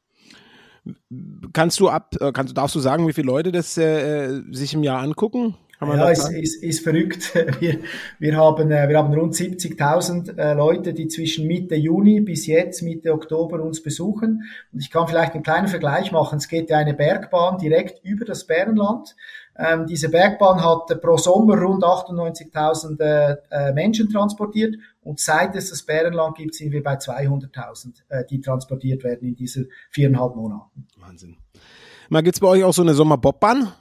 Kannst 1.53 1.79
du 1.79 1.89
ab, 1.89 2.15
äh, 2.19 2.31
kannst, 2.31 2.57
darfst 2.57 2.75
du 2.75 2.79
sagen, 2.79 3.07
wie 3.07 3.13
viele 3.13 3.27
Leute 3.27 3.51
das 3.51 3.77
äh, 3.77 4.41
sich 4.51 4.73
im 4.73 4.83
Jahr 4.83 5.01
angucken? 5.01 5.55
ja, 5.81 6.09
ist, 6.09 6.29
ist, 6.29 6.63
ist 6.63 6.83
verrückt. 6.83 7.33
Wir, 7.59 7.79
wir, 8.19 8.37
haben, 8.37 8.71
äh, 8.71 8.87
wir 8.87 8.97
haben 8.97 9.13
rund 9.13 9.33
70.000 9.33 10.37
äh, 10.37 10.53
Leute, 10.53 10.93
die 10.93 11.07
zwischen 11.07 11.47
Mitte 11.47 11.75
Juni 11.75 12.21
bis 12.21 12.45
jetzt, 12.45 12.83
Mitte 12.83 13.13
Oktober 13.13 13.61
uns 13.61 13.81
besuchen. 13.81 14.43
Und 14.71 14.79
ich 14.79 14.91
kann 14.91 15.07
vielleicht 15.07 15.33
einen 15.33 15.43
kleinen 15.43 15.67
Vergleich 15.67 16.11
machen. 16.11 16.37
Es 16.37 16.47
geht 16.47 16.69
ja 16.69 16.77
eine 16.77 16.93
Bergbahn 16.93 17.57
direkt 17.57 18.03
über 18.05 18.25
das 18.25 18.45
Bärenland. 18.45 19.15
Ähm, 19.57 19.85
diese 19.87 20.09
Bergbahn 20.09 20.63
hat 20.63 21.01
pro 21.01 21.17
Sommer 21.17 21.57
rund 21.59 21.83
98.000 21.83 22.99
äh, 23.01 23.37
äh, 23.49 23.73
Menschen 23.73 24.09
transportiert 24.09 24.75
und 25.01 25.19
seit 25.19 25.55
es 25.55 25.69
das 25.69 25.83
Bärenland 25.83 26.37
gibt, 26.37 26.55
sind 26.55 26.71
wir 26.71 26.83
bei 26.83 26.95
200.000, 26.95 28.01
äh, 28.09 28.23
die 28.29 28.39
transportiert 28.39 29.03
werden 29.03 29.27
in 29.27 29.35
diesen 29.35 29.69
viereinhalb 29.89 30.35
Monaten. 30.35 30.87
Wahnsinn. 30.97 31.37
Mal 32.09 32.21
gibt's 32.21 32.39
bei 32.39 32.47
euch 32.47 32.63
auch 32.63 32.73
so 32.73 32.81
eine 32.81 32.93
Sommerbobbahn? 32.93 33.71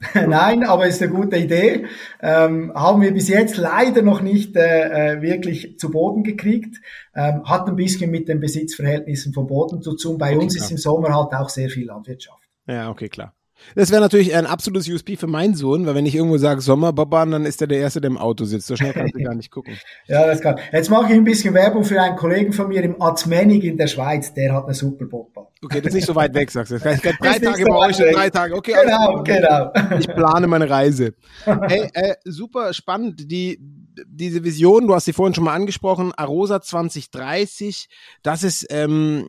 Nein, 0.14 0.64
aber 0.64 0.86
ist 0.86 1.02
eine 1.02 1.12
gute 1.12 1.36
Idee. 1.36 1.86
Ähm, 2.22 2.72
haben 2.74 3.02
wir 3.02 3.12
bis 3.12 3.28
jetzt 3.28 3.58
leider 3.58 4.00
noch 4.02 4.22
nicht 4.22 4.56
äh, 4.56 5.16
äh, 5.16 5.22
wirklich 5.22 5.78
zu 5.78 5.90
Boden 5.90 6.22
gekriegt. 6.22 6.80
Ähm, 7.14 7.44
hat 7.44 7.68
ein 7.68 7.76
bisschen 7.76 8.10
mit 8.10 8.28
den 8.28 8.40
Besitzverhältnissen 8.40 9.34
vom 9.34 9.46
Boden 9.46 9.82
zu 9.82 9.96
tun. 9.96 10.16
Bei 10.16 10.34
okay, 10.34 10.44
uns 10.44 10.54
klar. 10.54 10.64
ist 10.64 10.70
im 10.70 10.78
Sommer 10.78 11.14
halt 11.14 11.34
auch 11.34 11.50
sehr 11.50 11.68
viel 11.68 11.86
Landwirtschaft. 11.86 12.48
Ja, 12.66 12.88
okay, 12.88 13.08
klar. 13.08 13.34
Das 13.74 13.90
wäre 13.90 14.00
natürlich 14.00 14.34
ein 14.34 14.46
absolutes 14.46 14.88
USP 14.88 15.16
für 15.16 15.26
meinen 15.26 15.54
Sohn, 15.54 15.86
weil 15.86 15.94
wenn 15.94 16.06
ich 16.06 16.14
irgendwo 16.14 16.38
sage 16.38 16.60
Sommerbobahn, 16.60 17.30
dann 17.30 17.44
ist 17.44 17.60
er 17.60 17.66
der 17.66 17.78
Erste, 17.78 18.00
der 18.00 18.10
im 18.10 18.18
Auto 18.18 18.44
sitzt. 18.44 18.66
So 18.66 18.76
schnell 18.76 18.92
kannst 18.92 19.14
du 19.14 19.22
gar 19.22 19.34
nicht 19.34 19.50
gucken. 19.50 19.74
ja, 20.06 20.26
das 20.26 20.40
kann. 20.40 20.58
Jetzt 20.72 20.90
mache 20.90 21.12
ich 21.12 21.18
ein 21.18 21.24
bisschen 21.24 21.54
Werbung 21.54 21.84
für 21.84 22.00
einen 22.00 22.16
Kollegen 22.16 22.52
von 22.52 22.68
mir 22.68 22.82
im 22.82 23.00
Azmenig 23.00 23.64
in 23.64 23.76
der 23.76 23.86
Schweiz. 23.86 24.34
Der 24.34 24.54
hat 24.54 24.64
eine 24.64 24.74
super 24.74 25.04
Bobbahn. 25.04 25.46
Okay, 25.62 25.80
das 25.80 25.88
ist 25.88 25.94
nicht 25.94 26.06
so 26.06 26.14
weit 26.14 26.32
weg, 26.34 26.50
sagst 26.50 26.72
du. 26.72 26.76
Ich 26.76 26.82
drei 27.20 27.38
Tage 27.38 27.62
so 27.62 27.68
bei 27.68 27.76
euch 27.76 28.02
und 28.02 28.14
drei 28.14 28.30
Tage. 28.30 28.54
Okay, 28.54 28.74
genau, 28.82 29.22
genau. 29.22 29.72
Ich 29.98 30.06
plane 30.06 30.46
meine 30.46 30.68
Reise. 30.68 31.14
Hey, 31.70 31.88
äh, 31.94 32.14
super 32.24 32.72
spannend. 32.72 33.30
Die, 33.30 33.58
diese 34.06 34.44
Vision, 34.44 34.86
du 34.86 34.94
hast 34.94 35.04
sie 35.04 35.12
vorhin 35.12 35.34
schon 35.34 35.44
mal 35.44 35.54
angesprochen, 35.54 36.12
Arosa 36.16 36.60
2030, 36.60 37.88
das 38.22 38.42
ist 38.42 38.66
ähm, 38.70 39.28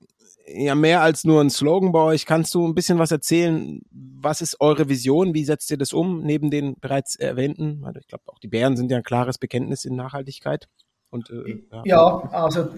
ja 0.53 0.75
mehr 0.75 1.01
als 1.01 1.23
nur 1.23 1.41
ein 1.41 1.49
Slogan 1.49 1.91
bei 1.91 1.99
euch. 1.99 2.25
Kannst 2.25 2.53
du 2.53 2.67
ein 2.67 2.75
bisschen 2.75 2.99
was 2.99 3.11
erzählen, 3.11 3.81
was 3.91 4.41
ist 4.41 4.59
eure 4.59 4.89
Vision? 4.89 5.33
Wie 5.33 5.45
setzt 5.45 5.71
ihr 5.71 5.77
das 5.77 5.93
um, 5.93 6.21
neben 6.23 6.51
den 6.51 6.75
bereits 6.79 7.15
erwähnten? 7.15 7.83
Ich 7.99 8.07
glaube, 8.07 8.23
auch 8.27 8.39
die 8.39 8.47
Bären 8.47 8.77
sind 8.77 8.91
ja 8.91 8.97
ein 8.97 9.03
klares 9.03 9.37
Bekenntnis 9.37 9.85
in 9.85 9.95
Nachhaltigkeit. 9.95 10.67
Und, 11.11 11.29
äh, 11.29 11.59
ja. 11.73 11.81
ja. 11.83 12.29
also 12.31 12.69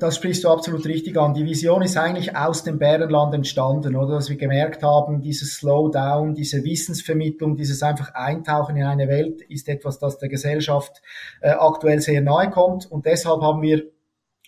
das 0.00 0.16
sprichst 0.16 0.42
du 0.42 0.48
absolut 0.48 0.84
richtig 0.86 1.16
an. 1.16 1.34
Die 1.34 1.44
Vision 1.44 1.82
ist 1.82 1.96
eigentlich 1.96 2.36
aus 2.36 2.64
dem 2.64 2.80
Bärenland 2.80 3.32
entstanden, 3.32 3.94
oder? 3.94 4.16
Dass 4.16 4.28
wir 4.28 4.36
gemerkt 4.36 4.82
haben, 4.82 5.20
dieses 5.20 5.54
Slowdown, 5.54 6.34
diese 6.34 6.64
Wissensvermittlung, 6.64 7.56
dieses 7.56 7.84
einfach 7.84 8.12
Eintauchen 8.14 8.76
in 8.76 8.82
eine 8.82 9.06
Welt 9.06 9.40
ist 9.42 9.68
etwas, 9.68 10.00
das 10.00 10.18
der 10.18 10.28
Gesellschaft 10.28 11.00
äh, 11.40 11.50
aktuell 11.50 12.00
sehr 12.00 12.22
nahe 12.22 12.50
kommt. 12.50 12.90
Und 12.90 13.06
deshalb 13.06 13.40
haben 13.40 13.62
wir 13.62 13.84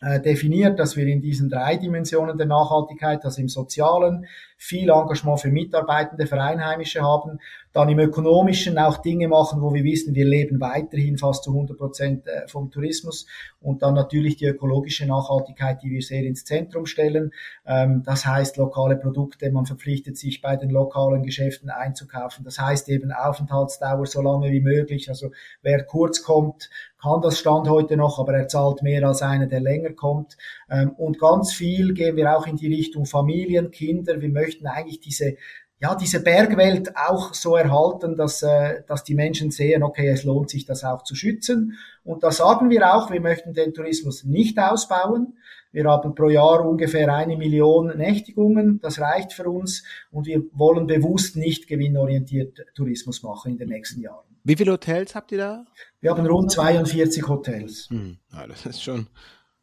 definiert, 0.00 0.78
dass 0.78 0.96
wir 0.96 1.06
in 1.06 1.20
diesen 1.20 1.48
drei 1.48 1.76
Dimensionen 1.76 2.38
der 2.38 2.46
Nachhaltigkeit, 2.46 3.24
also 3.24 3.40
im 3.40 3.48
Sozialen, 3.48 4.26
viel 4.56 4.90
Engagement 4.90 5.40
für 5.40 5.50
Mitarbeitende, 5.50 6.26
für 6.26 6.40
Einheimische 6.40 7.02
haben, 7.02 7.40
dann 7.72 7.88
im 7.88 7.98
Ökonomischen 7.98 8.78
auch 8.78 8.98
Dinge 8.98 9.28
machen, 9.28 9.60
wo 9.60 9.72
wir 9.74 9.84
wissen, 9.84 10.14
wir 10.14 10.24
leben 10.24 10.60
weiterhin 10.60 11.18
fast 11.18 11.44
zu 11.44 11.50
100 11.50 11.76
Prozent 11.76 12.26
äh, 12.26 12.48
vom 12.48 12.70
Tourismus 12.70 13.26
und 13.60 13.82
dann 13.82 13.94
natürlich 13.94 14.36
die 14.36 14.46
ökologische 14.46 15.06
Nachhaltigkeit, 15.06 15.82
die 15.82 15.90
wir 15.90 16.02
sehr 16.02 16.24
ins 16.24 16.44
Zentrum 16.44 16.86
stellen. 16.86 17.32
Ähm, 17.66 18.02
das 18.04 18.26
heißt 18.26 18.56
lokale 18.56 18.96
Produkte, 18.96 19.50
man 19.50 19.66
verpflichtet 19.66 20.16
sich 20.16 20.40
bei 20.40 20.56
den 20.56 20.70
lokalen 20.70 21.22
Geschäften 21.22 21.70
einzukaufen. 21.70 22.44
Das 22.44 22.58
heißt 22.58 22.88
eben 22.88 23.12
Aufenthaltsdauer 23.12 24.06
so 24.06 24.22
lange 24.22 24.50
wie 24.50 24.60
möglich. 24.60 25.08
Also 25.08 25.30
wer 25.62 25.84
kurz 25.84 26.22
kommt, 26.22 26.70
kann 27.00 27.20
das 27.22 27.38
Stand 27.38 27.68
heute 27.68 27.96
noch, 27.96 28.18
aber 28.18 28.34
er 28.34 28.48
zahlt 28.48 28.82
mehr 28.82 29.06
als 29.06 29.22
einer, 29.22 29.46
der 29.46 29.60
länger 29.60 29.92
kommt. 29.92 30.36
Ähm, 30.70 30.90
und 30.96 31.18
ganz 31.18 31.52
viel 31.52 31.94
gehen 31.94 32.16
wir 32.16 32.36
auch 32.36 32.46
in 32.46 32.56
die 32.56 32.68
Richtung 32.74 33.06
Familien, 33.06 33.70
Kinder. 33.70 34.20
Wir 34.20 34.30
möchten 34.30 34.66
eigentlich 34.66 35.00
diese 35.00 35.36
ja, 35.80 35.94
diese 35.94 36.22
Bergwelt 36.22 36.96
auch 36.96 37.34
so 37.34 37.56
erhalten, 37.56 38.16
dass, 38.16 38.42
äh, 38.42 38.82
dass 38.86 39.04
die 39.04 39.14
Menschen 39.14 39.50
sehen, 39.50 39.82
okay, 39.82 40.08
es 40.08 40.24
lohnt 40.24 40.50
sich, 40.50 40.64
das 40.64 40.82
auch 40.84 41.04
zu 41.04 41.14
schützen. 41.14 41.78
Und 42.02 42.24
da 42.24 42.32
sagen 42.32 42.68
wir 42.70 42.94
auch, 42.94 43.10
wir 43.10 43.20
möchten 43.20 43.54
den 43.54 43.72
Tourismus 43.74 44.24
nicht 44.24 44.58
ausbauen. 44.58 45.34
Wir 45.70 45.84
haben 45.84 46.14
pro 46.14 46.30
Jahr 46.30 46.66
ungefähr 46.66 47.14
eine 47.14 47.36
Million 47.36 47.96
Nächtigungen. 47.96 48.80
Das 48.80 49.00
reicht 49.00 49.32
für 49.32 49.48
uns. 49.48 49.84
Und 50.10 50.26
wir 50.26 50.42
wollen 50.52 50.86
bewusst 50.86 51.36
nicht 51.36 51.68
gewinnorientiert 51.68 52.64
Tourismus 52.74 53.22
machen 53.22 53.52
in 53.52 53.58
den 53.58 53.68
nächsten 53.68 54.00
Jahren. 54.00 54.26
Wie 54.42 54.56
viele 54.56 54.72
Hotels 54.72 55.14
habt 55.14 55.30
ihr 55.30 55.38
da? 55.38 55.64
Wir 56.00 56.10
haben 56.10 56.26
rund 56.26 56.50
42 56.50 57.28
Hotels. 57.28 57.88
Hm, 57.90 58.18
ja, 58.32 58.46
das 58.46 58.66
ist 58.66 58.82
schon, 58.82 59.08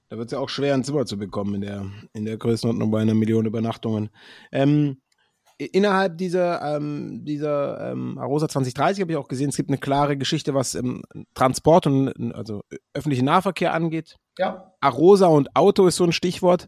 da 0.10 0.18
wird 0.18 0.28
es 0.28 0.34
ja 0.34 0.40
auch 0.40 0.50
schwer, 0.50 0.76
ein 0.76 0.84
Zimmer 0.84 1.06
zu 1.06 1.18
bekommen 1.18 1.56
in 1.56 1.62
der, 1.62 1.86
in 2.14 2.26
der 2.26 2.38
Größenordnung 2.38 2.92
bei 2.92 3.02
einer 3.02 3.16
Million 3.16 3.48
Übernachtungen. 3.48 4.10
Ähm, 4.52 4.98
innerhalb 5.58 6.18
dieser, 6.18 6.76
ähm, 6.76 7.24
dieser 7.24 7.92
ähm, 7.92 8.18
Arosa 8.18 8.50
2030 8.50 9.02
habe 9.02 9.12
ich 9.14 9.18
auch 9.18 9.28
gesehen, 9.28 9.50
es 9.50 9.56
gibt 9.56 9.70
eine 9.70 9.78
klare 9.78 10.18
Geschichte, 10.18 10.54
was 10.54 10.76
ähm, 10.76 11.04
Transport 11.34 11.88
und 11.88 12.34
also 12.34 12.62
öffentlichen 12.94 13.26
Nahverkehr 13.26 13.74
angeht. 13.74 14.16
Ja. 14.38 14.74
Arosa 14.82 15.28
und 15.28 15.56
Auto 15.56 15.88
ist 15.88 15.96
so 15.96 16.04
ein 16.04 16.12
Stichwort. 16.12 16.68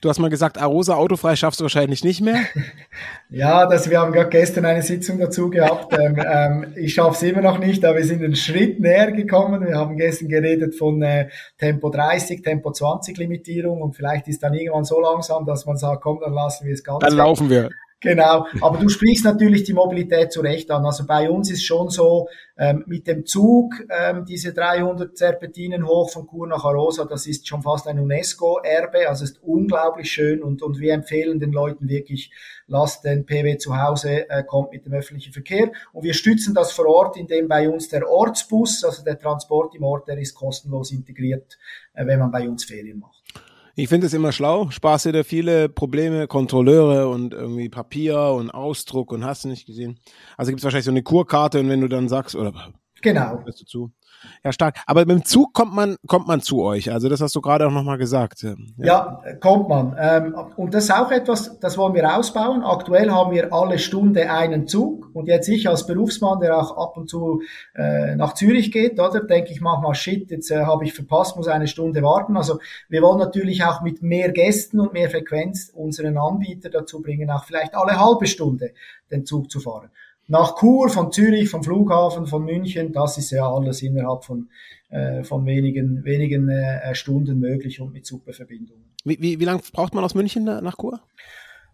Du 0.00 0.08
hast 0.08 0.18
mal 0.18 0.30
gesagt, 0.30 0.60
Arosa 0.60 0.96
autofrei 0.96 1.36
schaffst 1.36 1.60
du 1.60 1.64
wahrscheinlich 1.64 2.02
nicht 2.02 2.20
mehr. 2.20 2.40
ja, 3.30 3.66
das, 3.66 3.88
wir 3.88 4.00
haben 4.00 4.12
gerade 4.12 4.30
gestern 4.30 4.64
eine 4.64 4.82
Sitzung 4.82 5.18
dazu 5.18 5.48
gehabt. 5.48 5.96
ähm, 5.98 6.16
ähm, 6.18 6.72
ich 6.76 6.94
schaffe 6.94 7.12
es 7.12 7.22
immer 7.22 7.40
noch 7.40 7.58
nicht, 7.58 7.84
aber 7.84 7.98
wir 7.98 8.04
sind 8.04 8.22
einen 8.22 8.34
Schritt 8.34 8.80
näher 8.80 9.12
gekommen. 9.12 9.64
Wir 9.64 9.76
haben 9.76 9.96
gestern 9.96 10.28
geredet 10.28 10.74
von 10.74 11.00
äh, 11.02 11.28
Tempo 11.56 11.88
30, 11.88 12.42
Tempo 12.42 12.72
20 12.72 13.16
Limitierung 13.16 13.80
und 13.80 13.94
vielleicht 13.94 14.26
ist 14.26 14.42
dann 14.42 14.52
irgendwann 14.52 14.84
so 14.84 15.00
langsam, 15.00 15.46
dass 15.46 15.66
man 15.66 15.76
sagt, 15.76 16.02
komm, 16.02 16.18
dann 16.20 16.32
lassen 16.32 16.66
wir 16.66 16.74
es 16.74 16.82
ganz. 16.82 16.98
Dann 16.98 17.14
laufen 17.14 17.48
wir. 17.48 17.70
Genau, 18.04 18.46
aber 18.60 18.76
du 18.76 18.90
sprichst 18.90 19.24
natürlich 19.24 19.64
die 19.64 19.72
Mobilität 19.72 20.30
zu 20.30 20.42
Recht 20.42 20.70
an. 20.70 20.84
Also 20.84 21.06
bei 21.06 21.30
uns 21.30 21.50
ist 21.50 21.64
schon 21.64 21.88
so, 21.88 22.28
ähm, 22.56 22.84
mit 22.86 23.06
dem 23.06 23.24
Zug, 23.24 23.74
ähm, 23.88 24.26
diese 24.26 24.52
300 24.52 25.16
Serpentinen 25.16 25.86
hoch 25.86 26.10
von 26.10 26.28
Chur 26.28 26.46
nach 26.46 26.64
Arosa, 26.64 27.06
das 27.06 27.26
ist 27.26 27.48
schon 27.48 27.62
fast 27.62 27.88
ein 27.88 27.98
UNESCO-Erbe, 27.98 29.08
also 29.08 29.24
ist 29.24 29.42
unglaublich 29.42 30.12
schön 30.12 30.42
und, 30.42 30.62
und 30.62 30.78
wir 30.78 30.92
empfehlen 30.92 31.40
den 31.40 31.50
Leuten 31.50 31.88
wirklich, 31.88 32.30
lasst 32.66 33.04
den 33.04 33.24
PW 33.24 33.56
zu 33.56 33.80
Hause, 33.80 34.28
äh, 34.28 34.44
kommt 34.44 34.72
mit 34.72 34.84
dem 34.84 34.92
öffentlichen 34.92 35.32
Verkehr 35.32 35.72
und 35.92 36.04
wir 36.04 36.14
stützen 36.14 36.54
das 36.54 36.72
vor 36.72 36.86
Ort, 36.86 37.16
indem 37.16 37.48
bei 37.48 37.68
uns 37.70 37.88
der 37.88 38.08
Ortsbus, 38.08 38.84
also 38.84 39.02
der 39.02 39.18
Transport 39.18 39.74
im 39.74 39.82
Ort, 39.82 40.08
der 40.08 40.18
ist 40.18 40.34
kostenlos 40.34 40.92
integriert, 40.92 41.58
äh, 41.94 42.06
wenn 42.06 42.20
man 42.20 42.30
bei 42.30 42.46
uns 42.46 42.64
Ferien 42.64 43.00
macht. 43.00 43.13
Ich 43.76 43.88
finde 43.88 44.06
es 44.06 44.14
immer 44.14 44.30
schlau. 44.30 44.70
Sparst 44.70 45.06
dir 45.06 45.12
da 45.12 45.24
viele 45.24 45.68
Probleme, 45.68 46.28
Kontrolleure 46.28 47.08
und 47.08 47.34
irgendwie 47.34 47.68
Papier 47.68 48.20
und 48.36 48.50
Ausdruck 48.50 49.10
und 49.10 49.24
hast 49.24 49.44
du 49.44 49.48
nicht 49.48 49.66
gesehen. 49.66 49.98
Also 50.36 50.50
gibt 50.50 50.60
es 50.60 50.64
wahrscheinlich 50.64 50.84
so 50.84 50.92
eine 50.92 51.02
Kurkarte 51.02 51.58
und 51.58 51.68
wenn 51.68 51.80
du 51.80 51.88
dann 51.88 52.08
sagst, 52.08 52.36
oder 52.36 52.52
genau. 53.02 53.42
du 53.44 53.64
zu. 53.64 53.92
Ja, 54.44 54.52
stark. 54.52 54.76
Aber 54.86 55.00
mit 55.00 55.10
dem 55.10 55.24
Zug 55.24 55.52
kommt 55.54 55.74
man, 55.74 55.96
kommt 56.06 56.26
man 56.26 56.40
zu 56.40 56.62
euch. 56.62 56.92
Also 56.92 57.08
das 57.08 57.20
hast 57.20 57.34
du 57.34 57.40
gerade 57.40 57.66
auch 57.66 57.70
nochmal 57.70 57.98
gesagt. 57.98 58.42
Ja, 58.42 58.54
ja 58.76 59.34
kommt 59.40 59.68
man. 59.68 59.96
Ähm, 59.98 60.34
und 60.56 60.74
das 60.74 60.84
ist 60.84 60.90
auch 60.90 61.10
etwas, 61.10 61.58
das 61.60 61.78
wollen 61.78 61.94
wir 61.94 62.16
ausbauen. 62.16 62.62
Aktuell 62.62 63.10
haben 63.10 63.32
wir 63.32 63.52
alle 63.52 63.78
Stunde 63.78 64.30
einen 64.30 64.66
Zug. 64.66 65.10
Und 65.14 65.28
jetzt 65.28 65.48
ich 65.48 65.68
als 65.68 65.86
Berufsmann, 65.86 66.40
der 66.40 66.58
auch 66.58 66.76
ab 66.76 66.96
und 66.96 67.08
zu 67.08 67.42
äh, 67.74 68.16
nach 68.16 68.34
Zürich 68.34 68.70
geht, 68.72 69.00
oder 69.00 69.20
denke 69.20 69.52
ich 69.52 69.60
manchmal, 69.60 69.94
shit, 69.94 70.30
jetzt 70.30 70.50
äh, 70.50 70.64
habe 70.64 70.84
ich 70.84 70.92
verpasst, 70.92 71.36
muss 71.36 71.48
eine 71.48 71.66
Stunde 71.66 72.02
warten. 72.02 72.36
Also 72.36 72.58
wir 72.88 73.02
wollen 73.02 73.18
natürlich 73.18 73.64
auch 73.64 73.80
mit 73.80 74.02
mehr 74.02 74.30
Gästen 74.32 74.80
und 74.80 74.92
mehr 74.92 75.10
Frequenz 75.10 75.70
unseren 75.74 76.18
Anbieter 76.18 76.70
dazu 76.70 77.00
bringen, 77.00 77.30
auch 77.30 77.44
vielleicht 77.44 77.74
alle 77.74 77.98
halbe 77.98 78.26
Stunde 78.26 78.72
den 79.10 79.24
Zug 79.24 79.50
zu 79.50 79.60
fahren 79.60 79.90
nach 80.26 80.56
Chur, 80.58 80.88
von 80.88 81.12
Zürich, 81.12 81.50
vom 81.50 81.62
Flughafen, 81.62 82.26
von 82.26 82.44
München, 82.44 82.92
das 82.92 83.18
ist 83.18 83.30
ja 83.30 83.50
alles 83.50 83.82
innerhalb 83.82 84.24
von, 84.24 84.48
äh, 84.88 85.22
von 85.22 85.44
wenigen, 85.46 86.04
wenigen 86.04 86.48
äh, 86.48 86.94
Stunden 86.94 87.38
möglich 87.38 87.80
und 87.80 87.92
mit 87.92 88.06
super 88.06 88.32
Verbindungen. 88.32 88.84
Wie, 89.04 89.20
wie, 89.20 89.38
wie 89.38 89.44
lange 89.44 89.60
braucht 89.72 89.94
man 89.94 90.04
aus 90.04 90.14
München 90.14 90.44
nach 90.44 90.76
Chur? 90.78 91.00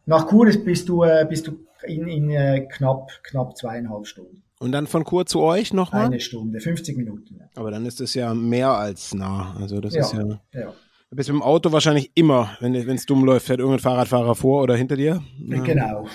Nach 0.06 0.28
Chur 0.28 0.48
ist, 0.48 0.64
bist 0.64 0.88
du, 0.88 1.04
äh, 1.04 1.26
bist 1.28 1.46
du 1.46 1.52
in, 1.86 2.08
in 2.08 2.30
äh, 2.30 2.66
knapp, 2.68 3.10
knapp 3.22 3.56
zweieinhalb 3.56 4.06
Stunden. 4.06 4.42
Und 4.58 4.72
dann 4.72 4.86
von 4.86 5.04
Chur 5.04 5.24
zu 5.24 5.40
euch 5.40 5.72
nochmal? 5.72 6.06
Eine 6.06 6.20
Stunde, 6.20 6.60
50 6.60 6.96
Minuten. 6.96 7.36
Ja. 7.38 7.46
Aber 7.54 7.70
dann 7.70 7.86
ist 7.86 8.00
das 8.00 8.12
ja 8.14 8.34
mehr 8.34 8.70
als 8.70 9.14
nah. 9.14 9.56
Also 9.58 9.80
das 9.80 9.94
ja, 9.94 10.00
ist 10.02 10.12
ja. 10.12 10.40
ja. 10.52 10.72
Du 11.10 11.16
bist 11.16 11.28
mit 11.28 11.34
dem 11.34 11.42
Auto 11.42 11.72
wahrscheinlich 11.72 12.12
immer, 12.14 12.56
wenn 12.60 12.72
es 12.76 13.04
dumm 13.04 13.24
läuft, 13.24 13.46
fährt 13.46 13.58
irgendein 13.58 13.82
Fahrradfahrer 13.82 14.36
vor 14.36 14.62
oder 14.62 14.76
hinter 14.76 14.94
dir. 14.94 15.20
Genau. 15.40 16.06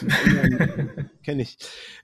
Kenne 1.24 1.42
ich. 1.42 1.58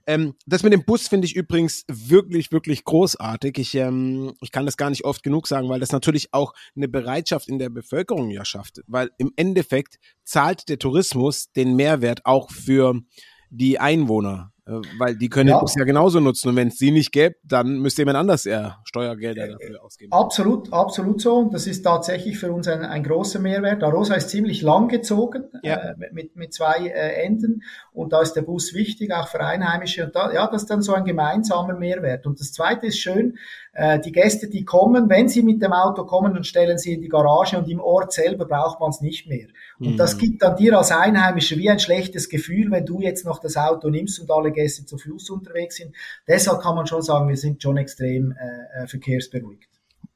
Ähm, 0.06 0.34
das 0.44 0.62
mit 0.62 0.74
dem 0.74 0.84
Bus 0.84 1.08
finde 1.08 1.24
ich 1.24 1.34
übrigens 1.34 1.86
wirklich, 1.88 2.52
wirklich 2.52 2.84
großartig. 2.84 3.56
Ich, 3.56 3.74
ähm, 3.76 4.34
ich 4.42 4.52
kann 4.52 4.66
das 4.66 4.76
gar 4.76 4.90
nicht 4.90 5.06
oft 5.06 5.22
genug 5.22 5.48
sagen, 5.48 5.70
weil 5.70 5.80
das 5.80 5.90
natürlich 5.90 6.34
auch 6.34 6.52
eine 6.76 6.86
Bereitschaft 6.86 7.48
in 7.48 7.58
der 7.58 7.70
Bevölkerung 7.70 8.28
ja 8.28 8.44
schafft. 8.44 8.82
Weil 8.86 9.10
im 9.16 9.32
Endeffekt 9.36 9.98
zahlt 10.24 10.68
der 10.68 10.78
Tourismus 10.78 11.50
den 11.52 11.74
Mehrwert 11.74 12.26
auch 12.26 12.50
für 12.50 13.00
die 13.48 13.78
Einwohner. 13.78 14.51
Äh, 14.64 14.80
weil 14.98 15.16
die 15.16 15.28
können 15.28 15.50
ja. 15.50 15.60
es 15.64 15.74
ja 15.74 15.84
genauso 15.84 16.20
nutzen. 16.20 16.50
Und 16.50 16.56
wenn 16.56 16.68
es 16.68 16.78
sie 16.78 16.92
nicht 16.92 17.10
gäbe, 17.10 17.34
dann 17.42 17.78
müsste 17.78 18.02
jemand 18.02 18.18
anders 18.18 18.46
eher 18.46 18.78
Steuergelder 18.84 19.48
dafür 19.48 19.82
ausgeben. 19.82 20.12
Absolut, 20.12 20.72
absolut 20.72 21.20
so. 21.20 21.36
Und 21.36 21.54
das 21.54 21.66
ist 21.66 21.82
tatsächlich 21.82 22.38
für 22.38 22.52
uns 22.52 22.68
ein, 22.68 22.84
ein 22.84 23.02
großer 23.02 23.40
Mehrwert. 23.40 23.82
Arosa 23.82 24.14
ist 24.14 24.30
ziemlich 24.30 24.62
lang 24.62 24.88
gezogen, 24.88 25.44
ja. 25.62 25.76
äh, 25.76 25.94
mit, 26.12 26.36
mit 26.36 26.54
zwei 26.54 26.86
äh, 26.86 27.24
Enden. 27.24 27.62
Und 27.92 28.12
da 28.12 28.22
ist 28.22 28.34
der 28.34 28.42
Bus 28.42 28.72
wichtig, 28.72 29.12
auch 29.12 29.26
für 29.28 29.40
Einheimische. 29.40 30.04
Und 30.06 30.14
da, 30.14 30.32
ja, 30.32 30.46
das 30.46 30.62
ist 30.62 30.70
dann 30.70 30.82
so 30.82 30.94
ein 30.94 31.04
gemeinsamer 31.04 31.74
Mehrwert. 31.74 32.26
Und 32.26 32.38
das 32.38 32.52
zweite 32.52 32.86
ist 32.86 32.98
schön, 32.98 33.38
äh, 33.72 33.98
die 34.00 34.12
Gäste, 34.12 34.48
die 34.48 34.64
kommen, 34.64 35.08
wenn 35.08 35.28
sie 35.28 35.42
mit 35.42 35.62
dem 35.62 35.72
Auto 35.72 36.04
kommen, 36.04 36.34
dann 36.34 36.44
stellen 36.44 36.78
sie 36.78 36.94
in 36.94 37.00
die 37.00 37.08
Garage 37.08 37.58
und 37.58 37.68
im 37.68 37.80
Ort 37.80 38.12
selber 38.12 38.44
braucht 38.44 38.80
man 38.80 38.90
es 38.90 39.00
nicht 39.00 39.26
mehr. 39.26 39.48
Und 39.78 39.92
mhm. 39.92 39.96
das 39.96 40.18
gibt 40.18 40.42
dann 40.42 40.56
dir 40.56 40.76
als 40.76 40.92
Einheimischer 40.92 41.56
wie 41.56 41.70
ein 41.70 41.78
schlechtes 41.78 42.28
Gefühl, 42.28 42.70
wenn 42.70 42.84
du 42.84 43.00
jetzt 43.00 43.24
noch 43.24 43.38
das 43.38 43.56
Auto 43.56 43.88
nimmst 43.88 44.20
und 44.20 44.30
alle 44.30 44.52
Gäste 44.52 44.84
zu 44.84 44.98
Fuß 44.98 45.30
unterwegs 45.30 45.76
sind. 45.76 45.94
Deshalb 46.28 46.60
kann 46.60 46.74
man 46.74 46.86
schon 46.86 47.02
sagen, 47.02 47.28
wir 47.28 47.36
sind 47.36 47.62
schon 47.62 47.78
extrem 47.78 48.32
äh, 48.32 48.82
äh 48.82 48.86
verkehrsberuhigt. 48.86 49.68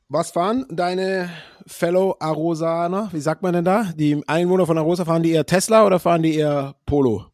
Was 0.08 0.30
fahren 0.30 0.66
deine 0.70 1.30
Fellow 1.66 2.14
Arosaner? 2.20 3.08
Wie 3.12 3.20
sagt 3.20 3.42
man 3.42 3.54
denn 3.54 3.64
da? 3.64 3.90
Die 3.96 4.22
Einwohner 4.28 4.66
von 4.66 4.78
Arosa 4.78 5.04
fahren 5.04 5.22
die 5.22 5.32
eher 5.32 5.46
Tesla 5.46 5.84
oder 5.84 5.98
fahren 5.98 6.22
die 6.22 6.36
eher 6.36 6.76
Polo? 6.86 7.26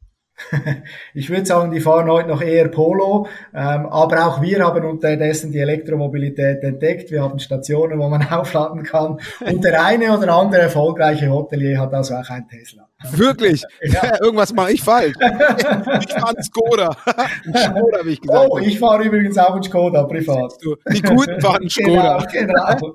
Ich 1.14 1.30
würde 1.30 1.46
sagen, 1.46 1.70
die 1.70 1.80
fahren 1.80 2.10
heute 2.10 2.28
noch 2.28 2.42
eher 2.42 2.68
Polo, 2.68 3.26
ähm, 3.54 3.86
aber 3.86 4.26
auch 4.26 4.42
wir 4.42 4.64
haben 4.64 4.84
unterdessen 4.84 5.52
die 5.52 5.58
Elektromobilität 5.58 6.62
entdeckt. 6.62 7.10
Wir 7.10 7.22
haben 7.22 7.38
Stationen, 7.38 7.98
wo 7.98 8.08
man 8.08 8.26
aufladen 8.30 8.82
kann. 8.82 9.18
Und 9.40 9.64
der 9.64 9.84
eine 9.84 10.16
oder 10.16 10.34
andere 10.34 10.62
erfolgreiche 10.62 11.30
Hotelier 11.30 11.80
hat 11.80 11.92
also 11.94 12.14
auch 12.14 12.30
ein 12.30 12.48
Tesla. 12.48 12.88
Wirklich? 13.10 13.62
Ja. 13.84 14.18
Irgendwas 14.22 14.52
mache 14.52 14.72
ich 14.72 14.82
falsch. 14.82 15.14
Ich 15.18 16.12
fahre 16.12 16.28
einen 16.28 16.42
Skoda. 16.42 16.96
Skoda, 17.44 18.04
wie 18.04 18.10
ich 18.10 18.20
gesagt 18.20 18.48
Oh, 18.50 18.58
ich 18.58 18.78
fahre 18.78 19.04
übrigens 19.04 19.36
auch 19.38 19.54
einen 19.54 19.62
Skoda, 19.62 20.04
privat. 20.04 20.54
Die 20.92 21.02
Guten 21.02 21.40
fahren 21.40 21.68
Skoda. 21.68 22.24
Genau, 22.32 22.74
genau. 22.80 22.94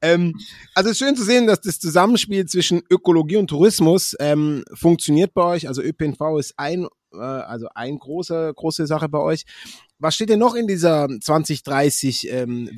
Ähm, 0.00 0.34
also 0.74 0.90
es 0.90 1.00
ist 1.00 1.06
schön 1.06 1.16
zu 1.16 1.24
sehen, 1.24 1.46
dass 1.46 1.60
das 1.60 1.78
Zusammenspiel 1.78 2.46
zwischen 2.46 2.82
Ökologie 2.90 3.36
und 3.36 3.48
Tourismus 3.48 4.16
ähm, 4.20 4.64
funktioniert 4.74 5.34
bei 5.34 5.42
euch. 5.42 5.68
Also 5.68 5.82
ÖPNV 5.82 6.38
ist 6.38 6.54
ein 6.56 6.86
äh, 7.12 7.18
also 7.18 7.68
ein 7.74 7.98
große, 7.98 8.52
große 8.56 8.86
Sache 8.86 9.08
bei 9.08 9.18
euch. 9.18 9.44
Was 9.98 10.14
steht 10.14 10.30
denn 10.30 10.38
noch 10.38 10.54
in 10.54 10.66
dieser 10.66 11.08
2030 11.08 12.30
ähm, 12.32 12.70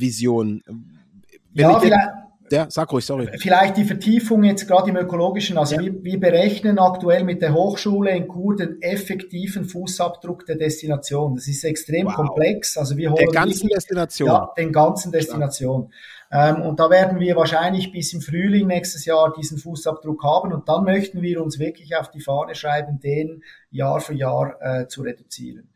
ja, 1.54 1.78
vielleicht, 1.78 2.08
ja, 2.51 2.66
sag 2.68 2.93
ruhig, 2.93 3.05
sorry. 3.05 3.28
Vielleicht 3.38 3.76
die 3.76 3.84
Vertiefung 3.84 4.45
jetzt 4.45 4.66
gerade 4.66 4.90
im 4.90 4.97
ökologischen. 4.97 5.57
Also 5.59 5.76
ja. 5.76 5.82
wir, 5.82 6.03
wir 6.03 6.20
berechnen 6.20 6.78
aktuell 6.78 7.24
mit 7.24 7.40
der 7.40 7.55
Hochschule 7.55 8.11
in 8.11 8.26
Chur 8.28 8.57
den 8.57 8.80
effektiven 8.82 9.64
Fußabdruck 9.64 10.47
der 10.47 10.57
Destination. 10.57 11.34
Das 11.36 11.49
ist 11.49 11.64
extrem 11.64 12.07
wow. 12.07 12.14
komplex. 12.14 12.76
Also 12.76 12.97
wir 12.97 13.11
holen 13.11 13.24
der 13.24 13.32
ganzen 13.32 13.66
nicht, 13.66 13.76
Destination. 13.76 14.28
Ja, 14.28 14.53
den 14.57 14.72
ganzen 14.72 15.12
Destination. 15.12 15.93
Ähm, 16.30 16.62
und 16.62 16.80
da 16.80 16.88
werden 16.90 17.20
wir 17.20 17.36
wahrscheinlich 17.36 17.93
bis 17.93 18.12
im 18.12 18.20
Frühling 18.20 18.66
nächstes 18.66 19.05
Jahr 19.05 19.32
diesen 19.32 19.59
Fußabdruck 19.59 20.22
haben. 20.24 20.53
Und 20.53 20.68
dann 20.68 20.84
möchten 20.84 21.22
wir 21.22 21.43
uns 21.43 21.59
wirklich 21.59 21.97
auf 21.97 22.11
die 22.11 22.20
Fahne 22.20 22.55
schreiben, 22.55 23.01
den 23.01 23.43
Jahr 23.70 24.01
für 24.01 24.14
Jahr 24.14 24.57
äh, 24.61 24.86
zu 24.88 25.03
reduzieren. 25.03 25.68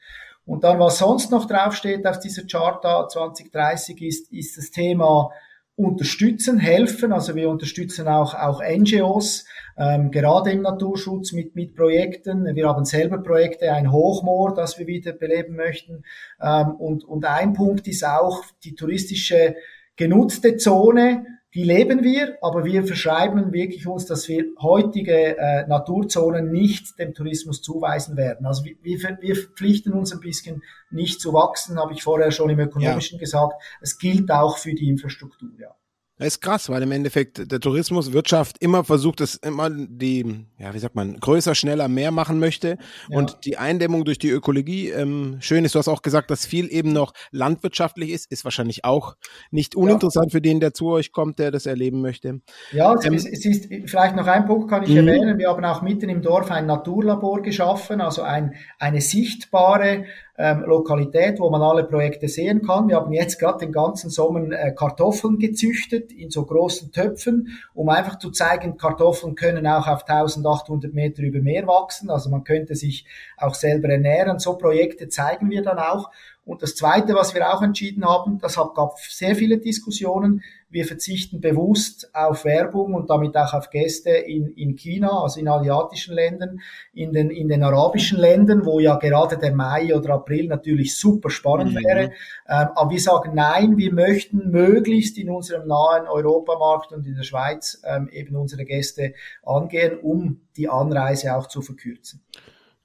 Und 0.46 0.62
dann, 0.62 0.78
was 0.78 0.98
sonst 0.98 1.30
noch 1.32 1.46
draufsteht 1.46 2.06
auf 2.06 2.20
dieser 2.20 2.44
Charta 2.46 3.08
2030, 3.08 4.00
ist, 4.02 4.32
ist 4.32 4.56
das 4.56 4.70
Thema 4.70 5.30
unterstützen, 5.76 6.58
helfen. 6.58 7.12
Also 7.12 7.34
wir 7.34 7.50
unterstützen 7.50 8.08
auch, 8.08 8.34
auch 8.34 8.62
NGOs, 8.62 9.44
ähm, 9.78 10.10
gerade 10.10 10.50
im 10.50 10.62
Naturschutz 10.62 11.32
mit, 11.32 11.54
mit 11.54 11.74
Projekten. 11.74 12.54
Wir 12.56 12.68
haben 12.68 12.86
selber 12.86 13.18
Projekte, 13.18 13.70
ein 13.72 13.92
Hochmoor, 13.92 14.54
das 14.54 14.78
wir 14.78 14.86
wieder 14.86 15.12
beleben 15.12 15.54
möchten. 15.54 16.02
Ähm, 16.40 16.72
und, 16.72 17.04
und 17.04 17.26
ein 17.26 17.52
Punkt 17.52 17.86
ist 17.86 18.04
auch 18.04 18.42
die 18.64 18.74
touristische 18.74 19.56
genutzte 19.96 20.56
Zone, 20.56 21.26
die 21.56 21.64
leben 21.64 22.04
wir, 22.04 22.36
aber 22.42 22.66
wir 22.66 22.84
verschreiben 22.84 23.50
wirklich 23.50 23.86
uns, 23.86 24.04
dass 24.04 24.28
wir 24.28 24.44
heutige 24.60 25.38
äh, 25.38 25.66
Naturzonen 25.66 26.52
nicht 26.52 26.98
dem 26.98 27.14
Tourismus 27.14 27.62
zuweisen 27.62 28.18
werden. 28.18 28.44
Also 28.44 28.62
wir, 28.66 28.76
wir 28.82 29.34
verpflichten 29.34 29.94
uns 29.94 30.12
ein 30.12 30.20
bisschen 30.20 30.62
nicht 30.90 31.18
zu 31.18 31.32
wachsen, 31.32 31.80
habe 31.80 31.94
ich 31.94 32.02
vorher 32.02 32.30
schon 32.30 32.50
im 32.50 32.60
ökonomischen 32.60 33.16
ja. 33.16 33.20
gesagt. 33.20 33.54
Es 33.80 33.98
gilt 33.98 34.30
auch 34.30 34.58
für 34.58 34.74
die 34.74 34.90
Infrastruktur, 34.90 35.48
ja. 35.58 35.74
Das 36.18 36.28
ist 36.28 36.40
krass, 36.40 36.70
weil 36.70 36.82
im 36.82 36.92
Endeffekt 36.92 37.52
der 37.52 37.60
Tourismus, 37.60 38.14
Wirtschaft 38.14 38.56
immer 38.60 38.84
versucht, 38.84 39.20
es 39.20 39.34
immer 39.34 39.68
die, 39.70 40.46
ja, 40.58 40.72
wie 40.72 40.78
sagt 40.78 40.94
man, 40.94 41.20
größer, 41.20 41.54
schneller, 41.54 41.88
mehr 41.88 42.10
machen 42.10 42.38
möchte. 42.38 42.78
Ja. 43.10 43.18
Und 43.18 43.44
die 43.44 43.58
Eindämmung 43.58 44.06
durch 44.06 44.18
die 44.18 44.30
Ökologie, 44.30 44.88
ähm, 44.88 45.36
schön 45.40 45.66
ist, 45.66 45.74
du 45.74 45.78
hast 45.78 45.88
auch 45.88 46.00
gesagt, 46.00 46.30
dass 46.30 46.46
viel 46.46 46.72
eben 46.72 46.94
noch 46.94 47.12
landwirtschaftlich 47.32 48.10
ist, 48.10 48.32
ist 48.32 48.44
wahrscheinlich 48.44 48.82
auch 48.86 49.14
nicht 49.50 49.76
uninteressant 49.76 50.32
ja. 50.32 50.38
für 50.38 50.40
den, 50.40 50.58
der 50.58 50.72
zu 50.72 50.88
euch 50.88 51.12
kommt, 51.12 51.38
der 51.38 51.50
das 51.50 51.66
erleben 51.66 52.00
möchte. 52.00 52.40
Ja, 52.72 52.94
es, 52.94 53.04
ähm, 53.04 53.12
es 53.12 53.44
ist 53.44 53.68
vielleicht 53.84 54.16
noch 54.16 54.26
ein 54.26 54.46
Punkt, 54.46 54.70
kann 54.70 54.84
ich 54.84 54.88
mhm. 54.88 55.08
erwähnen. 55.08 55.38
Wir 55.38 55.50
haben 55.50 55.64
auch 55.66 55.82
mitten 55.82 56.08
im 56.08 56.22
Dorf 56.22 56.50
ein 56.50 56.64
Naturlabor 56.64 57.42
geschaffen, 57.42 58.00
also 58.00 58.22
ein, 58.22 58.54
eine 58.78 59.02
sichtbare 59.02 60.06
ähm, 60.38 60.64
Lokalität, 60.66 61.40
wo 61.40 61.50
man 61.50 61.62
alle 61.62 61.84
Projekte 61.84 62.28
sehen 62.28 62.62
kann. 62.62 62.88
Wir 62.88 62.96
haben 62.96 63.12
jetzt 63.12 63.38
gerade 63.38 63.58
den 63.58 63.72
ganzen 63.72 64.10
Sommer 64.10 64.50
äh, 64.52 64.72
Kartoffeln 64.74 65.38
gezüchtet 65.38 66.12
in 66.12 66.30
so 66.30 66.44
großen 66.44 66.92
Töpfen, 66.92 67.58
um 67.74 67.88
einfach 67.88 68.18
zu 68.18 68.30
zeigen, 68.30 68.76
Kartoffeln 68.76 69.34
können 69.34 69.66
auch 69.66 69.86
auf 69.86 70.08
1800 70.08 70.92
Meter 70.92 71.22
über 71.22 71.40
Meer 71.40 71.66
wachsen. 71.66 72.10
Also 72.10 72.30
man 72.30 72.44
könnte 72.44 72.74
sich 72.74 73.06
auch 73.36 73.54
selber 73.54 73.88
ernähren. 73.88 74.38
So 74.38 74.56
Projekte 74.56 75.08
zeigen 75.08 75.50
wir 75.50 75.62
dann 75.62 75.78
auch. 75.78 76.10
Und 76.44 76.62
das 76.62 76.76
Zweite, 76.76 77.14
was 77.14 77.34
wir 77.34 77.52
auch 77.52 77.60
entschieden 77.60 78.04
haben, 78.04 78.38
das 78.38 78.54
gab 78.54 78.98
sehr 79.00 79.34
viele 79.34 79.58
Diskussionen, 79.58 80.42
wir 80.68 80.84
verzichten 80.84 81.40
bewusst 81.40 82.10
auf 82.12 82.44
Werbung 82.44 82.94
und 82.94 83.08
damit 83.08 83.36
auch 83.36 83.54
auf 83.54 83.70
Gäste 83.70 84.10
in, 84.10 84.48
in 84.48 84.74
China, 84.74 85.22
also 85.22 85.38
in 85.38 85.48
asiatischen 85.48 86.14
Ländern, 86.14 86.60
in 86.92 87.12
den, 87.12 87.30
in 87.30 87.48
den 87.48 87.62
arabischen 87.62 88.18
Ländern, 88.18 88.66
wo 88.66 88.80
ja 88.80 88.96
gerade 88.96 89.38
der 89.38 89.54
Mai 89.54 89.94
oder 89.94 90.14
April 90.14 90.48
natürlich 90.48 90.98
super 90.98 91.30
spannend 91.30 91.74
mhm. 91.74 91.78
wäre. 91.78 92.00
Ähm, 92.48 92.68
aber 92.74 92.90
wir 92.90 93.00
sagen 93.00 93.32
nein, 93.34 93.76
wir 93.76 93.92
möchten 93.92 94.50
möglichst 94.50 95.18
in 95.18 95.30
unserem 95.30 95.68
nahen 95.68 96.08
Europamarkt 96.08 96.92
und 96.92 97.06
in 97.06 97.14
der 97.14 97.22
Schweiz 97.22 97.80
ähm, 97.84 98.08
eben 98.10 98.34
unsere 98.34 98.64
Gäste 98.64 99.14
angehen, 99.44 99.98
um 100.00 100.40
die 100.56 100.68
Anreise 100.68 101.36
auch 101.36 101.46
zu 101.46 101.62
verkürzen. 101.62 102.22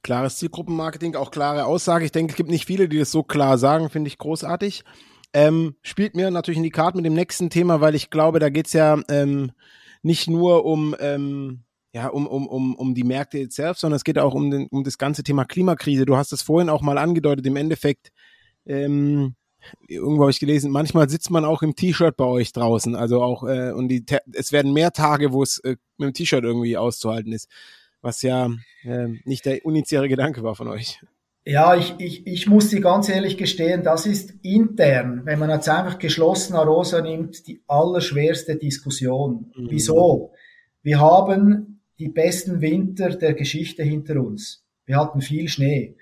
Klares 0.04 0.38
Zielgruppenmarketing, 0.38 1.16
auch 1.16 1.32
klare 1.32 1.66
Aussage. 1.66 2.06
Ich 2.06 2.12
denke, 2.12 2.32
es 2.32 2.38
gibt 2.38 2.50
nicht 2.50 2.66
viele, 2.66 2.90
die 2.90 2.98
das 2.98 3.12
so 3.12 3.22
klar 3.22 3.58
sagen, 3.58 3.90
finde 3.90 4.08
ich 4.08 4.18
großartig. 4.18 4.84
Ähm, 5.34 5.76
spielt 5.82 6.16
mir 6.16 6.30
natürlich 6.30 6.58
in 6.58 6.64
die 6.64 6.72
Karte 6.72 6.98
mit 6.98 7.06
dem 7.06 7.14
nächsten 7.14 7.50
Thema, 7.50 7.80
weil 7.80 7.96
ich 7.96 8.10
glaube, 8.10 8.40
da 8.40 8.50
geht's 8.50 8.74
ja 8.74 9.02
ähm, 9.10 9.52
nicht 10.02 10.30
nur 10.30 10.66
um, 10.66 10.96
ähm, 11.00 11.64
ja, 11.94 12.08
um, 12.08 12.28
um, 12.28 12.48
um, 12.48 12.76
um 12.76 12.96
die 12.96 13.04
Märkte 13.04 13.40
itself, 13.40 13.78
sondern 13.78 13.98
es 13.98 14.04
geht 14.04 14.20
auch 14.20 14.34
um, 14.34 14.52
den, 14.52 14.68
um 14.68 14.84
das 14.84 14.98
ganze 14.98 15.24
Thema 15.24 15.46
Klimakrise. 15.46 16.06
Du 16.06 16.18
hast 16.18 16.34
es 16.34 16.42
vorhin 16.42 16.70
auch 16.70 16.82
mal 16.82 16.98
angedeutet, 16.98 17.46
im 17.46 17.56
Endeffekt, 17.56 18.12
ähm, 18.66 19.36
irgendwo 19.88 20.24
habe 20.24 20.32
ich 20.32 20.40
gelesen, 20.40 20.72
manchmal 20.72 21.10
sitzt 21.10 21.30
man 21.30 21.46
auch 21.46 21.62
im 21.62 21.76
T-Shirt 21.76 22.18
bei 22.18 22.26
euch 22.26 22.52
draußen. 22.52 22.96
Also 22.96 23.22
auch, 23.22 23.44
äh, 23.44 23.72
und 23.72 23.90
die, 23.90 24.06
es 24.34 24.52
werden 24.52 24.74
mehr 24.74 24.92
Tage, 24.92 25.34
wo 25.34 25.44
es 25.44 25.60
äh, 25.60 25.76
mit 25.98 26.08
dem 26.08 26.14
T-Shirt 26.14 26.44
irgendwie 26.44 26.78
auszuhalten 26.78 27.32
ist. 27.32 27.48
Was 28.02 28.22
ja 28.22 28.50
äh, 28.84 29.08
nicht 29.26 29.46
der 29.46 29.64
initiale 29.64 30.10
Gedanke 30.10 30.44
war 30.44 30.56
von 30.56 30.68
euch. 30.68 31.00
Ja, 31.44 31.76
ich, 31.76 31.96
ich, 31.98 32.28
ich 32.28 32.48
muss 32.48 32.70
dir 32.70 32.82
ganz 32.82 33.10
ehrlich 33.10 33.36
gestehen, 33.36 33.84
das 33.84 34.06
ist 34.06 34.36
intern, 34.44 35.22
wenn 35.26 35.40
man 35.40 35.50
jetzt 35.50 35.68
einfach 35.70 35.98
geschlossen 35.98 36.56
Arosa 36.56 37.02
nimmt, 37.02 37.48
die 37.48 37.64
allerschwerste 37.68 38.58
Diskussion. 38.58 39.52
Mhm. 39.56 39.68
Wieso? 39.72 40.34
Wir 40.84 41.00
haben 41.00 41.82
die 41.98 42.10
besten 42.10 42.62
Winter 42.62 43.10
der 43.10 43.34
Geschichte 43.34 43.84
hinter 43.84 44.22
uns. 44.22 44.66
Wir 44.86 44.98
hatten 44.98 45.22
viel 45.22 45.48
Schnee. 45.48 45.96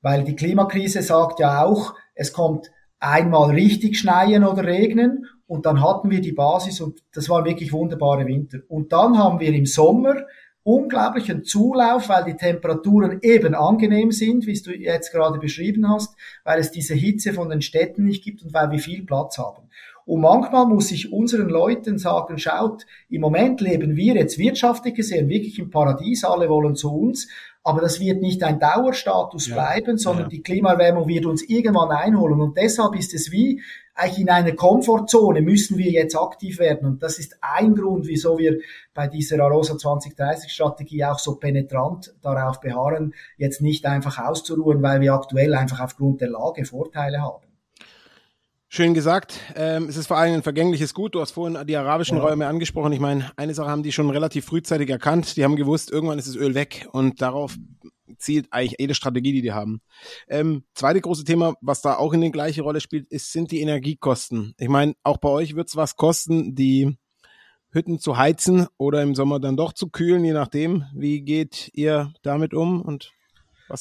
Weil 0.00 0.22
die 0.22 0.36
Klimakrise 0.36 1.02
sagt 1.02 1.40
ja 1.40 1.64
auch, 1.64 1.94
es 2.14 2.32
kommt 2.32 2.70
einmal 3.00 3.50
richtig 3.50 3.98
schneien 3.98 4.44
oder 4.44 4.64
regnen 4.64 5.26
und 5.46 5.66
dann 5.66 5.82
hatten 5.82 6.10
wir 6.10 6.20
die 6.20 6.32
Basis 6.32 6.80
und 6.80 7.02
das 7.12 7.28
waren 7.28 7.44
wirklich 7.44 7.72
wunderbare 7.72 8.26
Winter. 8.26 8.58
Und 8.68 8.92
dann 8.92 9.18
haben 9.18 9.40
wir 9.40 9.52
im 9.52 9.66
Sommer 9.66 10.24
unglaublichen 10.64 11.44
Zulauf, 11.44 12.08
weil 12.08 12.24
die 12.24 12.36
Temperaturen 12.36 13.18
eben 13.22 13.54
angenehm 13.54 14.10
sind, 14.10 14.46
wie 14.46 14.60
du 14.60 14.74
jetzt 14.74 15.12
gerade 15.12 15.38
beschrieben 15.38 15.88
hast, 15.88 16.16
weil 16.42 16.58
es 16.58 16.70
diese 16.70 16.94
Hitze 16.94 17.34
von 17.34 17.50
den 17.50 17.62
Städten 17.62 18.04
nicht 18.04 18.24
gibt 18.24 18.42
und 18.42 18.52
weil 18.52 18.70
wir 18.70 18.78
viel 18.78 19.04
Platz 19.04 19.38
haben. 19.38 19.68
Und 20.06 20.20
manchmal 20.20 20.66
muss 20.66 20.90
ich 20.90 21.12
unseren 21.12 21.48
Leuten 21.48 21.98
sagen, 21.98 22.38
schaut, 22.38 22.84
im 23.08 23.20
Moment 23.20 23.60
leben 23.60 23.96
wir 23.96 24.14
jetzt 24.14 24.38
wirtschaftlich 24.38 24.94
gesehen 24.94 25.28
wirklich 25.28 25.58
im 25.58 25.70
Paradies, 25.70 26.24
alle 26.24 26.48
wollen 26.48 26.76
zu 26.76 26.94
uns, 26.94 27.28
aber 27.62 27.80
das 27.80 28.00
wird 28.00 28.20
nicht 28.20 28.42
ein 28.42 28.58
Dauerstatus 28.58 29.48
ja, 29.48 29.54
bleiben, 29.54 29.96
sondern 29.96 30.24
ja. 30.24 30.28
die 30.28 30.42
Klimaerwärmung 30.42 31.08
wird 31.08 31.24
uns 31.24 31.42
irgendwann 31.42 31.90
einholen. 31.90 32.40
Und 32.40 32.58
deshalb 32.58 32.94
ist 32.94 33.14
es 33.14 33.32
wie, 33.32 33.62
eigentlich 33.94 34.20
in 34.20 34.28
einer 34.28 34.52
Komfortzone 34.52 35.40
müssen 35.40 35.78
wir 35.78 35.90
jetzt 35.90 36.16
aktiv 36.16 36.58
werden. 36.58 36.86
Und 36.88 37.02
das 37.02 37.18
ist 37.18 37.36
ein 37.40 37.74
Grund, 37.74 38.06
wieso 38.06 38.38
wir 38.38 38.58
bei 38.92 39.06
dieser 39.06 39.42
Arosa 39.42 39.78
2030 39.78 40.52
Strategie 40.52 41.04
auch 41.04 41.18
so 41.18 41.36
penetrant 41.36 42.14
darauf 42.20 42.60
beharren, 42.60 43.14
jetzt 43.36 43.62
nicht 43.62 43.86
einfach 43.86 44.18
auszuruhen, 44.18 44.82
weil 44.82 45.00
wir 45.00 45.14
aktuell 45.14 45.54
einfach 45.54 45.80
aufgrund 45.80 46.20
der 46.20 46.30
Lage 46.30 46.64
Vorteile 46.64 47.22
haben. 47.22 47.44
Schön 48.68 48.92
gesagt. 48.92 49.38
Ähm, 49.54 49.88
es 49.88 49.96
ist 49.96 50.08
vor 50.08 50.16
allem 50.16 50.34
ein 50.34 50.42
vergängliches 50.42 50.94
Gut. 50.94 51.14
Du 51.14 51.20
hast 51.20 51.30
vorhin 51.30 51.64
die 51.64 51.76
arabischen 51.76 52.16
ja. 52.16 52.24
Räume 52.24 52.48
angesprochen. 52.48 52.92
Ich 52.92 52.98
meine, 52.98 53.30
eine 53.36 53.54
Sache 53.54 53.70
haben 53.70 53.84
die 53.84 53.92
schon 53.92 54.10
relativ 54.10 54.46
frühzeitig 54.46 54.90
erkannt. 54.90 55.36
Die 55.36 55.44
haben 55.44 55.54
gewusst, 55.54 55.92
irgendwann 55.92 56.18
ist 56.18 56.26
das 56.26 56.34
Öl 56.34 56.56
weg 56.56 56.88
und 56.90 57.22
darauf 57.22 57.56
zielt 58.18 58.52
eigentlich 58.52 58.76
jede 58.78 58.94
Strategie, 58.94 59.32
die 59.32 59.42
die 59.42 59.52
haben. 59.52 59.80
Ähm, 60.28 60.64
zweite 60.74 61.00
große 61.00 61.24
Thema, 61.24 61.54
was 61.60 61.82
da 61.82 61.96
auch 61.96 62.12
in 62.12 62.20
die 62.20 62.30
gleiche 62.30 62.62
Rolle 62.62 62.80
spielt, 62.80 63.06
ist, 63.08 63.32
sind 63.32 63.50
die 63.50 63.60
Energiekosten. 63.60 64.54
Ich 64.58 64.68
meine, 64.68 64.94
auch 65.02 65.18
bei 65.18 65.28
euch 65.28 65.54
wird 65.54 65.68
es 65.68 65.76
was 65.76 65.96
kosten, 65.96 66.54
die 66.54 66.96
Hütten 67.70 67.98
zu 67.98 68.16
heizen 68.16 68.68
oder 68.78 69.02
im 69.02 69.14
Sommer 69.14 69.40
dann 69.40 69.56
doch 69.56 69.72
zu 69.72 69.88
kühlen, 69.88 70.24
je 70.24 70.32
nachdem. 70.32 70.84
Wie 70.94 71.22
geht 71.22 71.70
ihr 71.72 72.12
damit 72.22 72.54
um 72.54 72.80
und 72.80 73.12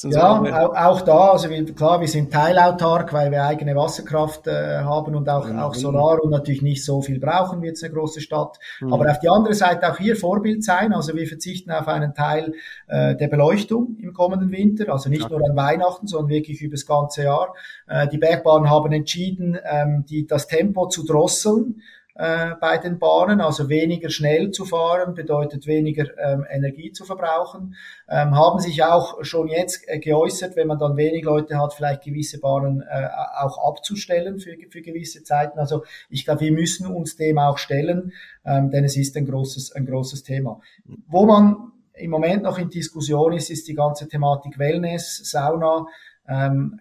ja, 0.04 0.40
auch, 0.40 0.76
auch, 0.76 1.02
da, 1.02 1.32
also 1.32 1.50
wir, 1.50 1.66
klar, 1.74 2.02
wir 2.02 2.08
sind 2.08 2.32
teilautark, 2.32 3.14
weil 3.14 3.32
wir 3.32 3.44
eigene 3.44 3.76
Wasserkraft 3.76 4.48
äh, 4.48 4.80
haben 4.80 5.16
und 5.16 5.30
auch, 5.30 5.48
ja, 5.48 5.66
auch 5.66 5.76
Solar 5.76 6.24
und 6.24 6.32
natürlich 6.32 6.62
nicht 6.62 6.84
so 6.84 7.02
viel 7.02 7.20
brauchen 7.20 7.62
wie 7.62 7.68
jetzt 7.68 7.84
eine 7.84 7.94
große 7.94 8.22
Stadt. 8.22 8.60
Mhm. 8.82 8.94
Aber 8.94 9.10
auf 9.10 9.20
die 9.20 9.30
andere 9.30 9.54
Seite 9.54 9.92
auch 9.92 9.98
hier 9.98 10.16
Vorbild 10.16 10.64
sein. 10.64 10.94
Also 10.94 11.16
wir 11.16 11.28
verzichten 11.28 11.72
auf 11.72 11.88
einen 11.88 12.14
Teil 12.14 12.54
äh, 12.88 13.16
der 13.16 13.28
Beleuchtung 13.28 13.98
im 14.00 14.14
kommenden 14.14 14.52
Winter, 14.52 14.92
also 14.92 15.10
nicht 15.10 15.24
ja. 15.24 15.30
nur 15.30 15.48
an 15.48 15.56
Weihnachten, 15.56 16.08
sondern 16.08 16.30
wirklich 16.30 16.62
über 16.62 16.74
das 16.74 16.86
ganze 16.86 17.24
Jahr. 17.24 17.54
Äh, 17.88 18.08
die 18.08 18.18
Bergbahnen 18.18 18.70
haben 18.70 18.92
entschieden, 18.92 19.58
ähm, 19.64 20.06
die, 20.10 20.26
das 20.28 20.48
Tempo 20.48 20.88
zu 20.88 21.06
drosseln 21.06 21.82
äh, 22.16 22.52
bei 22.62 22.78
den 22.78 23.00
Bahnen, 23.00 23.42
also 23.42 23.70
weniger 23.70 24.10
schnell 24.10 24.52
zu 24.52 24.66
fahren, 24.66 25.16
bedeutet 25.16 25.66
weniger 25.66 26.06
ähm, 26.20 26.46
Energie 26.50 26.92
zu 26.92 27.06
verbrauchen, 27.06 27.76
ähm, 28.08 28.36
haben 28.36 28.60
sich 28.60 28.84
auch 28.84 29.24
schon 29.24 29.48
jetzt 29.48 29.84
äh, 29.88 30.00
geäußert, 30.00 30.56
wenn 30.56 30.68
man 30.68 30.78
dann 30.78 30.96
wenig 30.96 31.24
Leute 31.24 31.58
hat, 31.58 31.74
vielleicht 31.74 32.04
gewisse 32.04 32.40
Bahnen 32.40 32.82
äh, 32.82 33.08
auch 33.40 33.58
abzustellen 33.68 34.40
für, 34.40 34.56
für 34.70 34.82
gewisse 34.82 35.24
Zeiten. 35.24 35.58
Also 35.58 35.84
ich 36.10 36.26
glaube, 36.26 36.42
wir 36.42 36.52
müssen 36.52 36.88
uns 36.88 37.16
dem 37.16 37.40
auch 37.40 37.58
stellen, 37.58 38.14
ähm, 38.46 38.70
denn 38.70 38.84
es 38.84 38.96
ist 38.96 39.18
ein 39.18 39.26
großes, 39.26 39.72
ein 39.72 39.86
großes 39.86 40.24
Thema. 40.24 40.62
Wo 41.08 41.26
man 41.26 41.72
im 41.94 42.12
Moment 42.12 42.44
noch 42.44 42.60
in 42.60 42.70
Diskussion 42.70 43.34
ist, 43.34 43.50
ist 43.50 43.68
die 43.68 43.76
ganze 43.76 44.08
Thematik 44.08 44.60
Wellness, 44.60 45.22
Sauna. 45.24 45.88
Ähm, 46.28 46.80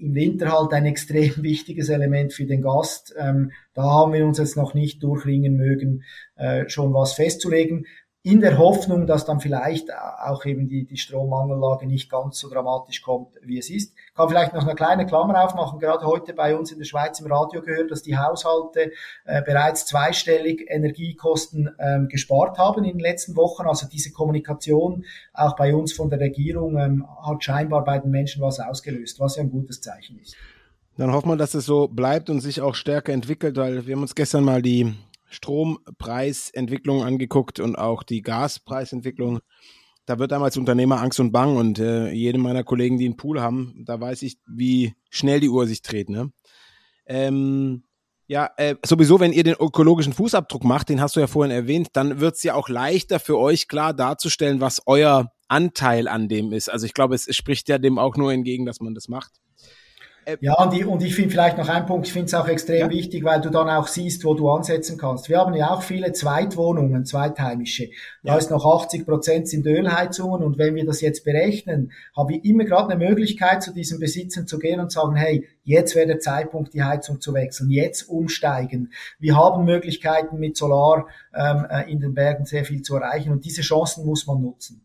im 0.00 0.14
Winter 0.14 0.52
halt 0.52 0.72
ein 0.72 0.86
extrem 0.86 1.34
wichtiges 1.42 1.88
Element 1.88 2.32
für 2.32 2.46
den 2.46 2.62
Gast. 2.62 3.14
Ähm, 3.18 3.52
da 3.74 3.82
haben 3.82 4.12
wir 4.12 4.24
uns 4.24 4.38
jetzt 4.38 4.56
noch 4.56 4.74
nicht 4.74 5.02
durchringen 5.02 5.56
mögen, 5.56 6.02
äh, 6.36 6.68
schon 6.68 6.92
was 6.94 7.12
festzulegen 7.12 7.86
in 8.22 8.40
der 8.40 8.58
Hoffnung, 8.58 9.06
dass 9.06 9.24
dann 9.24 9.40
vielleicht 9.40 9.88
auch 9.94 10.44
eben 10.44 10.68
die, 10.68 10.84
die 10.84 10.98
Strommangellage 10.98 11.86
nicht 11.86 12.10
ganz 12.10 12.38
so 12.38 12.50
dramatisch 12.50 13.00
kommt, 13.00 13.28
wie 13.42 13.58
es 13.58 13.70
ist. 13.70 13.94
Ich 13.94 14.14
kann 14.14 14.28
vielleicht 14.28 14.52
noch 14.52 14.62
eine 14.62 14.74
kleine 14.74 15.06
Klammer 15.06 15.42
aufmachen. 15.42 15.78
Gerade 15.78 16.04
heute 16.04 16.34
bei 16.34 16.54
uns 16.54 16.70
in 16.70 16.78
der 16.78 16.84
Schweiz 16.84 17.18
im 17.20 17.32
Radio 17.32 17.62
gehört, 17.62 17.90
dass 17.90 18.02
die 18.02 18.18
Haushalte 18.18 18.92
äh, 19.24 19.42
bereits 19.42 19.86
zweistellig 19.86 20.66
Energiekosten 20.68 21.70
ähm, 21.78 22.08
gespart 22.08 22.58
haben 22.58 22.84
in 22.84 22.98
den 22.98 23.00
letzten 23.00 23.36
Wochen. 23.36 23.66
Also 23.66 23.86
diese 23.88 24.12
Kommunikation 24.12 25.06
auch 25.32 25.56
bei 25.56 25.74
uns 25.74 25.94
von 25.94 26.10
der 26.10 26.20
Regierung 26.20 26.76
ähm, 26.76 27.06
hat 27.26 27.42
scheinbar 27.42 27.84
bei 27.84 27.98
den 28.00 28.10
Menschen 28.10 28.42
was 28.42 28.60
ausgelöst, 28.60 29.18
was 29.18 29.36
ja 29.36 29.44
ein 29.44 29.50
gutes 29.50 29.80
Zeichen 29.80 30.18
ist. 30.18 30.36
Dann 30.98 31.12
hoffen 31.12 31.30
wir, 31.30 31.36
dass 31.36 31.54
es 31.54 31.64
so 31.64 31.88
bleibt 31.88 32.28
und 32.28 32.40
sich 32.40 32.60
auch 32.60 32.74
stärker 32.74 33.14
entwickelt, 33.14 33.56
weil 33.56 33.86
wir 33.86 33.94
haben 33.94 34.02
uns 34.02 34.14
gestern 34.14 34.44
mal 34.44 34.60
die 34.60 34.94
Strompreisentwicklung 35.30 37.02
angeguckt 37.02 37.60
und 37.60 37.76
auch 37.76 38.02
die 38.02 38.22
Gaspreisentwicklung. 38.22 39.40
Da 40.06 40.18
wird 40.18 40.32
damals 40.32 40.56
Unternehmer 40.56 41.00
Angst 41.00 41.20
und 41.20 41.32
Bang 41.32 41.56
und 41.56 41.78
äh, 41.78 42.10
jedem 42.10 42.42
meiner 42.42 42.64
Kollegen, 42.64 42.98
die 42.98 43.04
einen 43.06 43.16
Pool 43.16 43.40
haben, 43.40 43.84
da 43.86 44.00
weiß 44.00 44.22
ich, 44.22 44.38
wie 44.46 44.94
schnell 45.08 45.40
die 45.40 45.48
Uhr 45.48 45.66
sich 45.66 45.82
dreht. 45.82 46.08
Ne? 46.08 46.32
Ähm, 47.06 47.84
ja, 48.26 48.50
äh, 48.56 48.76
sowieso, 48.84 49.18
wenn 49.18 49.32
ihr 49.32 49.42
den 49.42 49.56
ökologischen 49.58 50.12
Fußabdruck 50.12 50.64
macht, 50.64 50.88
den 50.88 51.00
hast 51.00 51.16
du 51.16 51.20
ja 51.20 51.26
vorhin 51.26 51.50
erwähnt, 51.50 51.88
dann 51.94 52.20
wird 52.20 52.36
es 52.36 52.42
ja 52.42 52.54
auch 52.54 52.68
leichter 52.68 53.18
für 53.18 53.38
euch 53.38 53.66
klar 53.66 53.92
darzustellen, 53.92 54.60
was 54.60 54.82
euer 54.86 55.32
Anteil 55.48 56.06
an 56.06 56.28
dem 56.28 56.52
ist. 56.52 56.70
Also 56.70 56.86
ich 56.86 56.94
glaube, 56.94 57.16
es, 57.16 57.26
es 57.26 57.34
spricht 57.34 57.68
ja 57.68 57.78
dem 57.78 57.98
auch 57.98 58.16
nur 58.16 58.32
entgegen, 58.32 58.66
dass 58.66 58.80
man 58.80 58.94
das 58.94 59.08
macht. 59.08 59.32
Äh, 60.30 60.36
ja, 60.40 60.54
und, 60.54 60.72
die, 60.72 60.84
und 60.84 61.02
ich 61.02 61.14
finde 61.14 61.30
vielleicht 61.30 61.58
noch 61.58 61.68
ein 61.68 61.86
Punkt, 61.86 62.06
ich 62.06 62.12
finde 62.12 62.26
es 62.26 62.34
auch 62.34 62.48
extrem 62.48 62.80
ja. 62.80 62.90
wichtig, 62.90 63.24
weil 63.24 63.40
du 63.40 63.50
dann 63.50 63.68
auch 63.68 63.86
siehst, 63.86 64.24
wo 64.24 64.34
du 64.34 64.50
ansetzen 64.50 64.98
kannst. 64.98 65.28
Wir 65.28 65.38
haben 65.38 65.54
ja 65.54 65.70
auch 65.70 65.82
viele 65.82 66.12
Zweitwohnungen, 66.12 67.04
zweitheimische. 67.04 67.90
Da 68.22 68.32
ja. 68.32 68.38
ist 68.38 68.50
noch 68.50 68.64
80 68.64 69.06
Prozent 69.06 69.48
sind 69.48 69.66
Ölheizungen 69.66 70.42
und 70.42 70.58
wenn 70.58 70.74
wir 70.74 70.84
das 70.84 71.00
jetzt 71.00 71.24
berechnen, 71.24 71.92
habe 72.16 72.34
ich 72.34 72.44
immer 72.44 72.64
gerade 72.64 72.92
eine 72.92 73.04
Möglichkeit, 73.04 73.62
zu 73.62 73.72
diesen 73.72 74.00
Besitzern 74.00 74.46
zu 74.46 74.58
gehen 74.58 74.80
und 74.80 74.92
sagen, 74.92 75.16
hey, 75.16 75.46
jetzt 75.64 75.94
wäre 75.94 76.06
der 76.06 76.20
Zeitpunkt, 76.20 76.74
die 76.74 76.82
Heizung 76.82 77.20
zu 77.20 77.34
wechseln, 77.34 77.70
jetzt 77.70 78.08
umsteigen. 78.08 78.92
Wir 79.18 79.36
haben 79.36 79.64
Möglichkeiten 79.64 80.38
mit 80.38 80.56
Solar 80.56 81.06
ähm, 81.34 81.66
äh, 81.70 81.90
in 81.90 82.00
den 82.00 82.14
Bergen 82.14 82.44
sehr 82.44 82.64
viel 82.64 82.82
zu 82.82 82.96
erreichen 82.96 83.32
und 83.32 83.44
diese 83.44 83.62
Chancen 83.62 84.04
muss 84.04 84.26
man 84.26 84.40
nutzen. 84.40 84.82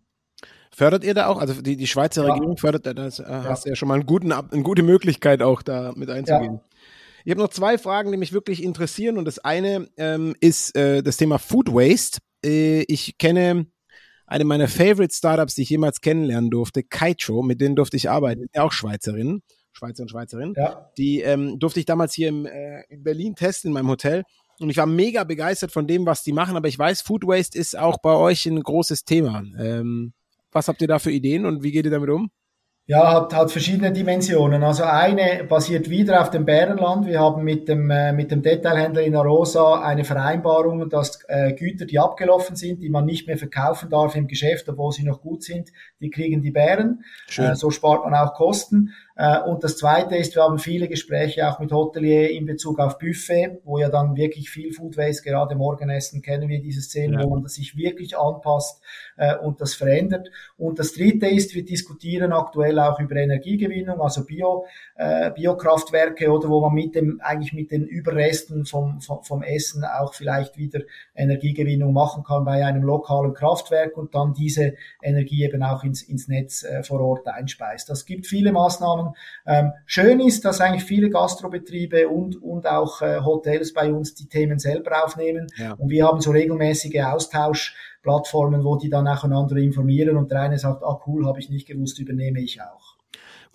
Fördert 0.75 1.05
ihr 1.05 1.13
da 1.13 1.27
auch? 1.27 1.39
Also 1.39 1.61
die, 1.61 1.77
die 1.77 1.87
Schweizer 1.87 2.25
ja. 2.25 2.33
Regierung 2.33 2.57
fördert 2.57 2.85
das, 2.97 3.19
äh, 3.19 3.23
ja. 3.23 3.45
hast 3.45 3.65
du 3.65 3.69
ja 3.69 3.75
schon 3.75 3.87
mal 3.87 3.95
einen 3.95 4.05
guten, 4.05 4.31
eine 4.33 4.63
gute 4.63 4.83
Möglichkeit 4.83 5.41
auch 5.41 5.61
da 5.61 5.93
mit 5.95 6.09
einzugehen. 6.09 6.55
Ja. 6.55 6.61
Ich 7.23 7.31
habe 7.31 7.41
noch 7.41 7.49
zwei 7.49 7.77
Fragen, 7.77 8.11
die 8.11 8.17
mich 8.17 8.33
wirklich 8.33 8.61
interessieren 8.61 9.17
und 9.17 9.25
das 9.25 9.39
eine 9.39 9.87
ähm, 9.97 10.35
ist 10.41 10.75
äh, 10.75 11.01
das 11.01 11.17
Thema 11.17 11.39
Food 11.39 11.73
Waste. 11.73 12.19
Äh, 12.43 12.83
ich 12.83 13.17
kenne 13.17 13.67
eine 14.27 14.43
meiner 14.43 14.67
Favorite 14.67 15.15
Startups, 15.15 15.55
die 15.55 15.61
ich 15.61 15.69
jemals 15.69 16.01
kennenlernen 16.01 16.51
durfte, 16.51 16.83
Kaitro, 16.83 17.41
mit 17.41 17.61
denen 17.61 17.75
durfte 17.75 17.95
ich 17.95 18.09
arbeiten, 18.09 18.47
ja 18.53 18.63
auch 18.63 18.71
Schweizerin, 18.71 19.43
Schweizer 19.71 20.03
und 20.03 20.11
Schweizerin. 20.11 20.53
Ja. 20.57 20.91
Die 20.97 21.21
ähm, 21.21 21.57
durfte 21.57 21.79
ich 21.79 21.85
damals 21.85 22.13
hier 22.13 22.29
im, 22.29 22.45
äh, 22.45 22.81
in 22.89 23.03
Berlin 23.03 23.35
testen 23.35 23.69
in 23.69 23.73
meinem 23.73 23.89
Hotel 23.89 24.23
und 24.59 24.69
ich 24.69 24.77
war 24.77 24.85
mega 24.85 25.23
begeistert 25.23 25.71
von 25.71 25.87
dem, 25.87 26.05
was 26.05 26.21
die 26.21 26.33
machen, 26.33 26.57
aber 26.57 26.67
ich 26.67 26.77
weiß, 26.77 27.01
Food 27.01 27.25
Waste 27.25 27.57
ist 27.57 27.77
auch 27.77 27.97
bei 27.99 28.13
euch 28.13 28.45
ein 28.45 28.61
großes 28.61 29.05
Thema. 29.05 29.41
Ähm, 29.57 30.13
was 30.55 30.67
habt 30.69 30.81
ihr 30.81 30.87
da 30.87 30.97
für 30.99 31.11
Ideen 31.11 31.45
und 31.45 31.61
wie 31.63 31.71
geht 31.71 31.85
ihr 31.85 31.91
damit 31.91 32.09
um? 32.09 32.31
Ja, 32.87 33.11
hat, 33.11 33.33
hat 33.33 33.51
verschiedene 33.51 33.91
Dimensionen. 33.91 34.63
Also 34.63 34.83
eine 34.83 35.43
basiert 35.43 35.89
wieder 35.89 36.21
auf 36.21 36.29
dem 36.29 36.45
Bärenland. 36.45 37.07
Wir 37.07 37.19
haben 37.19 37.43
mit 37.43 37.67
dem, 37.67 37.89
äh, 37.89 38.13
mit 38.13 38.29
dem 38.29 38.43
Detailhändler 38.43 39.01
in 39.01 39.15
Arosa 39.15 39.81
eine 39.81 40.03
Vereinbarung, 40.03 40.87
dass 40.87 41.19
äh, 41.27 41.53
Güter, 41.53 41.85
die 41.85 41.97
abgelaufen 41.97 42.55
sind, 42.55 42.83
die 42.83 42.89
man 42.89 43.05
nicht 43.05 43.25
mehr 43.25 43.39
verkaufen 43.39 43.89
darf 43.89 44.15
im 44.15 44.27
Geschäft, 44.27 44.69
obwohl 44.69 44.91
sie 44.91 45.03
noch 45.03 45.21
gut 45.21 45.41
sind, 45.41 45.71
die 45.99 46.11
kriegen 46.11 46.43
die 46.43 46.51
Bären. 46.51 47.03
Äh, 47.35 47.55
so 47.55 47.71
spart 47.71 48.05
man 48.05 48.13
auch 48.13 48.35
Kosten. 48.35 48.93
Äh, 49.15 49.39
und 49.41 49.63
das 49.63 49.77
Zweite 49.77 50.15
ist, 50.17 50.35
wir 50.35 50.43
haben 50.43 50.59
viele 50.59 50.89
Gespräche 50.89 51.49
auch 51.49 51.59
mit 51.59 51.71
Hotelier 51.71 52.31
in 52.31 52.45
Bezug 52.45 52.79
auf 52.79 52.97
Buffet, 52.97 53.59
wo 53.63 53.79
ja 53.79 53.89
dann 53.89 54.17
wirklich 54.17 54.49
viel 54.49 54.73
Food 54.73 54.97
Waste, 54.97 55.23
gerade 55.23 55.55
Morgenessen 55.55 56.21
kennen 56.21 56.49
wir 56.49 56.61
diese 56.61 56.81
Szenen, 56.81 57.19
ja. 57.19 57.25
wo 57.25 57.29
man 57.29 57.47
sich 57.47 57.77
wirklich 57.77 58.17
anpasst 58.17 58.81
äh, 59.15 59.35
und 59.37 59.61
das 59.61 59.73
verändert. 59.73 60.29
Und 60.57 60.79
das 60.79 60.93
Dritte 60.93 61.27
ist, 61.27 61.55
wir 61.55 61.63
diskutieren 61.63 62.33
aktuell 62.33 62.77
auch 62.77 62.99
über 62.99 63.15
Energiegewinnung, 63.15 64.01
also 64.01 64.25
Bio, 64.25 64.65
äh, 64.95 65.31
Biokraftwerke 65.31 66.29
oder 66.29 66.49
wo 66.49 66.59
man 66.59 66.73
mit 66.73 66.95
dem, 66.95 67.21
eigentlich 67.23 67.53
mit 67.53 67.71
den 67.71 67.85
Überresten 67.85 68.65
vom, 68.65 68.99
vom, 68.99 69.23
vom 69.23 69.43
Essen 69.43 69.85
auch 69.85 70.13
vielleicht 70.13 70.57
wieder 70.57 70.81
Energiegewinnung 71.15 71.93
machen 71.93 72.23
kann 72.25 72.43
bei 72.43 72.65
einem 72.65 72.83
lokalen 72.83 73.33
Kraftwerk 73.33 73.97
und 73.97 74.13
dann 74.13 74.33
diese 74.33 74.73
Energie 75.01 75.45
eben 75.45 75.63
auch 75.63 75.85
ins, 75.85 76.01
ins 76.01 76.27
Netz 76.27 76.65
vor 76.83 76.99
Ort 76.99 77.27
einspeist. 77.27 77.89
Das 77.89 78.05
gibt 78.05 78.27
viele 78.27 78.51
Maßnahmen, 78.51 79.04
haben. 79.05 79.15
Ähm, 79.45 79.71
schön 79.85 80.19
ist, 80.19 80.45
dass 80.45 80.61
eigentlich 80.61 80.83
viele 80.83 81.09
Gastrobetriebe 81.09 82.07
und, 82.07 82.41
und 82.41 82.67
auch 82.67 83.01
äh, 83.01 83.21
Hotels 83.21 83.73
bei 83.73 83.91
uns 83.91 84.13
die 84.15 84.27
Themen 84.27 84.59
selber 84.59 85.03
aufnehmen. 85.03 85.47
Ja. 85.57 85.73
Und 85.73 85.89
wir 85.89 86.05
haben 86.05 86.21
so 86.21 86.31
regelmäßige 86.31 87.01
Austauschplattformen, 87.01 88.63
wo 88.63 88.77
die 88.77 88.89
dann 88.89 89.05
nacheinander 89.05 89.55
informieren 89.57 90.17
und 90.17 90.31
der 90.31 90.41
eine 90.41 90.59
sagt, 90.59 90.83
ah 90.83 90.99
cool, 91.07 91.25
habe 91.25 91.39
ich 91.39 91.49
nicht 91.49 91.67
gewusst, 91.67 91.99
übernehme 91.99 92.41
ich 92.41 92.61
auch. 92.61 92.84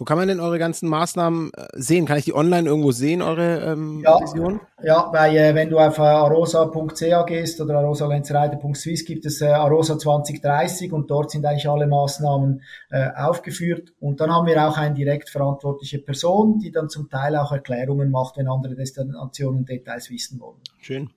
Wo 0.01 0.05
kann 0.05 0.16
man 0.16 0.28
denn 0.28 0.40
eure 0.40 0.59
ganzen 0.59 0.88
Maßnahmen 0.88 1.53
äh, 1.53 1.66
sehen? 1.74 2.07
Kann 2.07 2.16
ich 2.16 2.24
die 2.24 2.34
online 2.34 2.66
irgendwo 2.66 2.90
sehen, 2.90 3.20
eure 3.20 3.72
ähm, 3.72 4.01
ja, 4.03 4.18
Vision? 4.18 4.59
Ja, 4.82 5.11
weil 5.12 5.36
äh, 5.36 5.55
wenn 5.55 5.68
du 5.68 5.78
auf 5.78 5.98
äh, 5.98 6.01
arosa.ca 6.01 7.22
gehst 7.24 7.61
oder 7.61 7.80
arosalenzreide.swiss 7.80 9.05
gibt 9.05 9.26
es 9.26 9.42
äh, 9.42 9.48
Arosa 9.48 9.98
2030 9.98 10.90
und 10.94 11.11
dort 11.11 11.30
sind 11.30 11.44
eigentlich 11.44 11.68
alle 11.68 11.86
Maßnahmen 11.86 12.62
äh, 12.88 13.11
aufgeführt. 13.14 13.92
Und 14.01 14.22
dann 14.22 14.34
haben 14.34 14.46
wir 14.46 14.66
auch 14.66 14.78
eine 14.78 14.94
direkt 14.94 15.28
verantwortliche 15.28 15.98
Person, 15.98 16.59
die 16.61 16.72
dann 16.72 16.88
zum 16.88 17.11
Teil 17.11 17.36
auch 17.36 17.53
Erklärungen 17.53 18.11
macht, 18.11 18.38
wenn 18.38 18.48
andere 18.48 18.76
Destinationen 18.76 19.66
Details 19.66 20.09
wissen 20.09 20.40
wollen. 20.40 20.62
Schön. 20.80 21.11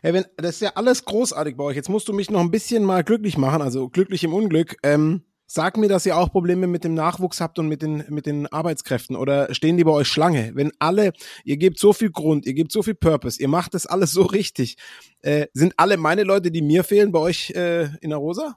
Hey, 0.00 0.14
wenn, 0.14 0.26
das 0.36 0.50
ist 0.50 0.62
ja 0.62 0.70
alles 0.76 1.04
großartig 1.04 1.56
bei 1.56 1.64
euch. 1.64 1.74
Jetzt 1.74 1.88
musst 1.88 2.06
du 2.06 2.12
mich 2.12 2.30
noch 2.30 2.40
ein 2.40 2.52
bisschen 2.52 2.84
mal 2.84 3.02
glücklich 3.02 3.36
machen, 3.36 3.62
also 3.62 3.88
glücklich 3.88 4.22
im 4.22 4.32
Unglück. 4.32 4.76
Ähm, 4.84 5.24
Sag 5.54 5.76
mir, 5.76 5.86
dass 5.86 6.06
ihr 6.06 6.16
auch 6.16 6.32
Probleme 6.32 6.66
mit 6.66 6.82
dem 6.82 6.94
Nachwuchs 6.94 7.38
habt 7.38 7.58
und 7.58 7.68
mit 7.68 7.82
den, 7.82 8.04
mit 8.08 8.24
den 8.24 8.46
Arbeitskräften 8.46 9.16
oder 9.16 9.52
stehen 9.52 9.76
die 9.76 9.84
bei 9.84 9.90
euch 9.90 10.08
Schlange? 10.08 10.52
Wenn 10.54 10.72
alle, 10.78 11.12
ihr 11.44 11.58
gebt 11.58 11.78
so 11.78 11.92
viel 11.92 12.10
Grund, 12.10 12.46
ihr 12.46 12.54
gebt 12.54 12.72
so 12.72 12.82
viel 12.82 12.94
Purpose, 12.94 13.38
ihr 13.38 13.48
macht 13.48 13.74
das 13.74 13.84
alles 13.84 14.12
so 14.12 14.22
richtig, 14.22 14.78
äh, 15.20 15.48
sind 15.52 15.74
alle 15.76 15.98
meine 15.98 16.22
Leute, 16.22 16.50
die 16.50 16.62
mir 16.62 16.84
fehlen, 16.84 17.12
bei 17.12 17.18
euch 17.18 17.50
äh, 17.50 17.82
in 18.00 18.08
der 18.08 18.16
Rosa? 18.16 18.56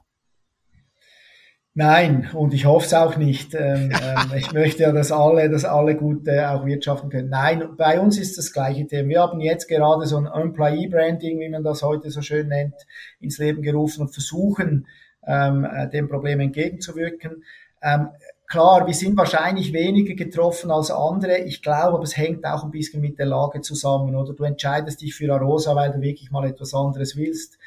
Nein, 1.74 2.30
und 2.32 2.54
ich 2.54 2.64
hoffe 2.64 2.86
es 2.86 2.94
auch 2.94 3.18
nicht. 3.18 3.52
Ähm, 3.52 3.92
ähm, 4.02 4.32
ich 4.34 4.52
möchte 4.54 4.84
ja, 4.84 4.92
dass 4.92 5.12
alle, 5.12 5.50
dass 5.50 5.66
alle 5.66 5.96
gut 5.96 6.26
äh, 6.26 6.46
auch 6.46 6.64
wirtschaften 6.64 7.10
können. 7.10 7.28
Nein, 7.28 7.76
bei 7.76 8.00
uns 8.00 8.18
ist 8.18 8.38
das 8.38 8.54
gleiche 8.54 8.86
Thema. 8.86 9.10
Wir 9.10 9.20
haben 9.20 9.40
jetzt 9.42 9.68
gerade 9.68 10.06
so 10.06 10.16
ein 10.16 10.24
Employee 10.24 10.88
Branding, 10.88 11.40
wie 11.40 11.50
man 11.50 11.62
das 11.62 11.82
heute 11.82 12.10
so 12.10 12.22
schön 12.22 12.48
nennt, 12.48 12.86
ins 13.20 13.36
Leben 13.36 13.60
gerufen 13.60 14.00
und 14.00 14.14
versuchen, 14.14 14.86
ähm, 15.26 15.64
äh, 15.64 15.88
dem 15.88 16.08
Problem 16.08 16.40
entgegenzuwirken. 16.40 17.44
Ähm, 17.82 18.08
klar, 18.46 18.86
wir 18.86 18.94
sind 18.94 19.16
wahrscheinlich 19.16 19.72
weniger 19.72 20.14
getroffen 20.14 20.70
als 20.70 20.90
andere. 20.90 21.38
Ich 21.38 21.62
glaube, 21.62 21.94
aber 21.94 22.02
es 22.02 22.16
hängt 22.16 22.44
auch 22.44 22.64
ein 22.64 22.70
bisschen 22.70 23.00
mit 23.00 23.18
der 23.18 23.26
Lage 23.26 23.60
zusammen. 23.60 24.14
Oder 24.14 24.32
du 24.32 24.44
entscheidest 24.44 25.02
dich 25.02 25.14
für 25.14 25.32
Arosa, 25.32 25.74
weil 25.74 25.92
du 25.92 26.00
wirklich 26.00 26.30
mal 26.30 26.46
etwas 26.46 26.74
anderes 26.74 27.16
willst. 27.16 27.58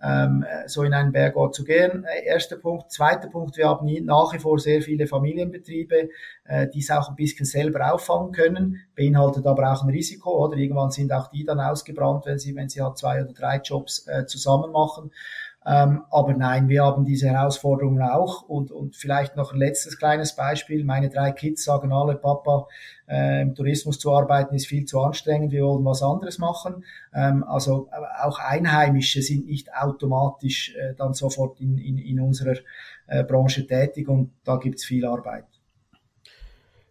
Ähm, 0.00 0.44
äh, 0.48 0.68
so 0.68 0.84
in 0.84 0.94
einen 0.94 1.10
Bergort 1.10 1.56
zu 1.56 1.64
gehen. 1.64 2.04
Äh, 2.04 2.26
erster 2.26 2.56
Punkt. 2.56 2.92
Zweiter 2.92 3.28
Punkt, 3.28 3.56
wir 3.56 3.66
haben 3.68 3.88
nach 4.04 4.32
wie 4.32 4.38
vor 4.38 4.60
sehr 4.60 4.80
viele 4.80 5.08
Familienbetriebe, 5.08 6.10
äh, 6.44 6.68
die 6.68 6.78
es 6.78 6.90
auch 6.92 7.08
ein 7.08 7.16
bisschen 7.16 7.44
selber 7.44 7.92
auffangen 7.92 8.30
können, 8.30 8.80
beinhaltet 8.94 9.44
aber 9.44 9.72
auch 9.72 9.82
ein 9.82 9.90
Risiko, 9.90 10.44
oder? 10.44 10.56
Irgendwann 10.56 10.92
sind 10.92 11.12
auch 11.12 11.26
die 11.32 11.44
dann 11.44 11.58
ausgebrannt, 11.58 12.26
wenn 12.26 12.38
sie, 12.38 12.54
wenn 12.54 12.68
sie 12.68 12.80
halt 12.80 12.96
zwei 12.96 13.24
oder 13.24 13.32
drei 13.32 13.56
Jobs 13.56 14.06
äh, 14.06 14.24
zusammen 14.24 14.70
machen. 14.70 15.10
Ähm, 15.68 16.04
aber 16.10 16.32
nein, 16.32 16.70
wir 16.70 16.82
haben 16.82 17.04
diese 17.04 17.28
Herausforderungen 17.28 18.00
auch. 18.00 18.42
Und, 18.42 18.70
und 18.70 18.96
vielleicht 18.96 19.36
noch 19.36 19.52
ein 19.52 19.58
letztes 19.58 19.98
kleines 19.98 20.34
Beispiel. 20.34 20.82
Meine 20.82 21.10
drei 21.10 21.30
Kids 21.32 21.62
sagen 21.62 21.92
alle, 21.92 22.14
Papa, 22.14 22.66
äh, 23.06 23.42
im 23.42 23.54
Tourismus 23.54 23.98
zu 23.98 24.14
arbeiten 24.14 24.54
ist 24.54 24.66
viel 24.66 24.86
zu 24.86 25.00
anstrengend, 25.00 25.52
wir 25.52 25.64
wollen 25.64 25.84
was 25.84 26.02
anderes 26.02 26.38
machen. 26.38 26.84
Ähm, 27.14 27.44
also 27.44 27.90
auch 28.22 28.38
Einheimische 28.38 29.20
sind 29.20 29.46
nicht 29.46 29.74
automatisch 29.74 30.74
äh, 30.74 30.94
dann 30.94 31.12
sofort 31.12 31.60
in, 31.60 31.76
in, 31.76 31.98
in 31.98 32.20
unserer 32.20 32.56
äh, 33.06 33.22
Branche 33.24 33.66
tätig 33.66 34.08
und 34.08 34.32
da 34.44 34.56
gibt's 34.56 34.86
viel 34.86 35.04
Arbeit. 35.04 35.44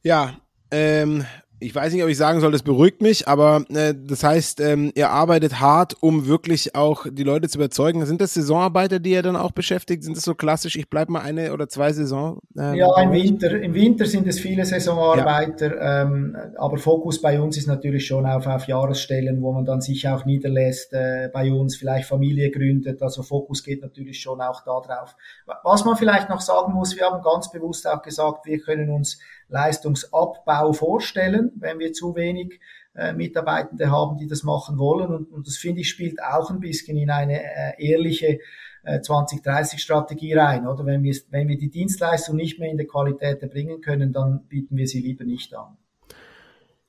Ja, 0.04 0.34
ähm, 0.70 1.26
ich 1.60 1.74
weiß 1.74 1.92
nicht, 1.94 2.04
ob 2.04 2.10
ich 2.10 2.18
sagen 2.18 2.40
soll, 2.40 2.52
das 2.52 2.62
beruhigt 2.62 3.02
mich, 3.02 3.28
aber 3.28 3.64
äh, 3.70 3.96
das 3.96 4.24
heißt, 4.24 4.62
ähm, 4.62 4.92
ihr 4.94 5.10
arbeitet 5.10 5.60
hart, 5.60 5.96
um 6.02 6.28
wirklich 6.28 6.76
auch 6.76 7.08
die 7.10 7.24
Leute 7.24 7.50
zu 7.50 7.58
überzeugen. 7.58 8.06
Sind 8.06 8.22
das 8.22 8.36
Saisonarbeiter, 8.36 9.00
die 9.00 9.12
ihr 9.12 9.24
dann 9.24 9.36
auch 9.36 9.52
beschäftigt? 9.52 10.04
Sind 10.04 10.16
das 10.16 10.24
so 10.24 10.36
klassisch, 10.36 10.76
ich 10.76 10.88
bleibe 10.88 11.12
mal 11.12 11.22
eine 11.22 11.54
oder 11.54 11.68
zwei 11.68 11.94
Saison? 11.94 12.40
Ähm, 12.56 12.76
ja, 12.76 13.02
im 13.02 13.12
Winter, 13.12 13.60
im 13.60 13.74
Winter 13.74 14.06
sind 14.06 14.28
es 14.28 14.40
viele 14.40 14.66
Saisonarbeiter, 14.66 15.76
ja. 15.76 16.02
ähm, 16.04 16.38
aber 16.58 16.78
Fokus 16.78 17.22
bei 17.22 17.42
uns 17.42 17.58
ist 17.58 17.68
natürlich 17.68 18.06
schon 18.06 18.28
auf, 18.28 18.46
auf 18.46 18.68
Jahresstellen, 18.68 19.42
wo 19.42 19.52
man 19.52 19.66
dann 19.66 19.82
sich 19.82 20.08
auch 20.08 20.26
niederlässt, 20.26 20.94
äh, 20.94 21.30
bei 21.34 21.52
uns 21.52 21.76
vielleicht 21.76 22.08
Familie 22.08 22.52
gründet. 22.52 23.02
Also 23.02 23.24
Fokus 23.24 23.64
geht 23.64 23.82
natürlich 23.82 24.22
schon 24.22 24.42
auch 24.42 24.62
da 24.64 24.80
drauf. 24.80 25.16
Was 25.64 25.86
man 25.86 25.98
vielleicht 25.98 26.30
noch 26.30 26.42
sagen 26.42 26.74
muss, 26.74 26.96
wir 26.96 27.06
haben 27.06 27.24
ganz 27.24 27.52
bewusst 27.52 27.88
auch 27.88 28.04
gesagt, 28.04 28.46
wir 28.46 28.60
können 28.60 28.92
uns 28.92 29.18
Leistungsabbau 29.50 30.74
vorstellen, 30.74 31.52
wenn 31.56 31.80
wir 31.80 31.94
zu 31.94 32.16
wenig 32.16 32.60
äh, 32.96 33.14
Mitarbeitende 33.14 33.92
haben, 33.92 34.18
die 34.18 34.28
das 34.28 34.44
machen 34.44 34.78
wollen. 34.78 35.14
Und, 35.14 35.32
und 35.32 35.48
das 35.48 35.58
finde 35.58 35.82
ich 35.82 35.90
spielt 35.90 36.22
auch 36.22 36.50
ein 36.50 36.60
bisschen 36.60 36.98
in 36.98 37.10
eine 37.10 37.42
äh, 37.42 37.74
ehrliche 37.78 38.40
äh, 38.84 39.00
2030-Strategie 39.00 40.34
rein. 40.34 40.68
Oder 40.68 40.86
wenn 40.86 41.04
wir, 41.04 41.16
wenn 41.30 41.48
wir 41.48 41.58
die 41.58 41.70
Dienstleistung 41.70 42.36
nicht 42.36 42.60
mehr 42.60 42.70
in 42.70 42.78
der 42.78 42.88
Qualität 42.88 43.42
erbringen 43.42 43.82
können, 43.82 44.14
dann 44.14 44.48
bieten 44.48 44.78
wir 44.78 44.88
sie 44.88 45.02
lieber 45.02 45.26
nicht 45.26 45.56
an. 45.56 45.78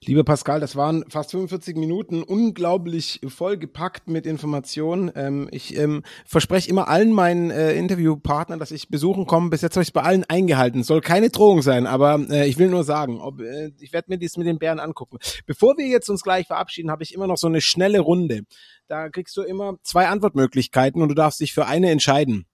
Lieber 0.04 0.22
Pascal, 0.22 0.60
das 0.60 0.76
waren 0.76 1.04
fast 1.10 1.32
45 1.32 1.76
Minuten, 1.76 2.22
unglaublich 2.22 3.20
vollgepackt 3.26 4.08
mit 4.08 4.26
Informationen. 4.26 5.10
Ähm, 5.16 5.48
ich 5.50 5.76
ähm, 5.76 6.04
verspreche 6.24 6.70
immer 6.70 6.86
allen 6.86 7.12
meinen 7.12 7.50
äh, 7.50 7.72
Interviewpartnern, 7.74 8.60
dass 8.60 8.70
ich 8.70 8.88
besuchen 8.88 9.26
komme. 9.26 9.50
Bis 9.50 9.60
jetzt 9.60 9.74
habe 9.74 9.82
ich 9.82 9.88
es 9.88 9.92
bei 9.92 10.02
allen 10.02 10.24
eingehalten. 10.24 10.84
Soll 10.84 11.00
keine 11.00 11.30
Drohung 11.30 11.62
sein, 11.62 11.86
aber 11.88 12.24
äh, 12.30 12.48
ich 12.48 12.58
will 12.58 12.68
nur 12.68 12.84
sagen, 12.84 13.20
ob, 13.20 13.40
äh, 13.40 13.72
ich 13.80 13.92
werde 13.92 14.10
mir 14.10 14.18
dies 14.18 14.36
mit 14.36 14.46
den 14.46 14.60
Bären 14.60 14.78
angucken. 14.78 15.18
Bevor 15.46 15.76
wir 15.76 15.86
jetzt 15.88 16.08
uns 16.08 16.22
gleich 16.22 16.46
verabschieden, 16.46 16.92
habe 16.92 17.02
ich 17.02 17.12
immer 17.12 17.26
noch 17.26 17.36
so 17.36 17.48
eine 17.48 17.60
schnelle 17.60 17.98
Runde. 17.98 18.42
Da 18.86 19.08
kriegst 19.08 19.36
du 19.36 19.42
immer 19.42 19.78
zwei 19.82 20.06
Antwortmöglichkeiten 20.06 21.02
und 21.02 21.08
du 21.08 21.14
darfst 21.16 21.40
dich 21.40 21.52
für 21.52 21.66
eine 21.66 21.90
entscheiden. 21.90 22.46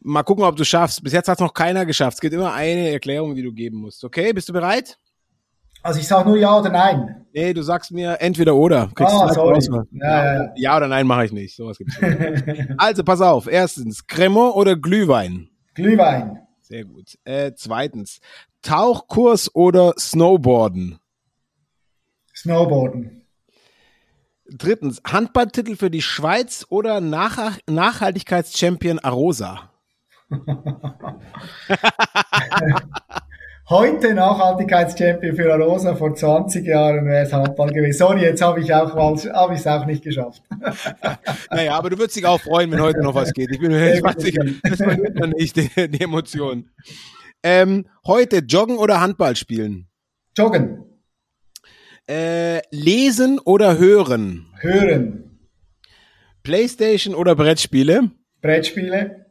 Mal 0.00 0.24
gucken, 0.24 0.44
ob 0.44 0.56
du 0.56 0.64
schaffst. 0.64 1.04
Bis 1.04 1.12
jetzt 1.12 1.28
hat 1.28 1.38
noch 1.38 1.54
keiner 1.54 1.86
geschafft. 1.86 2.16
Es 2.16 2.20
gibt 2.20 2.34
immer 2.34 2.52
eine 2.52 2.90
Erklärung, 2.90 3.36
die 3.36 3.42
du 3.42 3.52
geben 3.52 3.78
musst. 3.78 4.02
Okay, 4.04 4.32
bist 4.32 4.48
du 4.48 4.52
bereit? 4.52 4.98
Also 5.82 6.00
ich 6.00 6.08
sage 6.08 6.28
nur 6.28 6.38
ja 6.38 6.58
oder 6.58 6.70
nein. 6.70 7.26
Nee, 7.32 7.52
du 7.52 7.62
sagst 7.62 7.92
mir 7.92 8.20
entweder 8.20 8.54
oder. 8.56 8.90
Kriegst 8.94 9.14
ah, 9.14 9.32
sorry. 9.32 9.60
Ja, 9.92 10.34
ja, 10.34 10.52
ja. 10.56 10.76
oder 10.76 10.88
nein 10.88 11.06
mache 11.06 11.26
ich 11.26 11.32
nicht. 11.32 11.54
Sowas 11.54 11.78
gibt's 11.78 12.00
nicht. 12.00 12.74
also 12.78 13.04
pass 13.04 13.20
auf. 13.20 13.46
Erstens, 13.46 14.06
Cremant 14.06 14.54
oder 14.54 14.76
Glühwein? 14.76 15.48
Glühwein. 15.74 16.40
Sehr 16.62 16.84
gut. 16.84 17.18
Äh, 17.24 17.52
zweitens, 17.54 18.20
Tauchkurs 18.62 19.54
oder 19.54 19.94
Snowboarden? 19.98 20.98
Snowboarden. 22.34 23.22
Drittens, 24.50 25.00
Handballtitel 25.06 25.76
für 25.76 25.90
die 25.90 26.02
Schweiz 26.02 26.66
oder 26.70 27.00
Nach 27.00 27.58
Nachhaltigkeitschampion 27.68 28.98
Arosa? 28.98 29.70
Heute 33.70 34.14
Nachhaltigkeitschampion 34.14 35.36
für 35.36 35.52
Arosa, 35.52 35.94
vor 35.94 36.14
20 36.14 36.66
Jahren 36.66 37.04
wäre 37.04 37.26
es 37.26 37.34
Handball 37.34 37.68
gewesen. 37.68 37.98
Sorry, 37.98 38.22
jetzt 38.22 38.40
habe 38.40 38.60
ich 38.60 38.72
auch 38.72 38.96
habe 38.96 39.52
ich 39.52 39.60
es 39.60 39.66
auch 39.66 39.84
nicht 39.84 40.02
geschafft. 40.02 40.42
naja, 41.50 41.76
aber 41.76 41.90
du 41.90 41.98
würdest 41.98 42.16
dich 42.16 42.24
auch 42.24 42.40
freuen, 42.40 42.70
wenn 42.70 42.80
heute 42.80 43.02
noch 43.02 43.14
was 43.14 43.34
geht. 43.34 43.50
Ich 43.50 43.60
bin 43.60 43.70
mir 43.72 43.92
ich 43.94 44.22
sicher, 44.22 44.42
das 44.62 44.78
man 44.78 45.30
nicht, 45.36 45.56
die, 45.56 45.68
die 45.90 46.00
Emotionen. 46.00 46.70
Ähm, 47.42 47.86
heute 48.06 48.38
Joggen 48.38 48.78
oder 48.78 49.02
Handball 49.02 49.36
spielen? 49.36 49.86
Joggen. 50.34 50.84
Äh, 52.08 52.62
lesen 52.70 53.38
oder 53.38 53.76
hören? 53.76 54.46
Hören. 54.60 55.40
Playstation 56.42 57.14
oder 57.14 57.34
Brettspiele? 57.34 58.12
Brettspiele. 58.40 59.26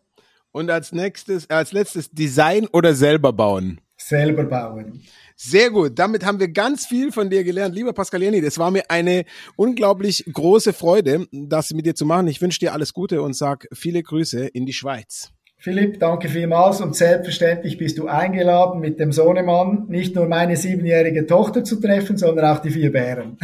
Und 0.51 0.69
als 0.69 0.91
nächstes, 0.91 1.49
als 1.49 1.71
letztes 1.71 2.11
Design 2.11 2.67
oder 2.67 2.93
selber 2.93 3.33
bauen? 3.33 3.81
Selber 3.97 4.45
bauen. 4.45 5.01
Sehr 5.35 5.69
gut. 5.69 5.99
Damit 5.99 6.25
haben 6.25 6.39
wir 6.39 6.47
ganz 6.47 6.85
viel 6.85 7.11
von 7.11 7.29
dir 7.29 7.43
gelernt. 7.43 7.75
Lieber 7.75 7.93
Pascaliani, 7.93 8.41
das 8.41 8.57
war 8.57 8.71
mir 8.71 8.89
eine 8.89 9.25
unglaublich 9.55 10.25
große 10.31 10.73
Freude, 10.73 11.27
das 11.31 11.71
mit 11.71 11.85
dir 11.85 11.95
zu 11.95 12.05
machen. 12.05 12.27
Ich 12.27 12.41
wünsche 12.41 12.59
dir 12.59 12.73
alles 12.73 12.93
Gute 12.93 13.21
und 13.21 13.35
sag 13.35 13.67
viele 13.73 14.01
Grüße 14.01 14.47
in 14.47 14.65
die 14.65 14.73
Schweiz. 14.73 15.31
Philipp, 15.59 15.99
danke 15.99 16.29
vielmals 16.29 16.81
und 16.81 16.95
selbstverständlich 16.95 17.77
bist 17.77 17.97
du 17.97 18.07
eingeladen, 18.07 18.79
mit 18.79 18.99
dem 18.99 19.11
Sohnemann 19.11 19.85
nicht 19.89 20.15
nur 20.15 20.27
meine 20.27 20.55
siebenjährige 20.55 21.25
Tochter 21.25 21.63
zu 21.63 21.81
treffen, 21.81 22.15
sondern 22.15 22.45
auch 22.45 22.59
die 22.59 22.69
vier 22.69 22.91
Bären. 22.91 23.37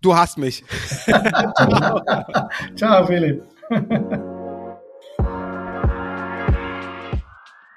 Du 0.00 0.16
hast 0.16 0.38
mich. 0.38 0.64
Ciao, 2.76 3.06
Philipp. 3.06 3.42